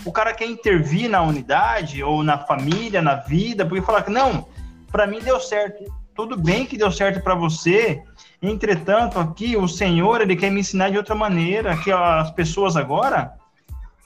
o 0.05 0.13
cara 0.13 0.35
quer 0.35 0.47
intervir 0.47 1.09
na 1.09 1.23
unidade 1.23 2.03
ou 2.03 2.23
na 2.23 2.39
família, 2.39 3.01
na 3.01 3.15
vida, 3.15 3.65
porque 3.65 3.85
fala 3.85 4.03
que 4.03 4.11
não, 4.11 4.49
para 4.91 5.07
mim 5.07 5.21
deu 5.21 5.41
certo 5.41 5.85
tudo 6.19 6.37
bem 6.37 6.67
que 6.67 6.77
deu 6.77 6.91
certo 6.91 7.23
para 7.23 7.37
você, 7.37 8.03
entretanto, 8.43 9.21
aqui 9.21 9.57
o 9.57 9.69
Senhor, 9.69 10.21
ele 10.21 10.35
quer 10.35 10.51
me 10.51 10.59
ensinar 10.59 10.91
de 10.91 10.97
outra 10.97 11.15
maneira, 11.15 11.77
que 11.77 11.93
as 11.93 12.33
pessoas 12.33 12.77
agora 12.77 13.35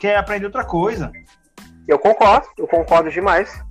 querem 0.03 0.16
aprender 0.16 0.46
outra 0.46 0.64
coisa. 0.64 1.12
Eu 1.86 1.96
concordo, 1.96 2.48
eu 2.59 2.66
concordo 2.66 3.09
demais. 3.09 3.64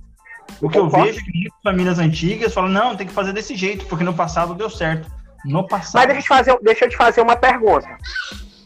O 0.62 0.68
que 0.70 0.78
eu, 0.78 0.84
eu 0.84 0.88
vejo 0.88 1.20
é 1.20 1.22
que 1.22 1.38
muitas 1.38 1.62
famílias 1.62 1.98
antigas 1.98 2.54
falam, 2.54 2.70
não, 2.70 2.96
tem 2.96 3.06
que 3.06 3.12
fazer 3.12 3.34
desse 3.34 3.54
jeito, 3.54 3.84
porque 3.84 4.02
no 4.02 4.14
passado 4.14 4.54
deu 4.54 4.70
certo. 4.70 5.10
No 5.44 5.66
passado. 5.66 5.94
Mas 5.94 6.06
deixa 6.06 6.18
eu 6.18 6.22
te 6.22 6.28
fazer, 6.28 6.58
deixa 6.62 6.84
eu 6.86 6.88
te 6.88 6.96
fazer 6.96 7.20
uma 7.20 7.36
pergunta. 7.36 7.86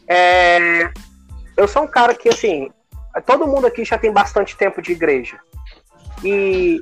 É, 0.07 0.91
eu 1.57 1.67
sou 1.67 1.83
um 1.83 1.89
cara 1.89 2.15
que, 2.15 2.29
assim, 2.29 2.71
todo 3.27 3.49
mundo 3.49 3.67
aqui 3.67 3.85
já 3.85 3.99
tem 3.99 4.13
bastante 4.13 4.57
tempo 4.57 4.81
de 4.81 4.93
igreja. 4.93 5.39
E 6.23 6.81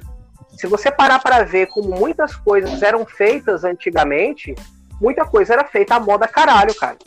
se 0.50 0.66
você 0.66 0.90
parar 0.90 1.18
para 1.18 1.44
ver 1.44 1.68
como 1.68 1.88
muitas 1.98 2.36
coisas 2.36 2.82
eram 2.82 3.06
feitas 3.06 3.64
antigamente, 3.64 4.54
muita 5.00 5.24
coisa 5.24 5.54
era 5.54 5.64
feita 5.64 5.94
à 5.94 6.00
moda 6.00 6.28
caralho, 6.28 6.74
cara. 6.74 6.98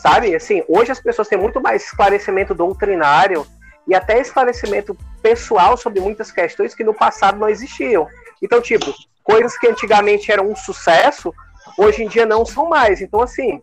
Sabe? 0.00 0.34
Assim, 0.34 0.62
hoje 0.66 0.90
as 0.90 1.00
pessoas 1.00 1.28
têm 1.28 1.38
muito 1.38 1.60
mais 1.60 1.84
esclarecimento 1.84 2.54
doutrinário 2.54 3.46
e 3.86 3.94
até 3.94 4.18
esclarecimento 4.18 4.96
pessoal 5.22 5.76
sobre 5.76 6.00
muitas 6.00 6.32
questões 6.32 6.74
que 6.74 6.82
no 6.82 6.94
passado 6.94 7.38
não 7.38 7.48
existiam. 7.48 8.06
Então, 8.42 8.62
tipo, 8.62 8.94
coisas 9.22 9.58
que 9.58 9.68
antigamente 9.68 10.32
eram 10.32 10.50
um 10.50 10.56
sucesso, 10.56 11.34
hoje 11.76 12.02
em 12.02 12.08
dia 12.08 12.24
não 12.24 12.46
são 12.46 12.68
mais. 12.68 13.02
Então, 13.02 13.20
assim, 13.20 13.60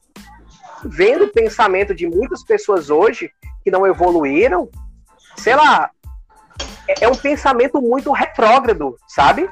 vendo 0.84 1.26
o 1.26 1.34
pensamento 1.34 1.96
de 1.96 2.08
muitas 2.08 2.44
pessoas 2.44 2.92
hoje 2.92 3.32
que 3.64 3.72
não 3.72 3.88
evoluíram, 3.88 4.70
sei 5.38 5.56
lá, 5.56 5.90
é, 6.88 7.06
é 7.06 7.08
um 7.08 7.16
pensamento 7.16 7.82
muito 7.82 8.12
retrógrado, 8.12 8.96
sabe? 9.08 9.50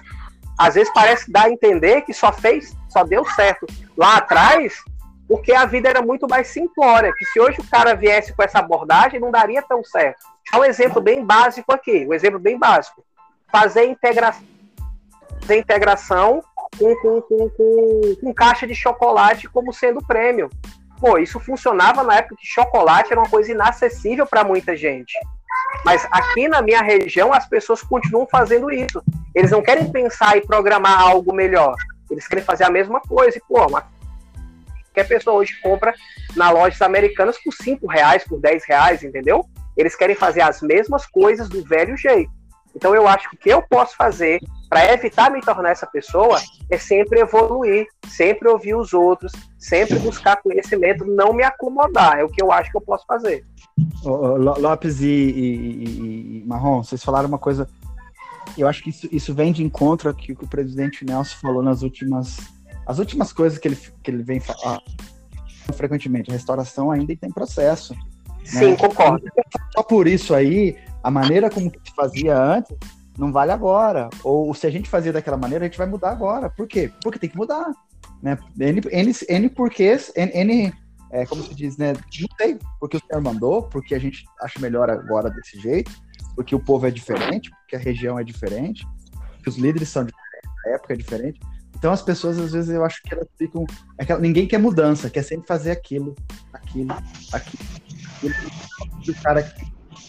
Às 0.58 0.76
vezes 0.76 0.94
parece 0.94 1.32
dar 1.32 1.46
a 1.46 1.52
entender 1.52 2.02
que 2.02 2.14
só 2.14 2.32
fez, 2.32 2.76
só 2.90 3.04
deu 3.04 3.26
certo 3.26 3.66
lá 3.98 4.18
atrás, 4.18 4.84
porque 5.28 5.54
a 5.54 5.66
vida 5.66 5.90
era 5.90 6.02
muito 6.02 6.28
mais 6.28 6.48
simplória, 6.48 7.14
que 7.18 7.26
se 7.26 7.40
hoje 7.40 7.60
o 7.60 7.70
cara 7.70 7.96
viesse 7.96 8.34
com 8.34 8.44
essa 8.44 8.60
abordagem, 8.60 9.20
não 9.20 9.32
daria 9.32 9.62
tão 9.62 9.84
certo. 9.84 10.20
É 10.54 10.58
um 10.58 10.64
exemplo 10.64 11.02
bem 11.02 11.26
básico 11.26 11.74
aqui, 11.74 12.06
um 12.08 12.14
exemplo 12.14 12.40
bem 12.40 12.58
básico. 12.58 13.04
Fazer 13.52 13.86
integração, 13.86 14.44
fazer 15.42 15.58
integração 15.58 16.44
com, 16.78 16.96
com, 16.96 17.22
com, 17.22 17.50
com, 17.50 18.16
com 18.22 18.34
caixa 18.34 18.68
de 18.68 18.76
chocolate 18.76 19.50
como 19.50 19.74
sendo 19.74 20.06
prêmio. 20.06 20.50
Pô, 21.00 21.18
isso 21.18 21.40
funcionava 21.40 22.04
na 22.04 22.18
época 22.18 22.36
que 22.38 22.48
chocolate 22.48 23.12
era 23.12 23.20
uma 23.20 23.30
coisa 23.30 23.52
inacessível 23.52 24.26
para 24.26 24.44
muita 24.44 24.76
gente. 24.76 25.14
Mas 25.84 26.08
aqui 26.12 26.48
na 26.48 26.62
minha 26.62 26.82
região 26.82 27.34
as 27.34 27.48
pessoas 27.48 27.82
continuam 27.82 28.28
fazendo 28.30 28.72
isso. 28.72 29.02
Eles 29.34 29.52
não 29.52 29.62
querem 29.62 29.92
pensar 29.92 30.38
e 30.38 30.42
programar 30.42 31.02
algo 31.02 31.34
melhor. 31.34 31.76
Eles 32.10 32.28
querem 32.28 32.44
fazer 32.44 32.64
a 32.64 32.70
mesma 32.70 33.02
coisa. 33.02 33.38
E, 33.38 33.42
pô, 33.42 33.66
uma... 33.68 33.86
qualquer 34.96 35.08
pessoa 35.08 35.38
hoje 35.38 35.60
compra 35.62 35.94
na 36.36 36.50
lojas 36.50 36.82
americanas 36.82 37.38
por 37.44 37.54
5 37.54 37.86
reais, 37.86 38.24
por 38.24 38.40
10 38.40 38.64
reais, 38.66 39.04
entendeu? 39.04 39.46
Eles 39.76 39.96
querem 39.96 40.16
fazer 40.16 40.42
as 40.42 40.62
mesmas 40.62 41.06
coisas 41.06 41.50
do 41.50 41.62
velho 41.64 41.98
jeito. 41.98 42.32
Então 42.74 42.96
eu 42.96 43.08
acho 43.08 43.30
que 43.30 43.36
o 43.36 43.40
que 43.40 43.50
eu 43.50 43.62
posso 43.62 43.96
fazer 43.96 44.40
para 44.70 44.92
evitar 44.94 45.32
me 45.32 45.42
tornar 45.42 45.72
essa 45.72 45.88
pessoa 45.88 46.40
é 46.70 46.78
sempre 46.78 47.20
evoluir, 47.20 47.88
sempre 48.08 48.50
ouvir 48.50 48.76
os 48.76 48.94
outros, 48.94 49.32
sempre 49.58 49.98
buscar 50.00 50.42
conhecimento, 50.42 51.06
não 51.06 51.34
me 51.34 51.44
acomodar. 51.44 52.20
É 52.20 52.24
o 52.24 52.30
que 52.30 52.42
eu 52.42 52.52
acho 52.52 52.72
que 52.72 52.78
eu 52.78 52.82
posso 52.82 53.06
fazer. 53.06 53.46
Lopes 54.04 55.02
e, 55.02 55.08
e, 55.08 56.40
e, 56.42 56.44
Marrom, 56.46 56.84
vocês 56.84 57.04
falaram 57.04 57.28
uma 57.28 57.38
coisa. 57.38 57.68
Eu 58.58 58.68
acho 58.68 58.84
que 58.84 58.90
isso, 58.90 59.08
isso 59.12 59.34
vem 59.34 59.52
de 59.52 59.64
encontro 59.64 60.10
ao 60.10 60.16
que 60.16 60.34
o 60.34 60.48
presidente 60.48 61.06
Nelson 61.06 61.38
falou 61.42 61.64
nas 61.64 61.82
últimas. 61.82 62.55
As 62.86 63.00
últimas 63.00 63.34
coisas 63.34 63.58
que 63.58 63.68
ele, 63.68 63.76
que 63.76 64.12
ele 64.12 64.24
vem 64.24 64.40
falar 64.40 64.82
frequentemente. 65.74 66.30
A 66.30 66.34
restauração 66.34 66.92
ainda 66.92 67.16
tem 67.16 67.32
processo. 67.32 67.94
Né? 67.94 68.00
Sim, 68.44 68.72
né? 68.72 68.78
concordo. 68.78 69.26
Só 69.74 69.84
por 69.84 70.08
isso 70.08 70.34
aí, 70.34 70.78
a 71.04 71.10
maneira 71.10 71.50
como 71.50 71.70
se 71.70 71.96
fazia 71.96 72.38
antes 72.38 72.76
não 73.18 73.32
vale 73.32 73.52
agora. 73.52 74.10
Ou 74.24 74.54
se 74.54 74.68
a 74.68 74.70
gente 74.70 74.90
fazia 74.90 75.14
daquela 75.14 75.38
maneira, 75.38 75.66
a 75.66 75.68
gente 75.68 75.78
vai 75.78 75.88
mudar 75.88 76.12
agora. 76.12 76.50
Por 76.50 76.68
quê? 76.68 76.92
Porque 77.02 77.20
tem 77.20 77.30
que 77.30 77.38
mudar. 77.38 77.72
Né? 78.22 78.38
N, 78.60 78.82
N, 78.92 79.14
N 79.30 79.50
porquês, 79.50 80.12
N, 80.16 80.32
N 80.34 80.74
é, 81.12 81.26
como 81.26 81.42
se 81.44 81.54
diz, 81.56 81.78
né? 81.78 81.94
Não 81.94 82.38
sei, 82.38 82.60
porque 82.80 82.98
o 82.98 83.00
senhor 83.00 83.22
mandou, 83.22 83.64
porque 83.64 83.96
a 83.96 84.00
gente 84.00 84.26
acha 84.42 84.60
melhor 84.60 84.90
agora 84.90 85.30
desse 85.30 85.60
jeito, 85.60 85.92
porque 86.36 86.54
o 86.54 86.60
povo 86.60 86.88
é 86.88 86.92
diferente, 86.92 87.50
porque 87.52 87.76
a 87.76 87.80
região 87.80 88.20
é 88.20 88.24
diferente, 88.24 88.86
porque 89.36 89.50
os 89.50 89.58
líderes 89.58 89.88
são 89.88 90.04
diferentes, 90.04 90.52
a 90.66 90.70
época 90.72 90.94
é 90.94 90.98
diferente. 90.98 91.40
Então 91.86 91.94
as 91.94 92.02
pessoas, 92.02 92.40
às 92.40 92.52
vezes, 92.52 92.72
eu 92.72 92.84
acho 92.84 93.00
que 93.04 93.14
elas 93.14 93.28
ficam. 93.38 93.64
Aquela, 93.96 94.20
ninguém 94.20 94.48
quer 94.48 94.58
mudança, 94.58 95.08
quer 95.08 95.22
sempre 95.22 95.46
fazer 95.46 95.70
aquilo, 95.70 96.16
aquilo, 96.52 96.92
aquilo. 97.32 97.64
aquilo. 98.18 98.34
O 99.08 99.22
cara 99.22 99.44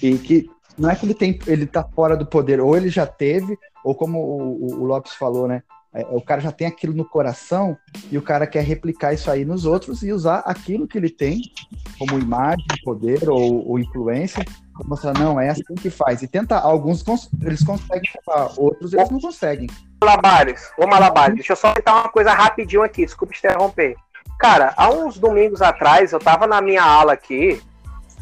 que, 0.01 0.17
que 0.17 0.51
não 0.79 0.89
é 0.89 0.97
que 0.97 1.05
ele 1.05 1.13
tem, 1.13 1.39
ele 1.47 1.67
tá 1.67 1.85
fora 1.85 2.17
do 2.17 2.25
poder, 2.25 2.63
ou 2.63 2.75
ele 2.75 2.89
já 2.89 3.07
teve, 3.07 3.59
ou 3.85 3.95
como 3.95 4.19
o, 4.19 4.81
o, 4.81 4.87
Lopes 4.87 5.13
falou, 5.13 5.47
né? 5.47 5.63
É, 5.93 6.01
o 6.13 6.23
cara 6.23 6.41
já 6.41 6.51
tem 6.51 6.67
aquilo 6.67 6.95
no 6.95 7.05
coração 7.05 7.77
e 8.11 8.17
o 8.17 8.23
cara 8.23 8.47
quer 8.47 8.65
replicar 8.65 9.13
isso 9.13 9.31
aí 9.31 9.45
nos 9.45 9.67
outros 9.67 10.03
e 10.03 10.11
usar 10.15 10.39
aquilo 10.47 10.89
que 10.89 10.97
ele 10.97 11.11
tem 11.11 11.43
como 11.99 12.19
imagem, 12.19 12.65
poder 12.85 13.29
ou, 13.29 13.69
ou 13.69 13.79
influência 13.79 14.43
mostrar, 14.85 15.15
não, 15.19 15.41
é 15.41 15.49
assim 15.49 15.75
que 15.75 15.91
faz. 15.91 16.23
E 16.23 16.29
tenta, 16.29 16.59
alguns 16.59 17.03
cons 17.03 17.31
eles 17.43 17.65
conseguem 17.65 18.11
outros 18.57 18.93
eles 18.93 19.11
não 19.11 19.21
conseguem. 19.21 19.69
Malabares, 20.03 20.71
ô 20.79 20.87
Malabares, 20.87 21.37
deixa 21.37 21.53
eu 21.53 21.57
só 21.57 21.73
citar 21.75 21.95
uma 21.95 22.09
coisa 22.09 22.33
rapidinho 22.33 22.83
aqui, 22.83 23.05
desculpa 23.05 23.35
interromper. 23.37 23.97
Cara, 24.39 24.75
há 24.77 24.91
uns 24.91 25.19
domingos 25.19 25.63
atrás 25.63 26.13
eu 26.13 26.19
tava 26.19 26.47
na 26.47 26.61
minha 26.61 26.83
aula 26.83 27.15
aqui 27.15 27.63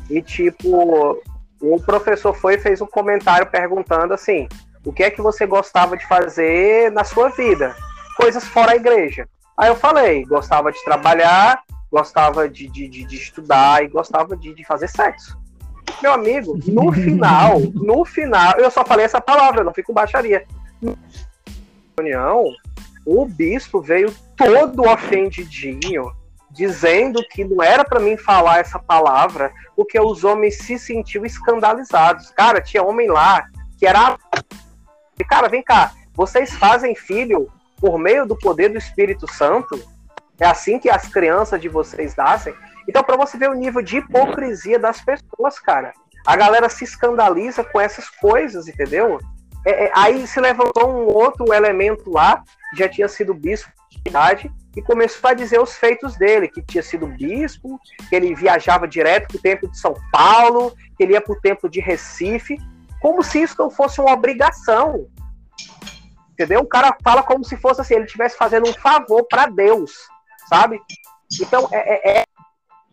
e 0.09 0.23
tipo, 0.23 1.21
o 1.61 1.81
professor 1.85 2.35
foi 2.35 2.55
e 2.55 2.59
fez 2.59 2.81
um 2.81 2.87
comentário 2.87 3.47
perguntando 3.47 4.15
assim: 4.15 4.49
o 4.85 4.93
que 4.93 5.03
é 5.03 5.11
que 5.11 5.23
você 5.23 5.47
gostava 5.47 5.97
de 5.97 6.07
fazer 6.07 6.93
na 6.93 7.05
sua 7.05 7.31
vida? 7.31 7.75
Coisas 8.17 8.45
fora 8.45 8.73
a 8.73 8.77
igreja. 8.77 9.29
Aí 9.59 9.69
eu 9.69 9.77
falei: 9.77 10.25
gostava 10.25 10.71
de 10.71 10.83
trabalhar, 10.85 11.63
gostava 11.91 12.49
de, 12.49 12.69
de, 12.69 12.89
de, 12.89 13.05
de 13.05 13.17
estudar 13.17 13.83
e 13.83 13.89
gostava 13.89 14.37
de, 14.37 14.55
de 14.55 14.65
fazer 14.65 14.89
sexo. 14.89 15.39
Meu 16.03 16.13
amigo, 16.13 16.59
no 16.67 16.93
final, 16.93 17.61
no 17.61 18.05
final, 18.05 18.55
eu 18.59 18.71
só 18.71 18.85
falei 18.85 19.05
essa 19.05 19.21
palavra, 19.21 19.65
não 19.65 19.73
fico 19.73 19.93
baixaria. 19.93 20.45
Na 20.83 20.95
reunião, 21.99 22.53
o 23.07 23.27
bispo 23.27 23.81
veio 23.81 24.15
todo 24.37 24.83
ofendidinho 24.83 26.13
dizendo 26.51 27.21
que 27.31 27.45
não 27.45 27.63
era 27.63 27.85
para 27.85 28.01
mim 28.01 28.17
falar 28.17 28.61
essa 28.61 28.79
palavra, 28.79 29.53
porque 29.75 29.99
os 29.99 30.23
homens 30.23 30.59
se 30.59 30.79
sentiam 30.79 31.27
escandalizados. 31.27 32.31
Cara, 32.31 32.61
tinha 32.61 32.83
homem 32.83 33.09
lá 33.09 33.45
que 33.77 33.87
era. 33.87 34.17
Cara, 35.29 35.49
vem 35.49 35.63
cá, 35.63 35.93
vocês 36.15 36.55
fazem 36.55 36.95
filho 36.95 37.51
por 37.81 37.99
meio 37.99 38.25
do 38.25 38.37
poder 38.39 38.69
do 38.69 38.79
Espírito 38.79 39.31
Santo? 39.33 39.81
É 40.39 40.47
assim 40.47 40.79
que 40.79 40.89
as 40.89 41.09
crianças 41.09 41.61
de 41.61 41.69
vocês 41.69 42.15
nascem? 42.17 42.55
Então, 42.89 43.03
para 43.03 43.16
você 43.16 43.37
ver 43.37 43.51
o 43.51 43.55
nível 43.55 43.82
de 43.82 43.99
hipocrisia 43.99 44.78
das 44.78 45.01
pessoas, 45.01 45.59
cara. 45.59 45.93
A 46.26 46.37
galera 46.37 46.68
se 46.68 46.85
escandaliza 46.85 47.62
com 47.62 47.80
essas 47.80 48.09
coisas, 48.09 48.66
entendeu? 48.66 49.18
É, 49.66 49.87
é, 49.87 49.93
aí 49.95 50.26
se 50.26 50.41
levantou 50.41 50.91
um 50.91 51.07
outro 51.07 51.53
elemento 51.53 52.11
lá, 52.11 52.43
já 52.74 52.89
tinha 52.89 53.09
sido 53.09 53.35
bispo 53.35 53.70
de 53.91 54.01
idade, 54.07 54.51
e 54.76 54.82
começou 54.82 55.30
a 55.30 55.35
dizer 55.35 55.61
os 55.61 55.76
feitos 55.76 56.16
dele, 56.16 56.49
que 56.49 56.62
tinha 56.62 56.82
sido 56.82 57.07
bispo, 57.07 57.80
que 58.09 58.14
ele 58.14 58.35
viajava 58.35 58.89
direto 58.89 59.28
para 59.28 59.37
o 59.37 59.41
templo 59.41 59.70
de 59.70 59.78
São 59.78 59.95
Paulo, 60.11 60.74
que 60.97 61.03
ele 61.03 61.12
ia 61.12 61.20
para 61.20 61.32
o 61.32 61.41
templo 61.41 61.68
de 61.68 61.80
Recife, 61.80 62.59
como 63.01 63.22
se 63.22 63.43
isso 63.43 63.55
não 63.59 63.70
fosse 63.70 64.01
uma 64.01 64.12
obrigação. 64.12 65.07
Entendeu? 66.32 66.61
O 66.61 66.66
cara 66.66 66.97
fala 67.03 67.22
como 67.22 67.45
se 67.45 67.57
fosse 67.57 67.80
assim, 67.80 67.95
ele 67.95 68.05
estivesse 68.05 68.37
fazendo 68.37 68.68
um 68.68 68.72
favor 68.72 69.24
para 69.28 69.47
Deus, 69.47 69.93
sabe? 70.49 70.80
Então, 71.41 71.68
é, 71.70 71.78
é, 71.78 72.18
é, 72.18 72.24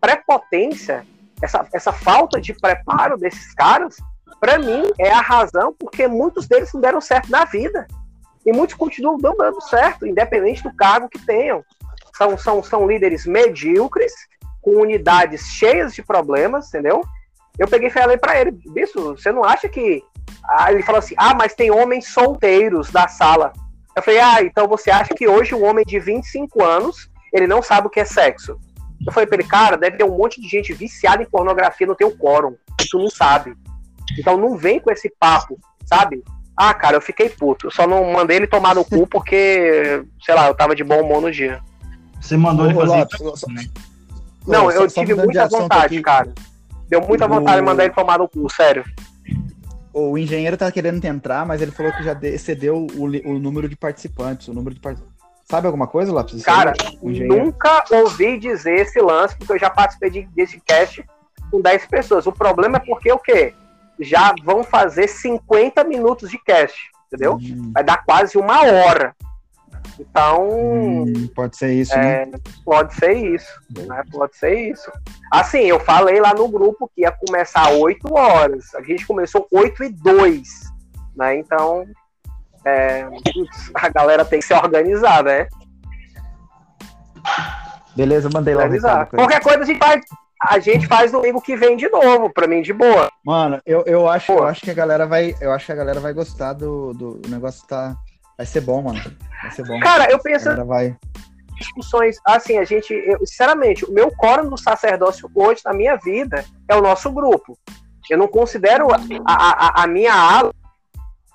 prepotência, 0.01 1.05
essa, 1.41 1.65
essa 1.71 1.93
falta 1.93 2.41
de 2.41 2.53
preparo 2.53 3.17
desses 3.17 3.53
caras, 3.53 3.95
para 4.39 4.57
mim, 4.57 4.91
é 4.99 5.11
a 5.11 5.21
razão 5.21 5.73
porque 5.77 6.07
muitos 6.07 6.47
deles 6.47 6.73
não 6.73 6.81
deram 6.81 6.99
certo 6.99 7.29
na 7.29 7.45
vida. 7.45 7.87
E 8.43 8.51
muitos 8.51 8.75
continuam 8.75 9.17
dando 9.17 9.61
certo, 9.61 10.07
independente 10.07 10.63
do 10.63 10.75
cargo 10.75 11.07
que 11.07 11.23
tenham. 11.23 11.63
São, 12.17 12.35
são, 12.37 12.63
são 12.63 12.87
líderes 12.87 13.25
medíocres, 13.25 14.11
com 14.61 14.81
unidades 14.81 15.41
cheias 15.41 15.93
de 15.93 16.03
problemas, 16.03 16.67
entendeu? 16.67 17.01
Eu 17.57 17.67
peguei 17.67 17.89
e 17.89 17.91
falei 17.91 18.17
para 18.17 18.39
ele, 18.39 18.51
bicho, 18.51 19.15
você 19.15 19.31
não 19.31 19.43
acha 19.43 19.67
que. 19.67 20.03
Ah, 20.47 20.71
ele 20.71 20.83
falou 20.83 20.99
assim: 20.99 21.15
ah, 21.17 21.33
mas 21.35 21.53
tem 21.53 21.71
homens 21.71 22.07
solteiros 22.07 22.89
da 22.89 23.07
sala. 23.07 23.53
Eu 23.95 24.01
falei, 24.01 24.19
ah, 24.19 24.41
então 24.41 24.67
você 24.67 24.89
acha 24.89 25.13
que 25.13 25.27
hoje 25.27 25.53
um 25.53 25.65
homem 25.65 25.83
de 25.85 25.99
25 25.99 26.63
anos, 26.63 27.09
ele 27.33 27.45
não 27.45 27.61
sabe 27.61 27.87
o 27.87 27.89
que 27.89 27.99
é 27.99 28.05
sexo? 28.05 28.57
Eu 29.05 29.11
falei 29.11 29.27
pra 29.27 29.37
ele, 29.37 29.47
cara, 29.47 29.77
deve 29.77 29.97
ter 29.97 30.03
um 30.03 30.17
monte 30.17 30.39
de 30.39 30.47
gente 30.47 30.73
viciada 30.73 31.23
em 31.23 31.29
pornografia 31.29 31.87
no 31.87 31.95
teu 31.95 32.11
quórum, 32.11 32.55
tu 32.89 32.99
não 32.99 33.09
sabe. 33.09 33.55
Então 34.17 34.37
não 34.37 34.57
vem 34.57 34.79
com 34.79 34.91
esse 34.91 35.11
papo, 35.19 35.59
sabe? 35.85 36.23
Ah, 36.55 36.73
cara, 36.73 36.97
eu 36.97 37.01
fiquei 37.01 37.29
puto. 37.29 37.67
Eu 37.67 37.71
só 37.71 37.87
não 37.87 38.11
mandei 38.11 38.37
ele 38.37 38.47
tomar 38.47 38.75
no 38.75 38.85
cu 38.85 39.07
porque, 39.07 40.03
sei 40.23 40.35
lá, 40.35 40.47
eu 40.47 40.53
tava 40.53 40.75
de 40.75 40.83
bom 40.83 41.01
humor 41.01 41.21
no 41.21 41.31
dia. 41.31 41.59
Você 42.19 42.37
mandou 42.37 42.65
ele 42.65 42.75
fazer 42.75 43.07
isso? 43.33 43.51
Né? 43.51 43.65
Não, 44.45 44.71
eu 44.71 44.87
tive 44.87 45.15
muita 45.15 45.47
vontade, 45.47 45.99
cara. 46.01 46.33
Deu 46.87 47.01
muita 47.01 47.27
vontade 47.27 47.57
de 47.57 47.65
mandar 47.65 47.85
ele 47.85 47.93
tomar 47.93 48.19
no 48.19 48.27
cu, 48.27 48.47
sério. 48.51 48.83
O 49.93 50.17
engenheiro 50.17 50.55
tá 50.55 50.71
querendo 50.71 51.03
entrar, 51.03 51.45
mas 51.45 51.61
ele 51.61 51.71
falou 51.71 51.91
que 51.93 52.03
já 52.03 52.17
excedeu 52.23 52.87
o, 52.93 53.03
o 53.05 53.39
número 53.39 53.67
de 53.67 53.75
participantes. 53.75 54.47
O 54.47 54.53
número 54.53 54.75
de 54.75 54.81
participantes. 54.81 55.20
Sabe 55.51 55.67
alguma 55.67 55.85
coisa, 55.85 56.11
Lápis? 56.11 56.41
Cara, 56.43 56.73
nunca 57.03 57.83
ouvi 57.91 58.39
dizer 58.39 58.79
esse 58.79 58.99
lance, 58.99 59.35
porque 59.37 59.53
eu 59.53 59.59
já 59.59 59.69
participei 59.69 60.09
de, 60.09 60.21
desse 60.33 60.59
cast 60.61 61.05
com 61.51 61.61
10 61.61 61.85
pessoas. 61.85 62.25
O 62.25 62.31
problema 62.31 62.77
é 62.77 62.79
porque 62.79 63.11
o 63.11 63.19
quê? 63.19 63.53
já 64.01 64.33
vão 64.43 64.63
fazer 64.63 65.07
50 65.07 65.83
minutos 65.83 66.29
de 66.29 66.37
cast, 66.39 66.77
entendeu? 67.07 67.33
Uhum. 67.33 67.71
Vai 67.73 67.83
dar 67.83 68.03
quase 68.03 68.37
uma 68.37 68.63
hora. 68.63 69.15
Então. 69.99 70.49
Hum, 70.49 71.29
pode 71.35 71.57
ser 71.57 71.73
isso, 71.73 71.93
é, 71.93 72.25
né? 72.25 72.31
Pode 72.65 72.93
ser 72.95 73.13
isso. 73.13 73.61
Né? 73.77 74.03
Pode 74.11 74.35
ser 74.35 74.71
isso. 74.71 74.91
Assim, 75.31 75.61
eu 75.61 75.79
falei 75.79 76.19
lá 76.19 76.33
no 76.33 76.47
grupo 76.47 76.89
que 76.93 77.01
ia 77.01 77.11
começar 77.11 77.69
8 77.69 78.13
horas. 78.13 78.73
A 78.75 78.81
gente 78.81 79.05
começou 79.05 79.47
8 79.51 79.83
e 79.83 79.89
2. 79.89 80.47
Né? 81.15 81.37
Então. 81.37 81.85
É, 82.65 83.07
a 83.73 83.89
galera 83.89 84.23
tem 84.23 84.39
que 84.39 84.45
se 84.45 84.53
organizar, 84.53 85.23
né? 85.23 85.47
Beleza, 87.95 88.29
mandei 88.31 88.53
lá. 88.53 88.63
Organizar. 88.63 89.05
Qualquer 89.07 89.41
coisa 89.41 89.61
a 89.61 89.65
gente 89.65 89.79
faz. 89.79 90.01
A 90.43 90.57
gente 90.57 90.87
faz 90.87 91.11
domingo 91.11 91.39
que 91.39 91.55
vem 91.55 91.77
de 91.77 91.87
novo, 91.87 92.31
pra 92.33 92.47
mim, 92.47 92.63
de 92.63 92.73
boa. 92.73 93.11
Mano, 93.23 93.61
eu, 93.63 93.83
eu, 93.85 94.09
acho, 94.09 94.31
eu 94.31 94.43
acho 94.43 94.61
que 94.61 94.71
a 94.71 94.73
galera 94.73 95.05
vai. 95.05 95.35
Eu 95.39 95.51
acho 95.51 95.67
que 95.67 95.71
a 95.71 95.75
galera 95.75 95.99
vai 95.99 96.13
gostar 96.13 96.53
do, 96.53 96.93
do 96.93 97.21
o 97.25 97.29
negócio 97.29 97.67
tá. 97.67 97.95
Vai 98.37 98.45
ser 98.45 98.61
bom, 98.61 98.81
mano. 98.81 98.99
Vai 99.43 99.51
ser 99.51 99.63
bom. 99.65 99.79
Cara, 99.79 100.09
eu 100.09 100.19
penso. 100.19 100.49
Vai... 100.65 100.95
Discussões, 101.59 102.17
assim, 102.25 102.57
a 102.57 102.63
gente, 102.63 102.91
eu, 102.91 103.19
sinceramente, 103.19 103.85
o 103.85 103.91
meu 103.91 104.09
coro 104.15 104.49
no 104.49 104.57
sacerdócio 104.57 105.29
hoje, 105.35 105.61
na 105.63 105.73
minha 105.73 105.95
vida, 105.95 106.43
é 106.67 106.75
o 106.75 106.81
nosso 106.81 107.11
grupo. 107.11 107.55
Eu 108.09 108.17
não 108.17 108.27
considero 108.27 108.87
a, 108.91 108.97
a, 109.27 109.83
a 109.83 109.87
minha 109.87 110.11
ala 110.11 110.51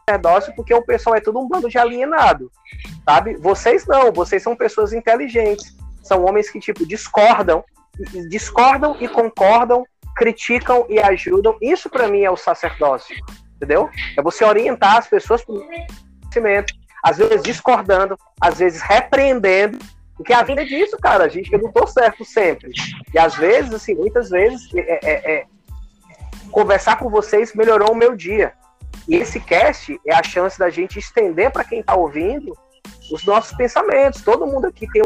sacerdócio 0.08 0.54
porque 0.54 0.72
o 0.72 0.82
pessoal 0.82 1.16
é 1.16 1.20
tudo 1.20 1.40
um 1.40 1.48
bando 1.48 1.68
de 1.68 1.78
alienado, 1.78 2.50
sabe? 3.04 3.36
Vocês 3.38 3.84
não, 3.86 4.12
vocês 4.12 4.40
são 4.40 4.54
pessoas 4.54 4.92
inteligentes, 4.92 5.76
são 6.00 6.24
homens 6.24 6.48
que, 6.48 6.60
tipo, 6.60 6.86
discordam, 6.86 7.64
discordam 8.28 8.96
e 9.00 9.08
concordam, 9.08 9.84
criticam 10.16 10.86
e 10.88 11.00
ajudam. 11.00 11.58
Isso 11.60 11.90
para 11.90 12.06
mim 12.06 12.22
é 12.22 12.30
o 12.30 12.36
sacerdócio, 12.36 13.16
entendeu? 13.56 13.90
É 14.16 14.22
você 14.22 14.44
orientar 14.44 14.96
as 14.96 15.08
pessoas 15.08 15.44
para 15.44 15.56
o 15.56 15.66
conhecimento, 15.66 16.72
às 17.02 17.18
vezes 17.18 17.42
discordando, 17.42 18.16
às 18.40 18.58
vezes 18.58 18.80
repreendendo, 18.80 19.78
porque 20.16 20.32
a 20.32 20.44
vida 20.44 20.62
é 20.62 20.64
disso, 20.64 20.96
cara. 20.98 21.24
A 21.24 21.28
gente, 21.28 21.52
eu 21.52 21.60
não 21.60 21.72
tô 21.72 21.84
certo 21.84 22.24
sempre. 22.24 22.70
E 23.12 23.18
às 23.18 23.34
vezes, 23.34 23.74
assim, 23.74 23.94
muitas 23.96 24.30
vezes, 24.30 24.72
é, 24.72 25.00
é, 25.02 25.32
é, 25.34 25.46
conversar 26.52 26.96
com 26.96 27.10
vocês 27.10 27.52
melhorou 27.54 27.90
o 27.90 27.96
meu 27.96 28.14
dia. 28.14 28.54
E 29.08 29.16
esse 29.16 29.38
cast 29.40 30.00
é 30.06 30.14
a 30.14 30.22
chance 30.22 30.58
da 30.58 30.68
gente 30.68 30.98
estender 30.98 31.50
para 31.50 31.64
quem 31.64 31.80
está 31.80 31.94
ouvindo 31.94 32.56
os 33.12 33.24
nossos 33.24 33.56
pensamentos. 33.56 34.22
Todo 34.22 34.46
mundo 34.46 34.66
aqui 34.66 34.86
tem 34.90 35.02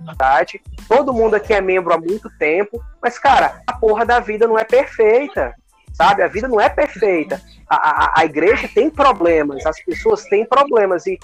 verdade, 0.00 0.60
todo 0.88 1.12
mundo 1.12 1.34
aqui 1.34 1.52
é 1.52 1.60
membro 1.60 1.92
há 1.92 1.98
muito 1.98 2.30
tempo, 2.38 2.82
mas, 3.02 3.18
cara, 3.18 3.62
a 3.66 3.72
porra 3.72 4.04
da 4.04 4.20
vida 4.20 4.46
não 4.46 4.58
é 4.58 4.64
perfeita, 4.64 5.54
sabe? 5.92 6.22
A 6.22 6.28
vida 6.28 6.48
não 6.48 6.60
é 6.60 6.68
perfeita. 6.68 7.40
A, 7.68 7.76
a, 7.76 8.20
a 8.20 8.24
igreja 8.24 8.68
tem 8.72 8.90
problemas, 8.90 9.64
as 9.66 9.82
pessoas 9.82 10.24
têm 10.24 10.46
problemas, 10.46 11.06
e 11.06 11.18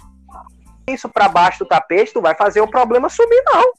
isso 0.89 1.09
para 1.09 1.29
baixo 1.29 1.61
do 1.61 1.69
tapete, 1.69 2.13
tu 2.13 2.21
vai 2.21 2.35
fazer 2.35 2.61
o 2.61 2.69
problema 2.69 3.09
sumir, 3.09 3.43
não. 3.47 3.73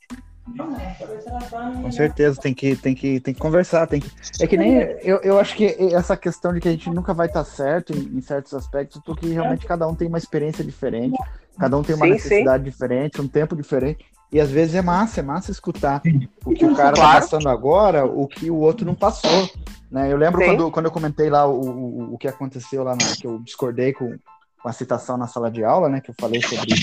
Com 1.81 1.91
certeza, 1.91 2.39
tem 2.39 2.53
que, 2.53 2.75
tem 2.75 2.93
que, 2.93 3.19
tem 3.19 3.33
que 3.33 3.39
conversar. 3.39 3.87
Tem 3.87 3.99
que... 3.99 4.11
É 4.39 4.45
que 4.45 4.55
nem. 4.55 4.75
Eu, 5.01 5.17
eu 5.17 5.39
acho 5.39 5.55
que 5.55 5.65
essa 5.93 6.15
questão 6.15 6.53
de 6.53 6.59
que 6.59 6.67
a 6.67 6.71
gente 6.71 6.89
nunca 6.89 7.13
vai 7.13 7.27
estar 7.27 7.43
certo 7.43 7.93
em, 7.93 8.17
em 8.17 8.21
certos 8.21 8.53
aspectos, 8.53 9.01
porque 9.03 9.27
realmente 9.27 9.65
cada 9.65 9.87
um 9.87 9.95
tem 9.95 10.07
uma 10.07 10.19
experiência 10.19 10.63
diferente, 10.63 11.17
cada 11.57 11.75
um 11.75 11.83
tem 11.83 11.95
uma 11.95 12.05
sim, 12.05 12.11
necessidade 12.11 12.63
sim. 12.63 12.69
diferente, 12.69 13.21
um 13.21 13.27
tempo 13.27 13.55
diferente. 13.55 14.05
E 14.31 14.39
às 14.39 14.51
vezes 14.51 14.75
é 14.75 14.81
massa, 14.81 15.19
é 15.19 15.23
massa 15.23 15.51
escutar 15.51 16.01
o 16.45 16.53
que 16.53 16.65
o 16.65 16.75
cara 16.75 16.93
tá 16.93 17.01
claro. 17.01 17.13
tá 17.13 17.21
passando 17.21 17.49
agora, 17.49 18.05
o 18.05 18.27
que 18.27 18.51
o 18.51 18.57
outro 18.57 18.85
não 18.85 18.95
passou. 18.95 19.49
Né? 19.89 20.11
Eu 20.11 20.17
lembro 20.17 20.43
quando, 20.43 20.71
quando 20.71 20.85
eu 20.85 20.91
comentei 20.91 21.29
lá 21.29 21.47
o, 21.47 21.59
o, 21.59 22.13
o 22.15 22.17
que 22.17 22.27
aconteceu 22.27 22.83
lá, 22.83 22.91
na, 22.91 23.15
que 23.15 23.25
eu 23.25 23.39
discordei 23.39 23.93
com, 23.93 24.17
com 24.65 24.69
a 24.69 24.73
citação 24.73 25.15
na 25.15 25.27
sala 25.27 25.51
de 25.51 25.63
aula, 25.63 25.87
né, 25.87 26.01
que 26.01 26.09
eu 26.09 26.15
falei 26.19 26.41
sobre 26.41 26.73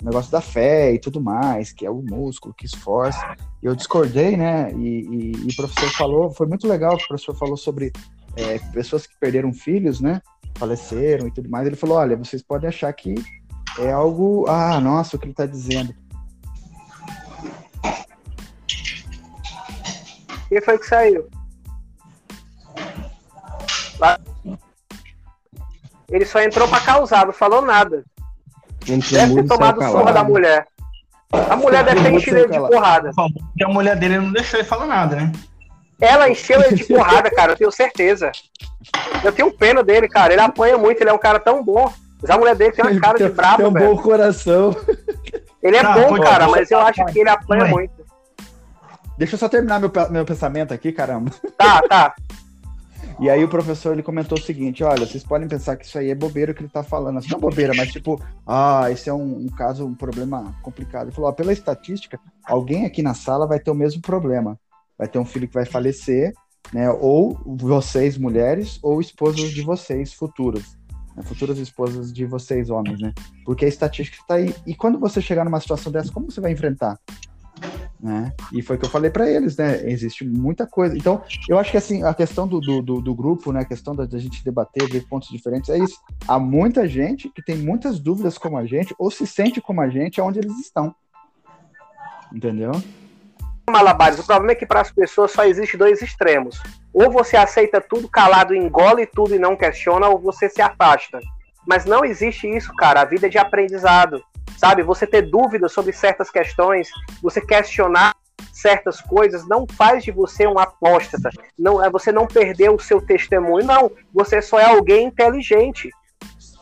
o 0.00 0.04
negócio 0.06 0.32
da 0.32 0.40
fé 0.40 0.94
e 0.94 0.98
tudo 0.98 1.20
mais, 1.20 1.70
que 1.74 1.84
é 1.84 1.90
o 1.90 2.00
músculo 2.00 2.54
que 2.54 2.64
esforça. 2.64 3.36
Eu 3.62 3.76
discordei, 3.76 4.34
né, 4.34 4.72
e, 4.72 5.02
e, 5.02 5.32
e 5.32 5.52
o 5.52 5.54
professor 5.54 5.90
falou, 5.90 6.30
foi 6.30 6.46
muito 6.46 6.66
legal 6.66 6.96
que 6.96 7.04
o 7.04 7.08
professor 7.08 7.36
falou 7.36 7.58
sobre 7.58 7.92
é, 8.34 8.58
pessoas 8.72 9.06
que 9.06 9.14
perderam 9.20 9.52
filhos, 9.52 10.00
né, 10.00 10.22
faleceram 10.54 11.28
e 11.28 11.30
tudo 11.30 11.50
mais. 11.50 11.66
Ele 11.66 11.76
falou, 11.76 11.98
olha, 11.98 12.16
vocês 12.16 12.40
podem 12.40 12.66
achar 12.66 12.90
que 12.94 13.14
é 13.78 13.92
algo, 13.92 14.46
ah, 14.48 14.80
nossa, 14.80 15.16
o 15.16 15.18
que 15.18 15.26
ele 15.26 15.32
está 15.32 15.44
dizendo. 15.44 15.94
Quem 20.48 20.62
foi 20.62 20.78
que 20.78 20.86
saiu? 20.86 21.28
Ele 26.10 26.24
só 26.24 26.40
entrou 26.40 26.66
pra 26.68 26.80
causar, 26.80 27.26
não 27.26 27.32
falou 27.32 27.62
nada. 27.62 28.04
deve 28.86 29.34
ter 29.34 29.46
tomado 29.46 29.82
surra 29.82 30.12
da 30.12 30.24
mulher. 30.24 30.66
A 31.30 31.56
mulher 31.56 31.84
deve 31.84 32.02
ter 32.02 32.12
enchido 32.12 32.38
ele 32.38 32.48
de 32.48 32.58
porrada. 32.58 33.10
Porque 33.14 33.64
a 33.64 33.68
mulher 33.68 33.96
dele 33.96 34.18
não 34.18 34.32
deixou 34.32 34.58
ele 34.58 34.68
falar 34.68 34.86
nada, 34.86 35.16
né? 35.16 35.32
Ela 36.00 36.30
encheu 36.30 36.62
ele 36.62 36.76
de 36.76 36.84
porrada, 36.84 37.30
cara, 37.30 37.52
eu 37.52 37.56
tenho 37.56 37.72
certeza. 37.72 38.32
Eu 39.22 39.32
tenho 39.32 39.52
pena 39.52 39.82
dele, 39.82 40.08
cara. 40.08 40.32
Ele 40.32 40.40
apanha 40.40 40.78
muito, 40.78 41.00
ele 41.02 41.10
é 41.10 41.12
um 41.12 41.18
cara 41.18 41.38
tão 41.38 41.62
bom. 41.62 41.92
Mas 42.22 42.30
a 42.30 42.38
mulher 42.38 42.54
dele 42.54 42.72
tem 42.72 42.84
uma 42.84 43.00
cara 43.00 43.18
de 43.18 43.28
brabo, 43.28 43.70
velho. 43.70 43.74
Tem 43.74 43.86
um 43.88 43.94
bom 43.94 44.02
coração. 44.02 44.76
Ele 45.62 45.76
é 45.76 45.82
tá, 45.82 45.92
bom, 45.92 46.20
cara, 46.20 46.48
mas 46.48 46.70
eu 46.70 46.78
acho 46.80 47.04
que 47.06 47.18
ele 47.18 47.28
apanha 47.28 47.66
muito. 47.66 48.06
Deixa 49.18 49.34
eu 49.34 49.38
só 49.38 49.48
terminar 49.48 49.80
meu, 49.80 49.90
meu 50.10 50.24
pensamento 50.24 50.72
aqui, 50.72 50.92
caramba. 50.92 51.32
Tá, 51.56 51.82
tá. 51.82 52.14
E 53.20 53.28
aí 53.28 53.42
o 53.42 53.48
professor 53.48 53.92
ele 53.92 54.02
comentou 54.02 54.38
o 54.38 54.40
seguinte: 54.40 54.84
olha, 54.84 55.06
vocês 55.06 55.24
podem 55.24 55.48
pensar 55.48 55.76
que 55.76 55.84
isso 55.84 55.98
aí 55.98 56.10
é 56.10 56.14
bobeira 56.14 56.54
que 56.54 56.60
ele 56.60 56.68
tá 56.68 56.82
falando. 56.82 57.18
Assim, 57.18 57.30
não 57.30 57.40
bobeira, 57.40 57.72
mas 57.74 57.90
tipo, 57.90 58.20
ah, 58.46 58.90
esse 58.90 59.08
é 59.08 59.14
um, 59.14 59.44
um 59.44 59.48
caso, 59.48 59.86
um 59.86 59.94
problema 59.94 60.54
complicado. 60.62 61.06
Ele 61.06 61.14
falou: 61.14 61.30
ó, 61.30 61.32
pela 61.32 61.52
estatística, 61.52 62.18
alguém 62.44 62.86
aqui 62.86 63.02
na 63.02 63.14
sala 63.14 63.46
vai 63.46 63.58
ter 63.58 63.70
o 63.70 63.74
mesmo 63.74 64.00
problema. 64.00 64.58
Vai 64.96 65.08
ter 65.08 65.18
um 65.18 65.24
filho 65.24 65.46
que 65.46 65.54
vai 65.54 65.64
falecer, 65.64 66.32
né? 66.72 66.90
Ou 66.90 67.38
vocês, 67.44 68.18
mulheres, 68.18 68.78
ou 68.82 69.00
esposas 69.00 69.50
de 69.50 69.62
vocês 69.62 70.12
futuras. 70.12 70.76
Né, 71.16 71.22
futuras 71.22 71.58
esposas 71.58 72.12
de 72.12 72.24
vocês, 72.24 72.70
homens, 72.70 73.00
né? 73.00 73.12
Porque 73.44 73.64
a 73.64 73.68
estatística 73.68 74.22
está 74.22 74.34
aí. 74.34 74.54
E 74.66 74.74
quando 74.74 74.98
você 74.98 75.20
chegar 75.20 75.44
numa 75.44 75.60
situação 75.60 75.90
dessa, 75.90 76.12
como 76.12 76.30
você 76.30 76.40
vai 76.40 76.52
enfrentar? 76.52 76.98
Né? 78.00 78.32
E 78.52 78.62
foi 78.62 78.76
o 78.76 78.78
que 78.78 78.84
eu 78.84 78.90
falei 78.90 79.10
para 79.10 79.28
eles, 79.28 79.56
né? 79.56 79.82
Existe 79.90 80.24
muita 80.24 80.66
coisa. 80.66 80.96
Então, 80.96 81.22
eu 81.48 81.58
acho 81.58 81.72
que 81.72 81.76
assim, 81.76 82.04
a 82.04 82.14
questão 82.14 82.46
do, 82.46 82.60
do, 82.60 83.00
do 83.00 83.14
grupo, 83.14 83.52
né? 83.52 83.60
A 83.60 83.64
questão 83.64 83.94
da, 83.94 84.04
da, 84.04 84.18
gente 84.18 84.44
debater, 84.44 84.88
ver 84.88 85.04
pontos 85.08 85.28
diferentes, 85.28 85.68
é 85.68 85.78
isso. 85.78 86.00
Há 86.26 86.38
muita 86.38 86.86
gente 86.86 87.28
que 87.28 87.42
tem 87.42 87.56
muitas 87.56 87.98
dúvidas 87.98 88.38
como 88.38 88.56
a 88.56 88.64
gente, 88.64 88.94
ou 88.98 89.10
se 89.10 89.26
sente 89.26 89.60
como 89.60 89.80
a 89.80 89.88
gente, 89.88 90.20
aonde 90.20 90.38
eles 90.38 90.58
estão. 90.60 90.94
Entendeu? 92.32 92.72
Malabares, 93.68 94.18
o 94.18 94.24
problema 94.24 94.52
é 94.52 94.54
que 94.54 94.66
para 94.66 94.80
as 94.80 94.90
pessoas 94.90 95.32
só 95.32 95.44
existe 95.44 95.76
dois 95.76 96.00
extremos. 96.00 96.62
Ou 96.92 97.10
você 97.10 97.36
aceita 97.36 97.80
tudo 97.80 98.08
calado, 98.08 98.54
engole 98.54 99.06
tudo 99.06 99.34
e 99.34 99.38
não 99.38 99.56
questiona, 99.56 100.08
ou 100.08 100.18
você 100.18 100.48
se 100.48 100.62
afasta. 100.62 101.18
Mas 101.66 101.84
não 101.84 102.04
existe 102.04 102.48
isso, 102.48 102.72
cara. 102.76 103.02
A 103.02 103.04
vida 103.04 103.26
é 103.26 103.30
de 103.30 103.38
aprendizado 103.38 104.22
sabe? 104.58 104.82
Você 104.82 105.06
ter 105.06 105.22
dúvidas 105.22 105.72
sobre 105.72 105.92
certas 105.92 106.30
questões, 106.30 106.90
você 107.22 107.40
questionar 107.40 108.14
certas 108.52 109.00
coisas 109.00 109.46
não 109.46 109.66
faz 109.66 110.02
de 110.02 110.10
você 110.10 110.46
um 110.46 110.58
apóstata. 110.58 111.30
Não 111.56 111.82
é 111.82 111.88
você 111.88 112.10
não 112.10 112.26
perder 112.26 112.70
o 112.70 112.78
seu 112.78 113.00
testemunho, 113.00 113.64
não. 113.64 113.90
Você 114.12 114.42
só 114.42 114.58
é 114.58 114.64
alguém 114.64 115.06
inteligente. 115.06 115.88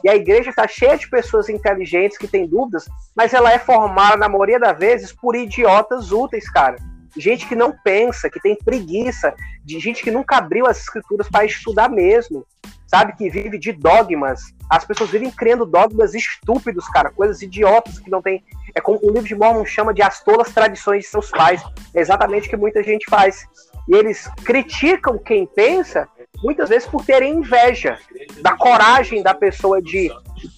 E 0.05 0.09
a 0.09 0.15
igreja 0.15 0.51
está 0.51 0.69
cheia 0.69 0.97
de 0.97 1.09
pessoas 1.09 1.49
inteligentes 1.49 2.19
que 2.19 2.29
têm 2.29 2.47
dúvidas, 2.47 2.85
mas 3.15 3.33
ela 3.33 3.51
é 3.51 3.59
formada, 3.59 4.19
na 4.19 4.29
maioria 4.29 4.61
das 4.61 4.79
vezes, 4.79 5.11
por 5.11 5.35
idiotas 5.35 6.13
úteis, 6.13 6.49
cara. 6.51 6.77
Gente 7.17 7.49
que 7.49 7.57
não 7.57 7.75
pensa, 7.83 8.29
que 8.29 8.39
tem 8.39 8.55
preguiça, 8.55 9.35
de 9.65 9.81
gente 9.81 10.03
que 10.03 10.11
nunca 10.11 10.37
abriu 10.37 10.67
as 10.67 10.79
escrituras 10.79 11.29
para 11.31 11.47
estudar 11.47 11.89
mesmo 11.89 12.47
sabe? 12.87 13.15
Que 13.15 13.29
vive 13.29 13.59
de 13.59 13.73
dogmas. 13.73 14.55
As 14.69 14.85
pessoas 14.85 15.11
vivem 15.11 15.31
criando 15.31 15.65
dogmas 15.65 16.15
estúpidos, 16.15 16.89
cara, 16.89 17.11
coisas 17.11 17.41
idiotas 17.41 17.99
que 17.99 18.11
não 18.11 18.21
tem. 18.21 18.45
É 18.75 18.81
como 18.81 18.99
o 19.03 19.11
livro 19.11 19.29
de 19.29 19.35
Mormon 19.35 19.65
chama 19.65 19.95
de 19.95 20.03
as 20.03 20.23
tolas 20.23 20.53
tradições 20.53 21.05
de 21.05 21.11
seus 21.11 21.31
pais. 21.31 21.63
É 21.95 22.01
exatamente 22.01 22.49
o 22.49 22.51
que 22.51 22.57
muita 22.57 22.83
gente 22.83 23.07
faz. 23.09 23.47
E 23.89 23.95
eles 23.95 24.29
criticam 24.45 25.19
quem 25.19 25.47
pensa, 25.47 26.09
muitas 26.43 26.69
vezes 26.69 26.89
por 26.89 27.05
terem 27.05 27.35
inveja 27.35 27.99
da 28.43 28.57
coragem 28.57 29.23
da 29.23 29.35
pessoa 29.35 29.81
de 29.81 30.11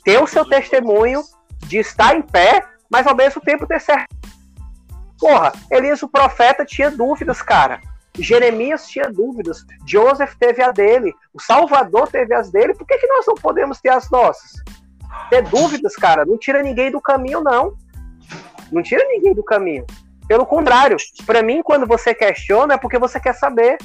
ter 0.05 0.23
o 0.23 0.27
seu 0.27 0.45
testemunho, 0.45 1.23
de 1.67 1.79
estar 1.79 2.17
em 2.17 2.23
pé, 2.23 2.65
mas 2.91 3.07
ao 3.07 3.15
mesmo 3.15 3.43
tempo 3.43 3.67
ter 3.67 3.81
certo. 3.81 4.17
Porra, 5.19 5.53
Elias 5.71 6.03
o 6.03 6.09
profeta 6.09 6.65
tinha 6.65 6.91
dúvidas, 6.91 7.43
cara. 7.43 7.81
Jeremias 8.23 8.89
tinha 8.89 9.11
dúvidas, 9.11 9.65
Joseph 9.87 10.35
teve 10.39 10.63
a 10.63 10.71
dele, 10.71 11.15
o 11.33 11.41
Salvador 11.41 12.09
teve 12.09 12.35
as 12.35 12.51
dele, 12.51 12.75
por 12.75 12.87
que, 12.87 12.99
que 12.99 13.07
nós 13.07 13.27
não 13.27 13.35
podemos 13.35 13.81
ter 13.81 13.91
as 13.91 14.11
nossas? 14.11 14.53
Ter 15.31 15.43
dúvidas, 15.43 15.95
cara, 15.97 16.25
não 16.25 16.39
tira 16.39 16.63
ninguém 16.63 16.91
do 16.91 17.01
caminho, 17.01 17.41
não. 17.41 17.77
Não 18.71 18.83
tira 18.83 19.05
ninguém 19.09 19.35
do 19.35 19.43
caminho. 19.43 19.87
Pelo 20.27 20.45
contrário, 20.45 20.97
para 21.25 21.43
mim, 21.43 21.63
quando 21.63 21.87
você 21.87 22.15
questiona, 22.15 22.75
é 22.75 22.79
porque 22.79 22.99
você 22.99 23.19
quer 23.19 23.35
saber. 23.35 23.79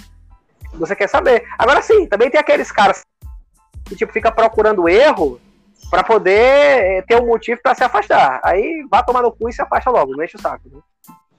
Você 0.74 0.96
quer 0.96 1.08
saber. 1.08 1.46
Agora 1.58 1.82
sim, 1.82 2.06
também 2.08 2.30
tem 2.30 2.40
aqueles 2.40 2.72
caras 2.72 3.04
que 3.86 3.96
tipo, 3.96 4.12
fica 4.12 4.32
procurando 4.32 4.90
erro 4.90 5.40
para 5.90 6.04
poder 6.04 6.34
eh, 6.34 7.02
ter 7.08 7.22
um 7.22 7.28
motivo 7.28 7.62
para 7.62 7.76
se 7.76 7.84
afastar. 7.84 8.42
Aí 8.44 8.86
vá 8.90 9.04
tomar 9.04 9.22
no 9.22 9.32
cu 9.32 9.50
e 9.50 9.54
se 9.54 9.62
afasta 9.62 9.90
logo, 9.90 10.16
não 10.16 10.24
enche 10.24 10.36
o 10.36 10.42
saco. 10.42 10.70
Né? 10.70 10.82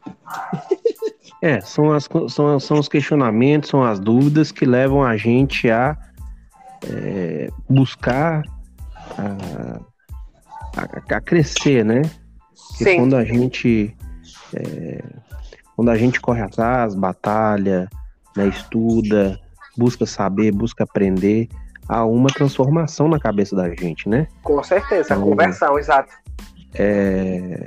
É, 1.45 1.61
são, 1.61 1.93
as, 1.93 2.09
são, 2.31 2.59
são 2.59 2.79
os 2.79 2.89
questionamentos, 2.89 3.69
são 3.69 3.85
as 3.85 4.01
dúvidas 4.01 4.51
que 4.51 4.65
levam 4.65 5.05
a 5.05 5.15
gente 5.15 5.71
a 5.71 5.95
é, 6.91 7.51
buscar 7.69 8.43
a, 9.19 9.79
a, 10.75 11.17
a, 11.17 11.21
crescer, 11.21 11.85
né? 11.85 12.01
Porque 12.69 12.85
Sim. 12.85 12.97
quando 12.97 13.15
a 13.15 13.25
gente 13.27 13.95
é, 14.55 15.05
quando 15.77 15.91
a 15.91 15.99
gente 15.99 16.19
corre 16.19 16.41
atrás, 16.41 16.95
batalha, 16.95 17.91
né, 18.35 18.47
estuda, 18.47 19.39
busca 19.77 20.07
saber, 20.07 20.51
busca 20.51 20.85
aprender, 20.85 21.51
há 21.87 22.07
uma 22.07 22.31
transformação 22.31 23.07
na 23.07 23.21
cabeça 23.21 23.55
da 23.55 23.69
gente, 23.69 24.09
né? 24.09 24.29
Com 24.43 24.65
certeza, 24.65 25.13
então, 25.13 25.23
a 25.23 25.31
conversão, 25.31 25.79
exato. 25.79 26.15
É, 26.73 27.67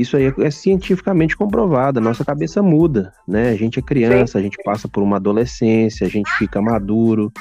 isso 0.00 0.16
aí 0.16 0.32
é 0.38 0.50
cientificamente 0.50 1.36
comprovado, 1.36 1.98
a 1.98 2.02
nossa 2.02 2.24
cabeça 2.24 2.62
muda, 2.62 3.12
né? 3.26 3.50
A 3.50 3.56
gente 3.56 3.80
é 3.80 3.82
criança, 3.82 4.38
a 4.38 4.42
gente 4.42 4.56
passa 4.62 4.86
por 4.86 5.02
uma 5.02 5.16
adolescência, 5.16 6.06
a 6.06 6.10
gente 6.10 6.30
fica 6.38 6.62
maduro, 6.62 7.32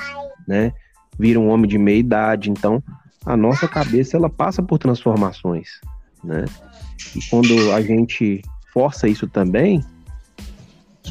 né? 0.47 0.73
Vira 1.19 1.39
um 1.39 1.49
homem 1.49 1.69
de 1.69 1.77
meia 1.77 1.99
idade, 1.99 2.49
então 2.49 2.81
a 3.23 3.37
nossa 3.37 3.67
cabeça 3.67 4.17
ela 4.17 4.27
passa 4.27 4.63
por 4.63 4.79
transformações, 4.79 5.79
né? 6.23 6.45
E 7.15 7.19
quando 7.29 7.71
a 7.73 7.81
gente 7.81 8.41
força 8.73 9.07
isso 9.07 9.27
também, 9.27 9.83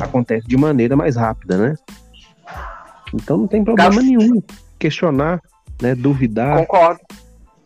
acontece 0.00 0.48
de 0.48 0.56
maneira 0.56 0.96
mais 0.96 1.14
rápida, 1.14 1.56
né? 1.56 1.74
Então 3.14 3.36
não 3.36 3.46
tem 3.46 3.62
problema 3.62 4.02
nenhum 4.02 4.42
questionar, 4.80 5.40
né? 5.80 5.94
Duvidar. 5.94 6.58
Concordo. 6.58 7.00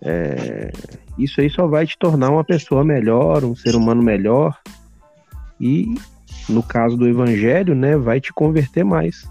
É, 0.02 0.70
isso 1.18 1.40
aí 1.40 1.50
só 1.50 1.66
vai 1.66 1.86
te 1.86 1.98
tornar 1.98 2.30
uma 2.30 2.44
pessoa 2.44 2.84
melhor, 2.84 3.44
um 3.44 3.54
ser 3.54 3.76
humano 3.76 4.02
melhor. 4.02 4.58
E 5.60 5.94
no 6.48 6.62
caso 6.62 6.96
do 6.96 7.08
evangelho, 7.08 7.74
né, 7.74 7.96
vai 7.96 8.20
te 8.20 8.32
converter 8.32 8.84
mais. 8.84 9.28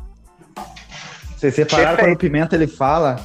Vocês 1.35 1.55
separaram 1.55 1.97
quando 1.97 2.13
o 2.13 2.17
Pimenta 2.17 2.55
ele 2.55 2.67
fala, 2.67 3.19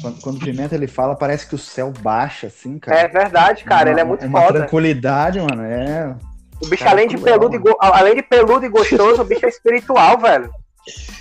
quando, 0.00 0.20
quando, 0.20 0.36
o 0.36 0.40
Pimenta 0.40 0.74
ele 0.74 0.86
fala, 0.86 1.16
parece 1.16 1.48
que 1.48 1.54
o 1.54 1.58
céu 1.58 1.92
baixa, 2.00 2.48
assim, 2.48 2.78
cara. 2.78 3.00
É 3.00 3.08
verdade, 3.08 3.64
cara, 3.64 3.86
uma, 3.86 3.90
ele 3.90 4.00
é 4.00 4.04
muito 4.04 4.26
uma 4.26 4.42
foda. 4.42 4.60
tranquilidade, 4.60 5.40
mano, 5.40 5.62
é... 5.62 6.14
O 6.62 6.68
bicho, 6.68 6.88
além 6.88 7.06
de, 7.06 7.18
peludo 7.18 7.54
e 7.54 7.58
go... 7.58 7.76
além 7.80 8.14
de 8.14 8.22
peludo 8.22 8.64
e 8.64 8.68
gostoso, 8.68 9.20
o 9.20 9.24
bicho 9.24 9.44
é 9.44 9.48
espiritual, 9.48 10.18
velho. 10.18 10.50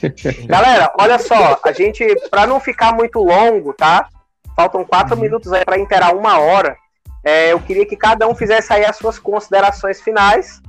Galera, 0.46 0.94
olha 1.00 1.20
só, 1.20 1.60
a 1.64 1.72
gente, 1.72 2.06
pra 2.30 2.46
não 2.46 2.60
ficar 2.60 2.94
muito 2.94 3.20
longo, 3.20 3.74
tá? 3.74 4.08
Faltam 4.56 4.86
quatro 4.86 5.16
uhum. 5.16 5.22
minutos 5.22 5.52
aí 5.52 5.66
para 5.66 5.78
interar 5.78 6.16
uma 6.16 6.40
hora. 6.40 6.78
É, 7.24 7.52
eu 7.52 7.60
queria 7.60 7.86
que 7.86 7.96
cada 7.96 8.28
um 8.28 8.36
fizesse 8.36 8.72
aí 8.72 8.86
as 8.86 8.96
suas 8.98 9.18
considerações 9.18 10.02
finais, 10.02 10.62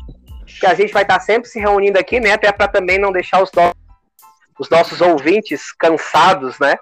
que 0.59 0.66
a 0.66 0.74
gente 0.74 0.93
vai 0.93 1.03
estar 1.03 1.20
sempre 1.20 1.49
se 1.49 1.59
reunindo 1.61 1.99
aqui, 1.99 2.18
né? 2.18 2.32
Até 2.32 2.51
para 2.51 2.66
também 2.66 2.99
não 2.99 3.12
deixar 3.12 3.43
os, 3.43 3.51
no... 3.53 3.72
os 4.59 4.70
nossos 4.70 5.01
ouvintes 5.01 5.72
cansados, 5.72 6.59
né? 6.59 6.76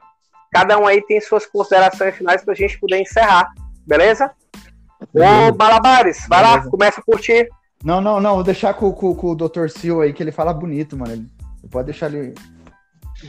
Cada 0.52 0.78
um 0.78 0.86
aí 0.86 1.02
tem 1.02 1.20
suas 1.20 1.44
considerações 1.44 2.14
finais 2.14 2.44
para 2.44 2.52
a 2.52 2.56
gente 2.56 2.78
poder 2.78 3.00
encerrar, 3.00 3.48
beleza? 3.84 4.30
Ô, 5.12 5.52
Balabares, 5.52 6.24
vai 6.28 6.42
beleza. 6.42 6.64
lá, 6.64 6.70
começa 6.70 7.02
por 7.04 7.20
ti. 7.20 7.48
Não, 7.82 8.00
não, 8.00 8.20
não, 8.20 8.36
vou 8.36 8.44
deixar 8.44 8.72
com, 8.74 8.92
com, 8.92 9.14
com 9.14 9.32
o 9.32 9.34
Dr. 9.34 9.68
Sil 9.68 10.00
aí, 10.00 10.12
que 10.12 10.22
ele 10.22 10.32
fala 10.32 10.54
bonito, 10.54 10.96
mano. 10.96 11.12
Ele, 11.12 11.28
pode 11.70 11.86
deixar 11.86 12.12
ele 12.12 12.34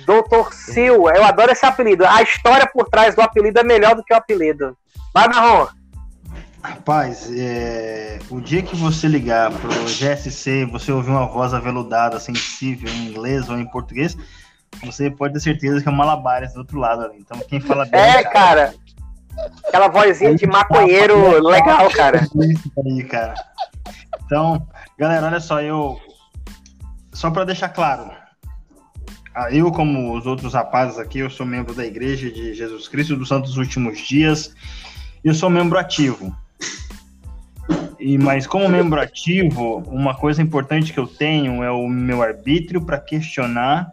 Doutor 0.06 0.54
Sil, 0.54 1.08
eu 1.10 1.24
adoro 1.24 1.52
esse 1.52 1.66
apelido. 1.66 2.06
A 2.06 2.22
história 2.22 2.68
por 2.68 2.89
trás 2.89 3.16
do 3.16 3.22
apelido 3.22 3.60
é 3.60 3.64
melhor 3.64 3.96
do 3.96 4.04
que 4.04 4.14
o 4.14 4.18
apelido. 4.18 4.76
Vai, 5.14 5.28
Marrom. 5.28 5.68
Rapaz, 6.62 7.30
é... 7.32 8.18
o 8.30 8.41
dia 8.41 8.64
que 8.64 8.76
você 8.76 9.08
ligar 9.08 9.52
pro 9.52 9.70
GSC 9.86 10.66
você 10.66 10.91
ouvir 10.91 11.12
uma 11.12 11.28
voz 11.28 11.54
aveludada, 11.54 12.20
sensível, 12.20 12.89
em 12.89 13.10
inglês 13.10 13.48
ou 13.50 13.58
em 13.58 13.66
português, 13.66 14.18
você 14.84 15.12
pode 15.12 15.36
ter 15.36 15.39
certeza 15.39 15.82
que 15.82 15.88
é 15.88 15.91
o 15.91 15.96
Malabares 15.96 16.54
do 16.54 16.60
outro 16.60 16.80
lado 16.80 17.04
ali. 17.04 17.20
Então, 17.20 17.39
quem 17.48 17.60
fala 17.60 17.86
bem. 17.86 18.00
É, 18.02 18.24
cara. 18.24 18.74
Aquela 19.68 19.89
vozinha 19.89 20.34
de 20.36 20.48
maconheiro 20.48 21.41
legal, 21.43 21.89
cara. 21.91 22.24
Isso 22.24 22.72
aí, 22.86 23.04
cara. 23.04 23.36
Então, 24.26 24.68
galera, 24.98 25.28
olha 25.28 25.39
só, 25.39 25.62
eu. 25.62 26.00
Só 27.14 27.30
para 27.32 27.46
deixar 27.46 27.70
claro, 27.70 28.12
eu, 29.52 29.72
como 29.72 30.18
os 30.18 30.26
outros 30.26 30.54
rapazes 30.54 30.98
aqui, 30.98 31.20
eu 31.20 31.30
sou 31.30 31.46
membro 31.46 31.74
da 31.74 31.86
Igreja 31.86 32.32
de 32.32 32.54
Jesus 32.54 32.88
Cristo 32.88 33.16
dos 33.16 33.28
Santos 33.28 33.58
Últimos 33.58 34.00
Dias. 34.00 34.56
Eu 35.24 35.34
sou 35.34 35.50
membro 35.50 35.78
ativo. 35.78 36.36
E 38.00 38.18
mas 38.18 38.46
como 38.46 38.70
membro 38.70 39.00
ativo, 39.00 39.84
uma 39.88 40.16
coisa 40.16 40.42
importante 40.42 40.94
que 40.94 41.00
eu 41.00 41.08
tenho 41.08 41.64
é 41.64 41.72
o 41.72 41.88
meu 41.88 42.22
arbítrio 42.22 42.86
para 42.86 43.00
questionar 43.00 43.92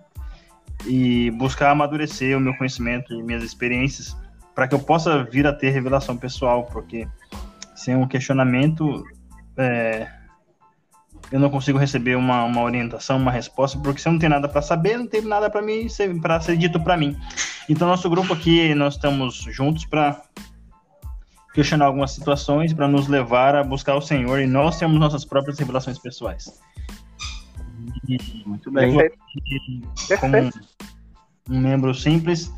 e 0.87 1.31
buscar 1.33 1.71
amadurecer 1.71 2.37
o 2.37 2.41
meu 2.41 2.55
conhecimento 2.57 3.15
e 3.15 3.23
minhas 3.23 3.43
experiências 3.43 4.17
para 4.55 4.69
que 4.69 4.75
eu 4.75 4.79
possa 4.79 5.25
vir 5.25 5.47
a 5.47 5.53
ter 5.53 5.71
revelação 5.71 6.17
pessoal, 6.17 6.65
porque 6.65 7.09
sem 7.75 7.97
um 7.97 8.07
questionamento 8.07 9.05
é, 9.57 10.07
eu 11.33 11.41
não 11.41 11.49
consigo 11.49 11.79
receber 11.79 12.15
uma, 12.15 12.45
uma 12.45 12.61
orientação, 12.63 13.17
uma 13.17 13.33
resposta, 13.33 13.79
porque 13.79 14.07
eu 14.07 14.13
não 14.13 14.19
tenho 14.19 14.31
nada 14.31 14.47
para 14.47 14.61
saber, 14.61 14.99
não 14.99 15.07
tem 15.07 15.23
nada 15.23 15.49
para 15.49 15.63
mim 15.63 15.87
para 16.21 16.39
ser 16.41 16.59
dito 16.59 16.79
para 16.79 16.95
mim. 16.97 17.17
Então 17.69 17.89
nosso 17.89 18.09
grupo 18.11 18.35
aqui 18.35 18.75
nós 18.75 18.95
estamos 18.95 19.37
juntos 19.51 19.87
para 19.87 20.23
questionar 21.55 21.87
algumas 21.87 22.11
situações, 22.11 22.75
para 22.75 22.87
nos 22.87 23.09
levar 23.09 23.57
a 23.57 23.65
buscar 23.65 23.95
o 23.95 24.03
Senhor 24.03 24.41
e 24.41 24.47
nós 24.47 24.79
temos 24.79 25.01
nossas 25.01 25.25
próprias 25.25 25.59
revelações 25.59 25.99
pessoais. 25.99 26.61
Muito 28.47 28.71
bem. 28.71 28.95
Como 30.21 30.37
um 31.49 31.59
membro 31.59 31.95
simples, 31.95 32.53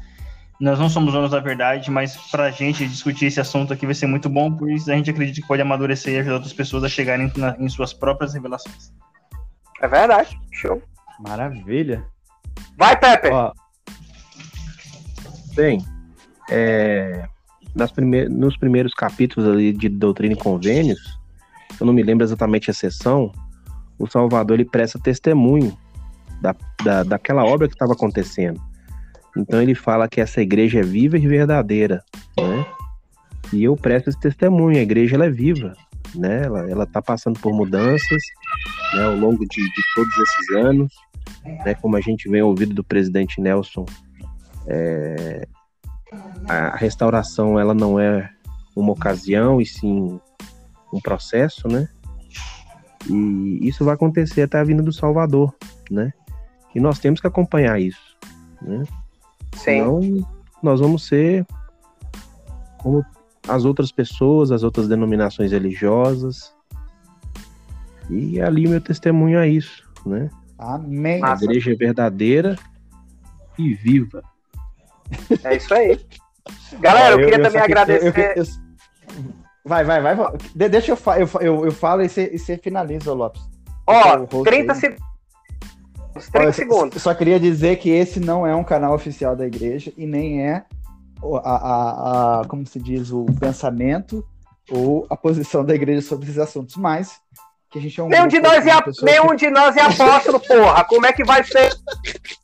nós 0.65 0.79
não 0.79 0.89
somos 0.89 1.13
donos 1.13 1.31
da 1.31 1.41
verdade, 1.41 1.91
mas 1.91 2.17
para 2.31 2.45
a 2.45 2.51
gente 2.51 2.89
discutir 2.89 3.27
esse 3.27 3.39
assunto 3.39 3.75
aqui 3.75 3.85
vai 3.85 3.95
ser 3.95 4.07
muito 4.07 4.31
bom, 4.31 4.51
pois 4.51 4.89
a 4.89 4.95
gente 4.95 5.11
acredita 5.11 5.43
que 5.43 5.47
pode 5.47 5.61
amadurecer 5.61 6.15
e 6.15 6.19
ajudar 6.21 6.37
outras 6.37 6.55
pessoas 6.55 6.85
a 6.85 6.89
chegarem 6.89 7.31
na, 7.37 7.55
em 7.59 7.69
suas 7.69 7.93
próprias 7.93 8.33
revelações. 8.33 8.91
É 9.83 9.87
verdade. 9.87 10.41
Show. 10.51 10.83
Maravilha. 11.21 12.07
Vai, 12.79 12.99
Pepe! 12.99 13.29
Ó, 13.29 13.53
bem, 15.55 15.85
é, 16.49 17.29
nas 17.75 17.93
prime 17.93 18.27
nos 18.31 18.57
primeiros 18.57 18.95
capítulos 18.95 19.47
ali 19.47 19.71
de 19.71 19.91
Doutrina 19.91 20.33
e 20.33 20.39
Convênios, 20.39 21.21
eu 21.79 21.87
não 21.87 21.93
me 21.93 22.03
lembro 22.03 22.25
exatamente 22.25 22.71
a 22.71 22.75
sessão, 22.75 23.31
o 23.99 24.07
Salvador 24.07 24.59
ele 24.59 24.65
presta 24.65 24.99
testemunho 24.99 25.77
da, 26.41 26.57
da, 26.83 27.03
daquela 27.03 27.45
obra 27.45 27.69
que 27.69 27.75
estava 27.75 27.93
acontecendo. 27.93 28.59
Então 29.37 29.61
ele 29.61 29.75
fala 29.75 30.09
que 30.09 30.21
essa 30.21 30.41
igreja 30.41 30.81
é 30.81 30.83
viva 30.83 31.19
e 31.19 31.27
verdadeira, 31.27 32.03
né? 32.39 32.67
E 33.53 33.65
eu 33.65 33.77
presto 33.77 34.09
esse 34.09 34.19
testemunho, 34.19 34.79
a 34.79 34.83
igreja 34.83 35.17
ela 35.17 35.27
é 35.27 35.31
viva, 35.31 35.75
né? 36.15 36.45
Ela, 36.45 36.71
ela 36.71 36.87
tá 36.87 37.03
passando 37.03 37.39
por 37.41 37.53
mudanças, 37.53 38.23
né, 38.95 39.05
ao 39.05 39.17
longo 39.17 39.45
de, 39.47 39.63
de 39.63 39.83
todos 39.95 40.13
esses 40.17 40.57
anos, 40.57 40.95
né? 41.65 41.75
Como 41.75 41.97
a 41.97 42.01
gente 42.01 42.29
vem 42.29 42.43
ouvido 42.43 42.75
do 42.75 42.85
presidente 42.85 43.41
Nelson, 43.41 43.85
é, 44.67 45.47
a 46.49 46.77
restauração 46.77 47.59
ela 47.59 47.75
não 47.75 47.99
é 47.99 48.31
uma 48.75 48.93
ocasião 48.93 49.61
e 49.61 49.67
sim 49.67 50.21
um 50.93 51.01
processo, 51.01 51.69
né? 51.69 51.89
E 53.09 53.59
isso 53.63 53.85
vai 53.85 53.95
acontecer 53.95 54.43
até 54.43 54.59
a 54.59 54.65
vinda 54.65 54.83
do 54.83 54.93
Salvador, 54.93 55.55
né? 55.91 56.13
E 56.75 56.81
nós 56.81 56.99
temos 56.99 57.21
que 57.21 57.27
acompanhar 57.27 57.81
isso, 57.81 58.17
né? 58.63 58.83
Senão, 59.55 60.01
nós 60.63 60.81
vamos 60.81 61.07
ser 61.07 61.47
como 62.79 63.05
as 63.49 63.65
outras 63.65 63.93
pessoas, 63.93 64.51
as 64.51 64.63
outras 64.63 64.89
denominações 64.89 65.53
religiosas. 65.53 66.55
E 68.11 68.41
ali 68.41 68.67
o 68.67 68.71
meu 68.71 68.81
testemunho 68.81 69.39
é 69.39 69.49
isso, 69.49 69.83
né? 70.05 70.31
Amém. 70.59 71.25
A 71.25 71.35
igreja 71.35 71.73
é 71.73 71.75
verdadeira 71.75 72.57
e 73.59 73.75
viva. 73.75 74.23
É 75.43 75.57
isso 75.57 75.73
aí. 75.73 75.99
Galera, 76.81 77.15
eu, 77.15 77.21
eu 77.21 77.25
queria 77.25 77.39
eu, 77.39 77.43
também 77.43 77.63
agradecer. 77.63 78.35
Eu, 78.37 78.45
vai, 79.65 79.85
vai, 79.85 80.01
vai. 80.03 80.17
Deixa 80.55 80.93
eu, 80.93 80.99
eu, 81.17 81.41
eu, 81.41 81.65
eu 81.67 81.73
falo 81.73 82.03
e 82.03 82.09
você, 82.09 82.31
e 82.33 82.39
você 82.39 82.59
finaliza, 82.59 83.13
Lopes. 83.13 83.43
Ó, 83.87 84.27
30 84.45 84.75
segundos 84.75 85.14
30 86.33 86.53
segundos. 86.53 87.03
Só 87.03 87.15
queria 87.15 87.39
dizer 87.41 87.77
que 87.77 87.91
esse 87.91 88.21
não 88.21 88.47
é 88.47 88.55
um 88.55 88.65
canal 88.65 88.95
oficial 88.95 89.35
da 89.35 89.47
igreja 89.47 89.93
e 89.97 90.07
nem 90.07 90.43
é 90.43 90.65
a, 91.23 91.51
a, 91.51 92.41
a, 92.41 92.45
como 92.47 92.67
se 92.67 92.79
diz, 92.79 93.11
o 93.11 93.27
pensamento 93.39 94.25
ou 94.71 95.07
a 95.11 95.17
posição 95.17 95.65
da 95.65 95.75
igreja 95.75 96.03
sobre 96.03 96.27
esses 96.27 96.39
assuntos, 96.39 96.77
mas 96.77 97.21
que 97.71 97.79
a 97.79 97.83
gente 97.83 98.01
é 98.01 98.05
um 98.05 98.09
nenhum 98.09 98.29
de 98.29 98.41
nós 98.41 98.65
é 98.67 98.73
nenhum 99.03 99.29
que... 99.31 99.37
de 99.37 99.51
nós 99.51 99.77
é 99.77 99.81
apóstolo, 99.81 100.39
porra. 100.41 100.85
Como 100.85 101.07
é 101.07 101.13
que 101.13 101.25
vai 101.25 101.43
ser 101.43 101.75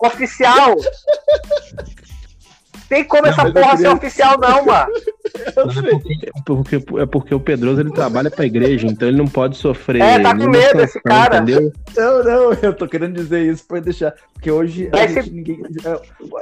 oficial? 0.03 0.77
Tem 2.89 3.05
como 3.05 3.23
não, 3.23 3.31
essa 3.31 3.43
porra 3.43 3.53
queria... 3.53 3.77
ser 3.77 3.89
oficial, 3.89 4.39
não, 4.39 4.67
mano. 4.67 4.93
É 5.47 6.43
porque, 6.45 6.77
é 6.77 7.07
porque 7.07 7.35
o 7.35 7.41
Pedroso 7.41 7.81
ele 7.81 7.93
trabalha 7.93 8.31
pra 8.31 8.47
igreja, 8.47 8.87
então 8.87 9.09
ele 9.09 9.17
não 9.17 9.27
pode 9.27 9.57
sofrer. 9.57 10.03
É, 10.03 10.19
tá 10.19 10.37
com 10.37 10.49
medo 10.49 10.81
esse 10.81 11.01
cara. 11.01 11.39
Entendeu? 11.39 11.73
Não, 11.97 12.25
não, 12.25 12.53
eu 12.55 12.75
tô 12.75 12.87
querendo 12.89 13.15
dizer 13.15 13.43
isso 13.43 13.65
pra 13.67 13.81
deixar. 13.81 14.15
Porque 14.33 14.51
hoje 14.51 14.89
vai, 14.89 15.09
gente, 15.09 15.31
ninguém. 15.31 15.63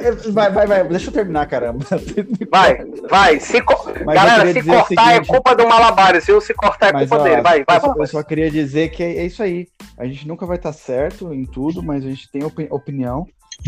É, 0.01 0.13
vai, 0.31 0.51
vai, 0.51 0.67
vai, 0.67 0.85
deixa 0.89 1.09
eu 1.09 1.13
terminar, 1.13 1.47
caramba. 1.47 1.85
Vai, 2.51 2.85
vai. 3.11 3.41
Se 3.41 3.61
co... 3.61 3.93
Galera, 4.05 4.53
se 4.53 4.63
cortar 4.63 5.13
é 5.13 5.15
seguinte... 5.15 5.31
é 5.31 5.33
culpa 5.33 5.55
do 5.55 5.69
Malabares, 5.69 6.27
viu? 6.27 6.41
Se 6.41 6.55
cortar 6.55 6.95
é 6.95 6.99
culpa 7.01 7.19
ó, 7.19 7.23
dele. 7.23 7.43
Vai, 7.43 7.65
vai, 7.65 7.77
eu, 7.77 7.81
vai. 7.81 7.93
Eu 7.99 8.07
só 8.07 8.23
queria 8.23 8.51
dizer 8.51 8.91
que 8.91 9.03
é, 9.03 9.19
é 9.19 9.27
isso 9.27 9.43
aí. 9.43 9.67
A 9.97 10.07
gente 10.07 10.27
nunca 10.27 10.47
vai 10.47 10.57
estar 10.57 10.73
certo 10.73 11.33
em 11.35 11.45
tudo, 11.45 11.83
mas 11.83 12.05
a 12.05 12.09
gente 12.09 12.31
tem 12.31 12.43
opinião. 12.45 13.27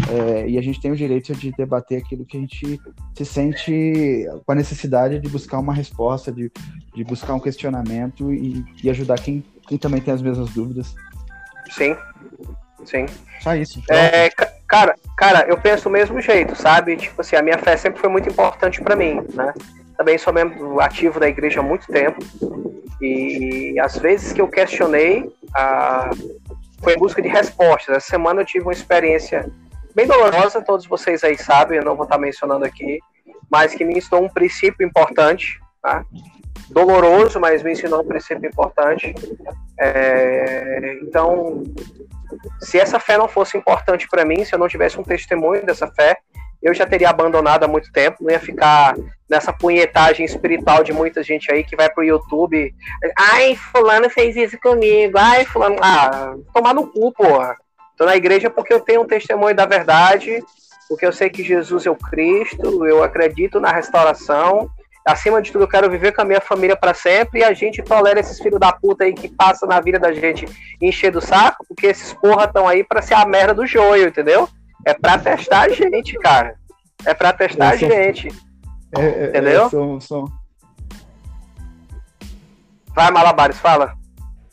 É, 0.09 0.49
e 0.49 0.57
a 0.57 0.63
gente 0.63 0.81
tem 0.81 0.91
o 0.91 0.97
direito 0.97 1.35
de 1.35 1.51
debater 1.53 2.01
aquilo 2.01 2.25
que 2.25 2.37
a 2.37 2.41
gente 2.41 2.81
se 3.17 3.25
sente 3.25 4.27
com 4.47 4.53
a 4.53 4.55
necessidade 4.55 5.19
de 5.19 5.29
buscar 5.29 5.59
uma 5.59 5.75
resposta, 5.75 6.31
de, 6.31 6.51
de 6.95 7.05
buscar 7.05 7.35
um 7.35 7.41
questionamento 7.41 8.33
e, 8.33 8.65
e 8.83 8.89
ajudar 8.89 9.19
quem, 9.21 9.45
quem 9.67 9.77
também 9.77 10.01
tem 10.01 10.15
as 10.15 10.23
mesmas 10.23 10.51
dúvidas. 10.51 10.95
Sim, 11.71 11.97
sim. 12.85 13.07
Só 13.41 13.55
isso. 13.57 13.83
É, 13.91 14.31
cara, 14.67 14.95
cara, 15.17 15.47
eu 15.49 15.59
penso 15.59 15.85
do 15.85 15.91
mesmo 15.91 16.21
jeito, 16.21 16.55
sabe? 16.55 16.97
Tipo 16.97 17.21
assim, 17.21 17.37
a 17.37 17.43
minha 17.43 17.59
fé 17.59 17.77
sempre 17.77 18.01
foi 18.01 18.09
muito 18.09 18.29
importante 18.29 18.81
para 18.81 18.95
mim, 18.97 19.21
né? 19.35 19.53
Também 19.97 20.17
sou 20.17 20.33
membro 20.33 20.81
ativo 20.81 21.21
da 21.21 21.29
igreja 21.29 21.61
há 21.61 21.63
muito 21.63 21.87
tempo 21.89 22.25
e 23.03 23.79
às 23.81 23.99
vezes 23.99 24.33
que 24.33 24.41
eu 24.41 24.49
questionei, 24.49 25.31
a... 25.55 26.11
foi 26.81 26.95
em 26.95 26.99
busca 26.99 27.21
de 27.21 27.29
respostas. 27.29 27.97
Essa 27.97 28.11
semana 28.11 28.43
eu 28.43 28.47
tive 28.47 28.65
uma 28.65 28.73
experiência 28.73 29.51
bem 29.95 30.07
dolorosa, 30.07 30.63
todos 30.63 30.87
vocês 30.87 31.23
aí 31.25 31.37
sabem, 31.39 31.79
eu 31.79 31.85
não 31.85 31.97
vou 31.97 32.05
estar 32.05 32.19
mencionando 32.19 32.65
aqui, 32.65 32.99
mas 33.51 33.75
que 33.75 33.85
me 33.85 33.99
ensinou 33.99 34.25
um 34.25 34.29
princípio 34.29 34.87
importante, 34.87 35.61
tá? 35.83 36.05
Doloroso, 36.71 37.41
mas 37.41 37.63
me 37.63 37.73
ensinou 37.73 38.03
um 38.03 38.07
princípio 38.07 38.49
importante. 38.49 39.15
É, 39.79 40.99
então, 41.03 41.65
se 42.61 42.79
essa 42.79 43.01
fé 43.01 43.19
não 43.19 43.29
fosse 43.29 43.57
importante 43.57 44.09
para 44.09 44.25
mim, 44.25 44.45
se 44.45 44.55
eu 44.55 44.59
não 44.59 44.69
tivesse 44.69 44.99
um 45.01 45.03
testemunho 45.03 45.67
dessa 45.67 45.89
fé, 45.89 46.17
eu 46.63 46.75
já 46.75 46.87
teria 46.87 47.09
abandonado 47.09 47.65
há 47.65 47.69
muito 47.69 47.91
tempo, 47.91 48.23
não 48.23 48.31
ia 48.31 48.39
ficar 48.39 48.95
nessa 49.29 49.53
punhetagem 49.53 50.27
espiritual 50.27 50.85
de 50.85 50.93
muita 50.93 51.23
gente 51.23 51.51
aí 51.51 51.65
que 51.65 51.75
vai 51.75 51.89
pro 51.89 52.05
YouTube. 52.05 52.75
Ai, 53.17 53.57
fulano 53.57 54.11
fez 54.11 54.37
isso 54.37 54.59
comigo. 54.61 55.17
Ai, 55.17 55.45
fulano. 55.47 55.77
Ah, 55.81 56.35
tomar 56.53 56.75
no 56.75 56.87
cu, 56.87 57.13
porra. 57.13 57.57
Estou 58.01 58.09
na 58.09 58.17
igreja 58.17 58.49
porque 58.49 58.73
eu 58.73 58.81
tenho 58.81 59.03
um 59.03 59.07
testemunho 59.07 59.55
da 59.55 59.67
verdade, 59.67 60.43
porque 60.89 61.05
eu 61.05 61.13
sei 61.13 61.29
que 61.29 61.45
Jesus 61.45 61.85
é 61.85 61.91
o 61.91 61.95
Cristo, 61.95 62.87
eu 62.87 63.05
acredito 63.05 63.61
na 63.61 63.71
restauração. 63.71 64.71
Acima 65.07 65.43
de 65.43 65.53
tudo, 65.53 65.65
eu 65.65 65.69
quero 65.69 65.91
viver 65.91 66.13
com 66.13 66.23
a 66.23 66.25
minha 66.25 66.41
família 66.41 66.75
para 66.75 66.95
sempre 66.95 67.41
e 67.41 67.45
a 67.45 67.53
gente 67.53 67.83
tolera 67.83 68.19
esses 68.19 68.41
filhos 68.41 68.59
da 68.59 68.73
puta 68.73 69.05
aí 69.05 69.13
que 69.13 69.29
passam 69.29 69.69
na 69.69 69.79
vida 69.83 69.99
da 69.99 70.15
gente 70.15 70.47
encher 70.81 71.13
do 71.13 71.21
saco, 71.21 71.63
porque 71.69 71.89
esses 71.89 72.15
porra 72.15 72.47
estão 72.47 72.67
aí 72.67 72.83
para 72.83 73.03
ser 73.03 73.13
a 73.13 73.27
merda 73.27 73.53
do 73.53 73.67
joio, 73.67 74.09
entendeu? 74.09 74.49
É 74.87 74.95
para 74.95 75.19
testar 75.19 75.67
a 75.67 75.69
gente, 75.69 76.19
cara. 76.21 76.55
É 77.05 77.13
para 77.13 77.35
testar 77.35 77.69
a 77.69 77.77
gente. 77.77 78.29
É, 78.97 79.05
é, 79.05 79.25
entendeu? 79.27 79.69
Sou, 79.69 80.01
sou... 80.01 80.25
Vai, 82.95 83.11
Malabares, 83.11 83.59
fala. 83.59 84.00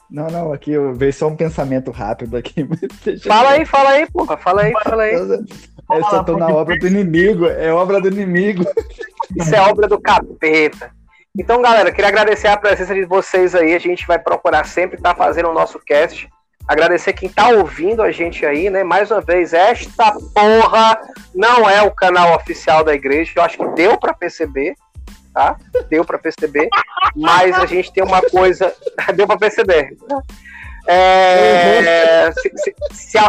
Não, 0.09 0.27
não, 0.27 0.53
aqui 0.53 0.71
eu 0.71 0.93
vejo 0.93 1.17
só 1.17 1.27
um 1.27 1.35
pensamento 1.35 1.91
rápido 1.91 2.37
aqui. 2.37 2.67
Fala 3.27 3.51
aí, 3.51 3.65
fala 3.65 3.89
aí, 3.89 4.09
porra. 4.09 4.37
Fala 4.37 4.61
aí, 4.63 4.73
fala 4.83 5.03
aí. 5.03 5.13
Eu 5.13 6.03
só 6.09 6.23
tô 6.23 6.37
na 6.37 6.47
obra 6.47 6.77
do 6.77 6.87
inimigo, 6.87 7.45
é 7.45 7.71
obra 7.73 7.99
do 7.99 8.07
inimigo. 8.07 8.65
Isso 9.35 9.55
é 9.55 9.61
obra 9.61 9.87
do 9.87 9.99
capeta. 9.99 10.91
Então, 11.37 11.61
galera, 11.61 11.91
queria 11.91 12.09
agradecer 12.09 12.47
a 12.47 12.57
presença 12.57 12.93
de 12.93 13.05
vocês 13.05 13.53
aí. 13.53 13.75
A 13.75 13.79
gente 13.79 14.07
vai 14.07 14.17
procurar 14.17 14.65
sempre 14.65 14.97
estar 14.97 15.13
tá 15.13 15.15
fazendo 15.15 15.49
o 15.49 15.53
nosso 15.53 15.79
cast. 15.79 16.27
Agradecer 16.67 17.13
quem 17.13 17.29
tá 17.29 17.49
ouvindo 17.49 18.01
a 18.01 18.11
gente 18.11 18.45
aí, 18.45 18.69
né? 18.69 18.83
Mais 18.83 19.11
uma 19.11 19.21
vez, 19.21 19.53
esta 19.53 20.13
porra 20.33 20.99
não 21.33 21.69
é 21.69 21.81
o 21.81 21.91
canal 21.91 22.35
oficial 22.35 22.83
da 22.83 22.93
igreja. 22.93 23.31
Eu 23.35 23.43
acho 23.43 23.57
que 23.57 23.67
deu 23.69 23.97
para 23.97 24.13
perceber 24.13 24.73
tá? 25.37 25.55
Deu 25.87 26.03
para 26.03 26.17
perceber, 26.17 26.67
mas 27.15 27.55
a 27.55 27.67
gente 27.67 27.93
tem 27.93 28.03
uma 28.03 28.23
coisa, 28.23 28.73
deu 29.15 29.27
para 29.27 29.37
perceber. 29.37 29.95
É, 30.87 32.31
se, 32.31 32.51
se, 32.55 32.75
se, 32.91 33.19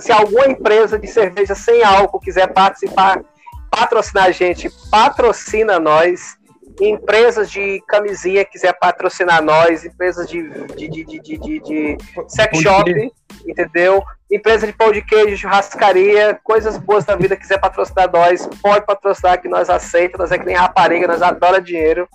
se, 0.00 0.12
alguma 0.12 0.46
empresa 0.46 0.98
de 0.98 1.08
cerveja 1.08 1.54
sem 1.54 1.82
álcool 1.82 2.20
quiser 2.20 2.52
participar, 2.52 3.24
patrocinar 3.68 4.26
a 4.26 4.30
gente, 4.30 4.70
patrocina 4.90 5.80
nós. 5.80 6.40
Empresas 6.80 7.50
de 7.50 7.82
camisinha 7.86 8.44
quiser 8.44 8.72
patrocinar 8.78 9.42
nós, 9.42 9.84
empresas 9.84 10.26
de, 10.28 10.48
de, 10.74 10.88
de, 10.88 11.04
de, 11.04 11.38
de, 11.38 11.60
de 11.60 11.98
sex 12.28 12.58
shop, 12.58 13.12
entendeu? 13.46 14.02
Empresa 14.32 14.66
de 14.66 14.72
pão 14.72 14.90
de 14.90 15.02
queijo, 15.02 15.36
churrascaria, 15.36 16.40
coisas 16.42 16.78
boas 16.78 17.04
da 17.04 17.14
vida, 17.14 17.36
quiser 17.36 17.60
patrocinar 17.60 18.10
nós, 18.10 18.48
pode 18.62 18.86
patrocinar 18.86 19.40
que 19.40 19.46
nós 19.46 19.68
aceitamos, 19.68 20.30
nós 20.30 20.32
é 20.32 20.38
que 20.38 20.46
nem 20.46 20.56
rapariga, 20.56 21.06
nós 21.06 21.20
adora 21.20 21.60
dinheiro. 21.60 22.08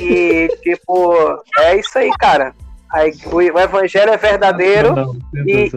E, 0.00 0.48
tipo, 0.62 1.14
é 1.60 1.76
isso 1.76 1.96
aí, 1.96 2.10
cara. 2.18 2.52
Aí, 2.92 3.12
o, 3.26 3.40
evangelho 3.40 4.12
é 4.12 4.16
verdadeiro. 4.16 4.94
Não, 4.94 5.16
e 5.46 5.70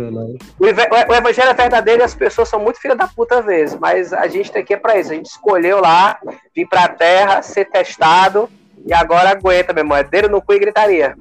o, 0.60 1.12
o, 1.12 1.16
evangelho 1.16 1.50
é 1.50 1.54
verdadeiro 1.54 2.02
e 2.02 2.04
as 2.04 2.14
pessoas 2.14 2.48
são 2.48 2.60
muito 2.60 2.80
filha 2.80 2.96
da 2.96 3.08
puta 3.08 3.40
às 3.40 3.46
vezes. 3.46 3.80
Mas 3.80 4.14
a 4.14 4.28
gente 4.28 4.52
tem 4.52 4.62
aqui 4.62 4.76
é 4.76 4.78
pra 4.78 5.00
isso. 5.00 5.12
A 5.12 5.16
gente 5.16 5.26
escolheu 5.26 5.80
lá, 5.80 6.20
vir 6.56 6.68
pra 6.68 6.88
terra, 6.88 7.42
ser 7.42 7.66
testado. 7.66 8.50
E 8.86 8.94
agora 8.94 9.32
aguenta, 9.32 9.74
meu 9.74 9.84
irmão. 9.84 9.98
É 9.98 10.04
dedo 10.04 10.30
no 10.30 10.42
cu 10.42 10.54
e 10.54 10.60
gritaria. 10.60 11.16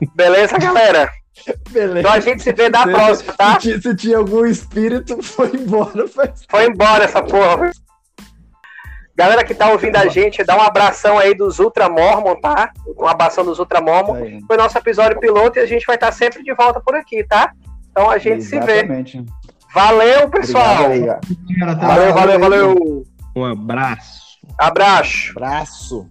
Beleza, 0.16 0.56
galera? 0.58 1.10
Beleza. 1.70 2.00
Então 2.00 2.12
a 2.12 2.20
gente 2.20 2.42
se 2.42 2.52
vê 2.52 2.68
na 2.68 2.84
se, 2.84 2.90
próxima, 2.90 3.32
tá? 3.34 3.60
Se, 3.60 3.80
se, 3.80 3.96
tinha 3.96 4.18
algum 4.18 4.44
espírito, 4.46 5.20
foi 5.22 5.50
embora. 5.54 6.04
Foi 6.48 6.66
embora 6.66 7.04
essa 7.04 7.22
porra. 7.22 7.70
Galera 9.16 9.42
que 9.42 9.52
tá 9.52 9.70
ouvindo 9.72 9.96
a 9.96 10.06
gente, 10.06 10.44
dá 10.44 10.56
um 10.56 10.62
abração 10.62 11.18
aí 11.18 11.34
dos 11.34 11.58
Ultra 11.58 11.88
Mormon, 11.88 12.36
tá? 12.36 12.70
Um 12.96 13.06
abração 13.06 13.44
dos 13.44 13.58
Ultra 13.58 13.80
Mormon. 13.80 14.14
Aí. 14.14 14.40
Foi 14.46 14.56
nosso 14.56 14.78
episódio 14.78 15.18
piloto 15.18 15.58
e 15.58 15.62
a 15.62 15.66
gente 15.66 15.84
vai 15.84 15.96
estar 15.96 16.06
tá 16.06 16.12
sempre 16.12 16.42
de 16.42 16.54
volta 16.54 16.80
por 16.80 16.94
aqui, 16.94 17.24
tá? 17.24 17.52
Então 17.90 18.08
a 18.08 18.18
gente 18.18 18.38
Exatamente. 18.38 19.10
se 19.10 19.18
vê. 19.18 19.24
Valeu, 19.74 20.30
pessoal. 20.30 20.84
Obrigado, 20.84 21.80
valeu, 21.80 22.14
valeu, 22.14 22.38
valeu. 22.40 23.06
Um 23.34 23.44
abraço. 23.44 24.38
Abraço. 24.56 25.32
Abraço. 25.32 26.08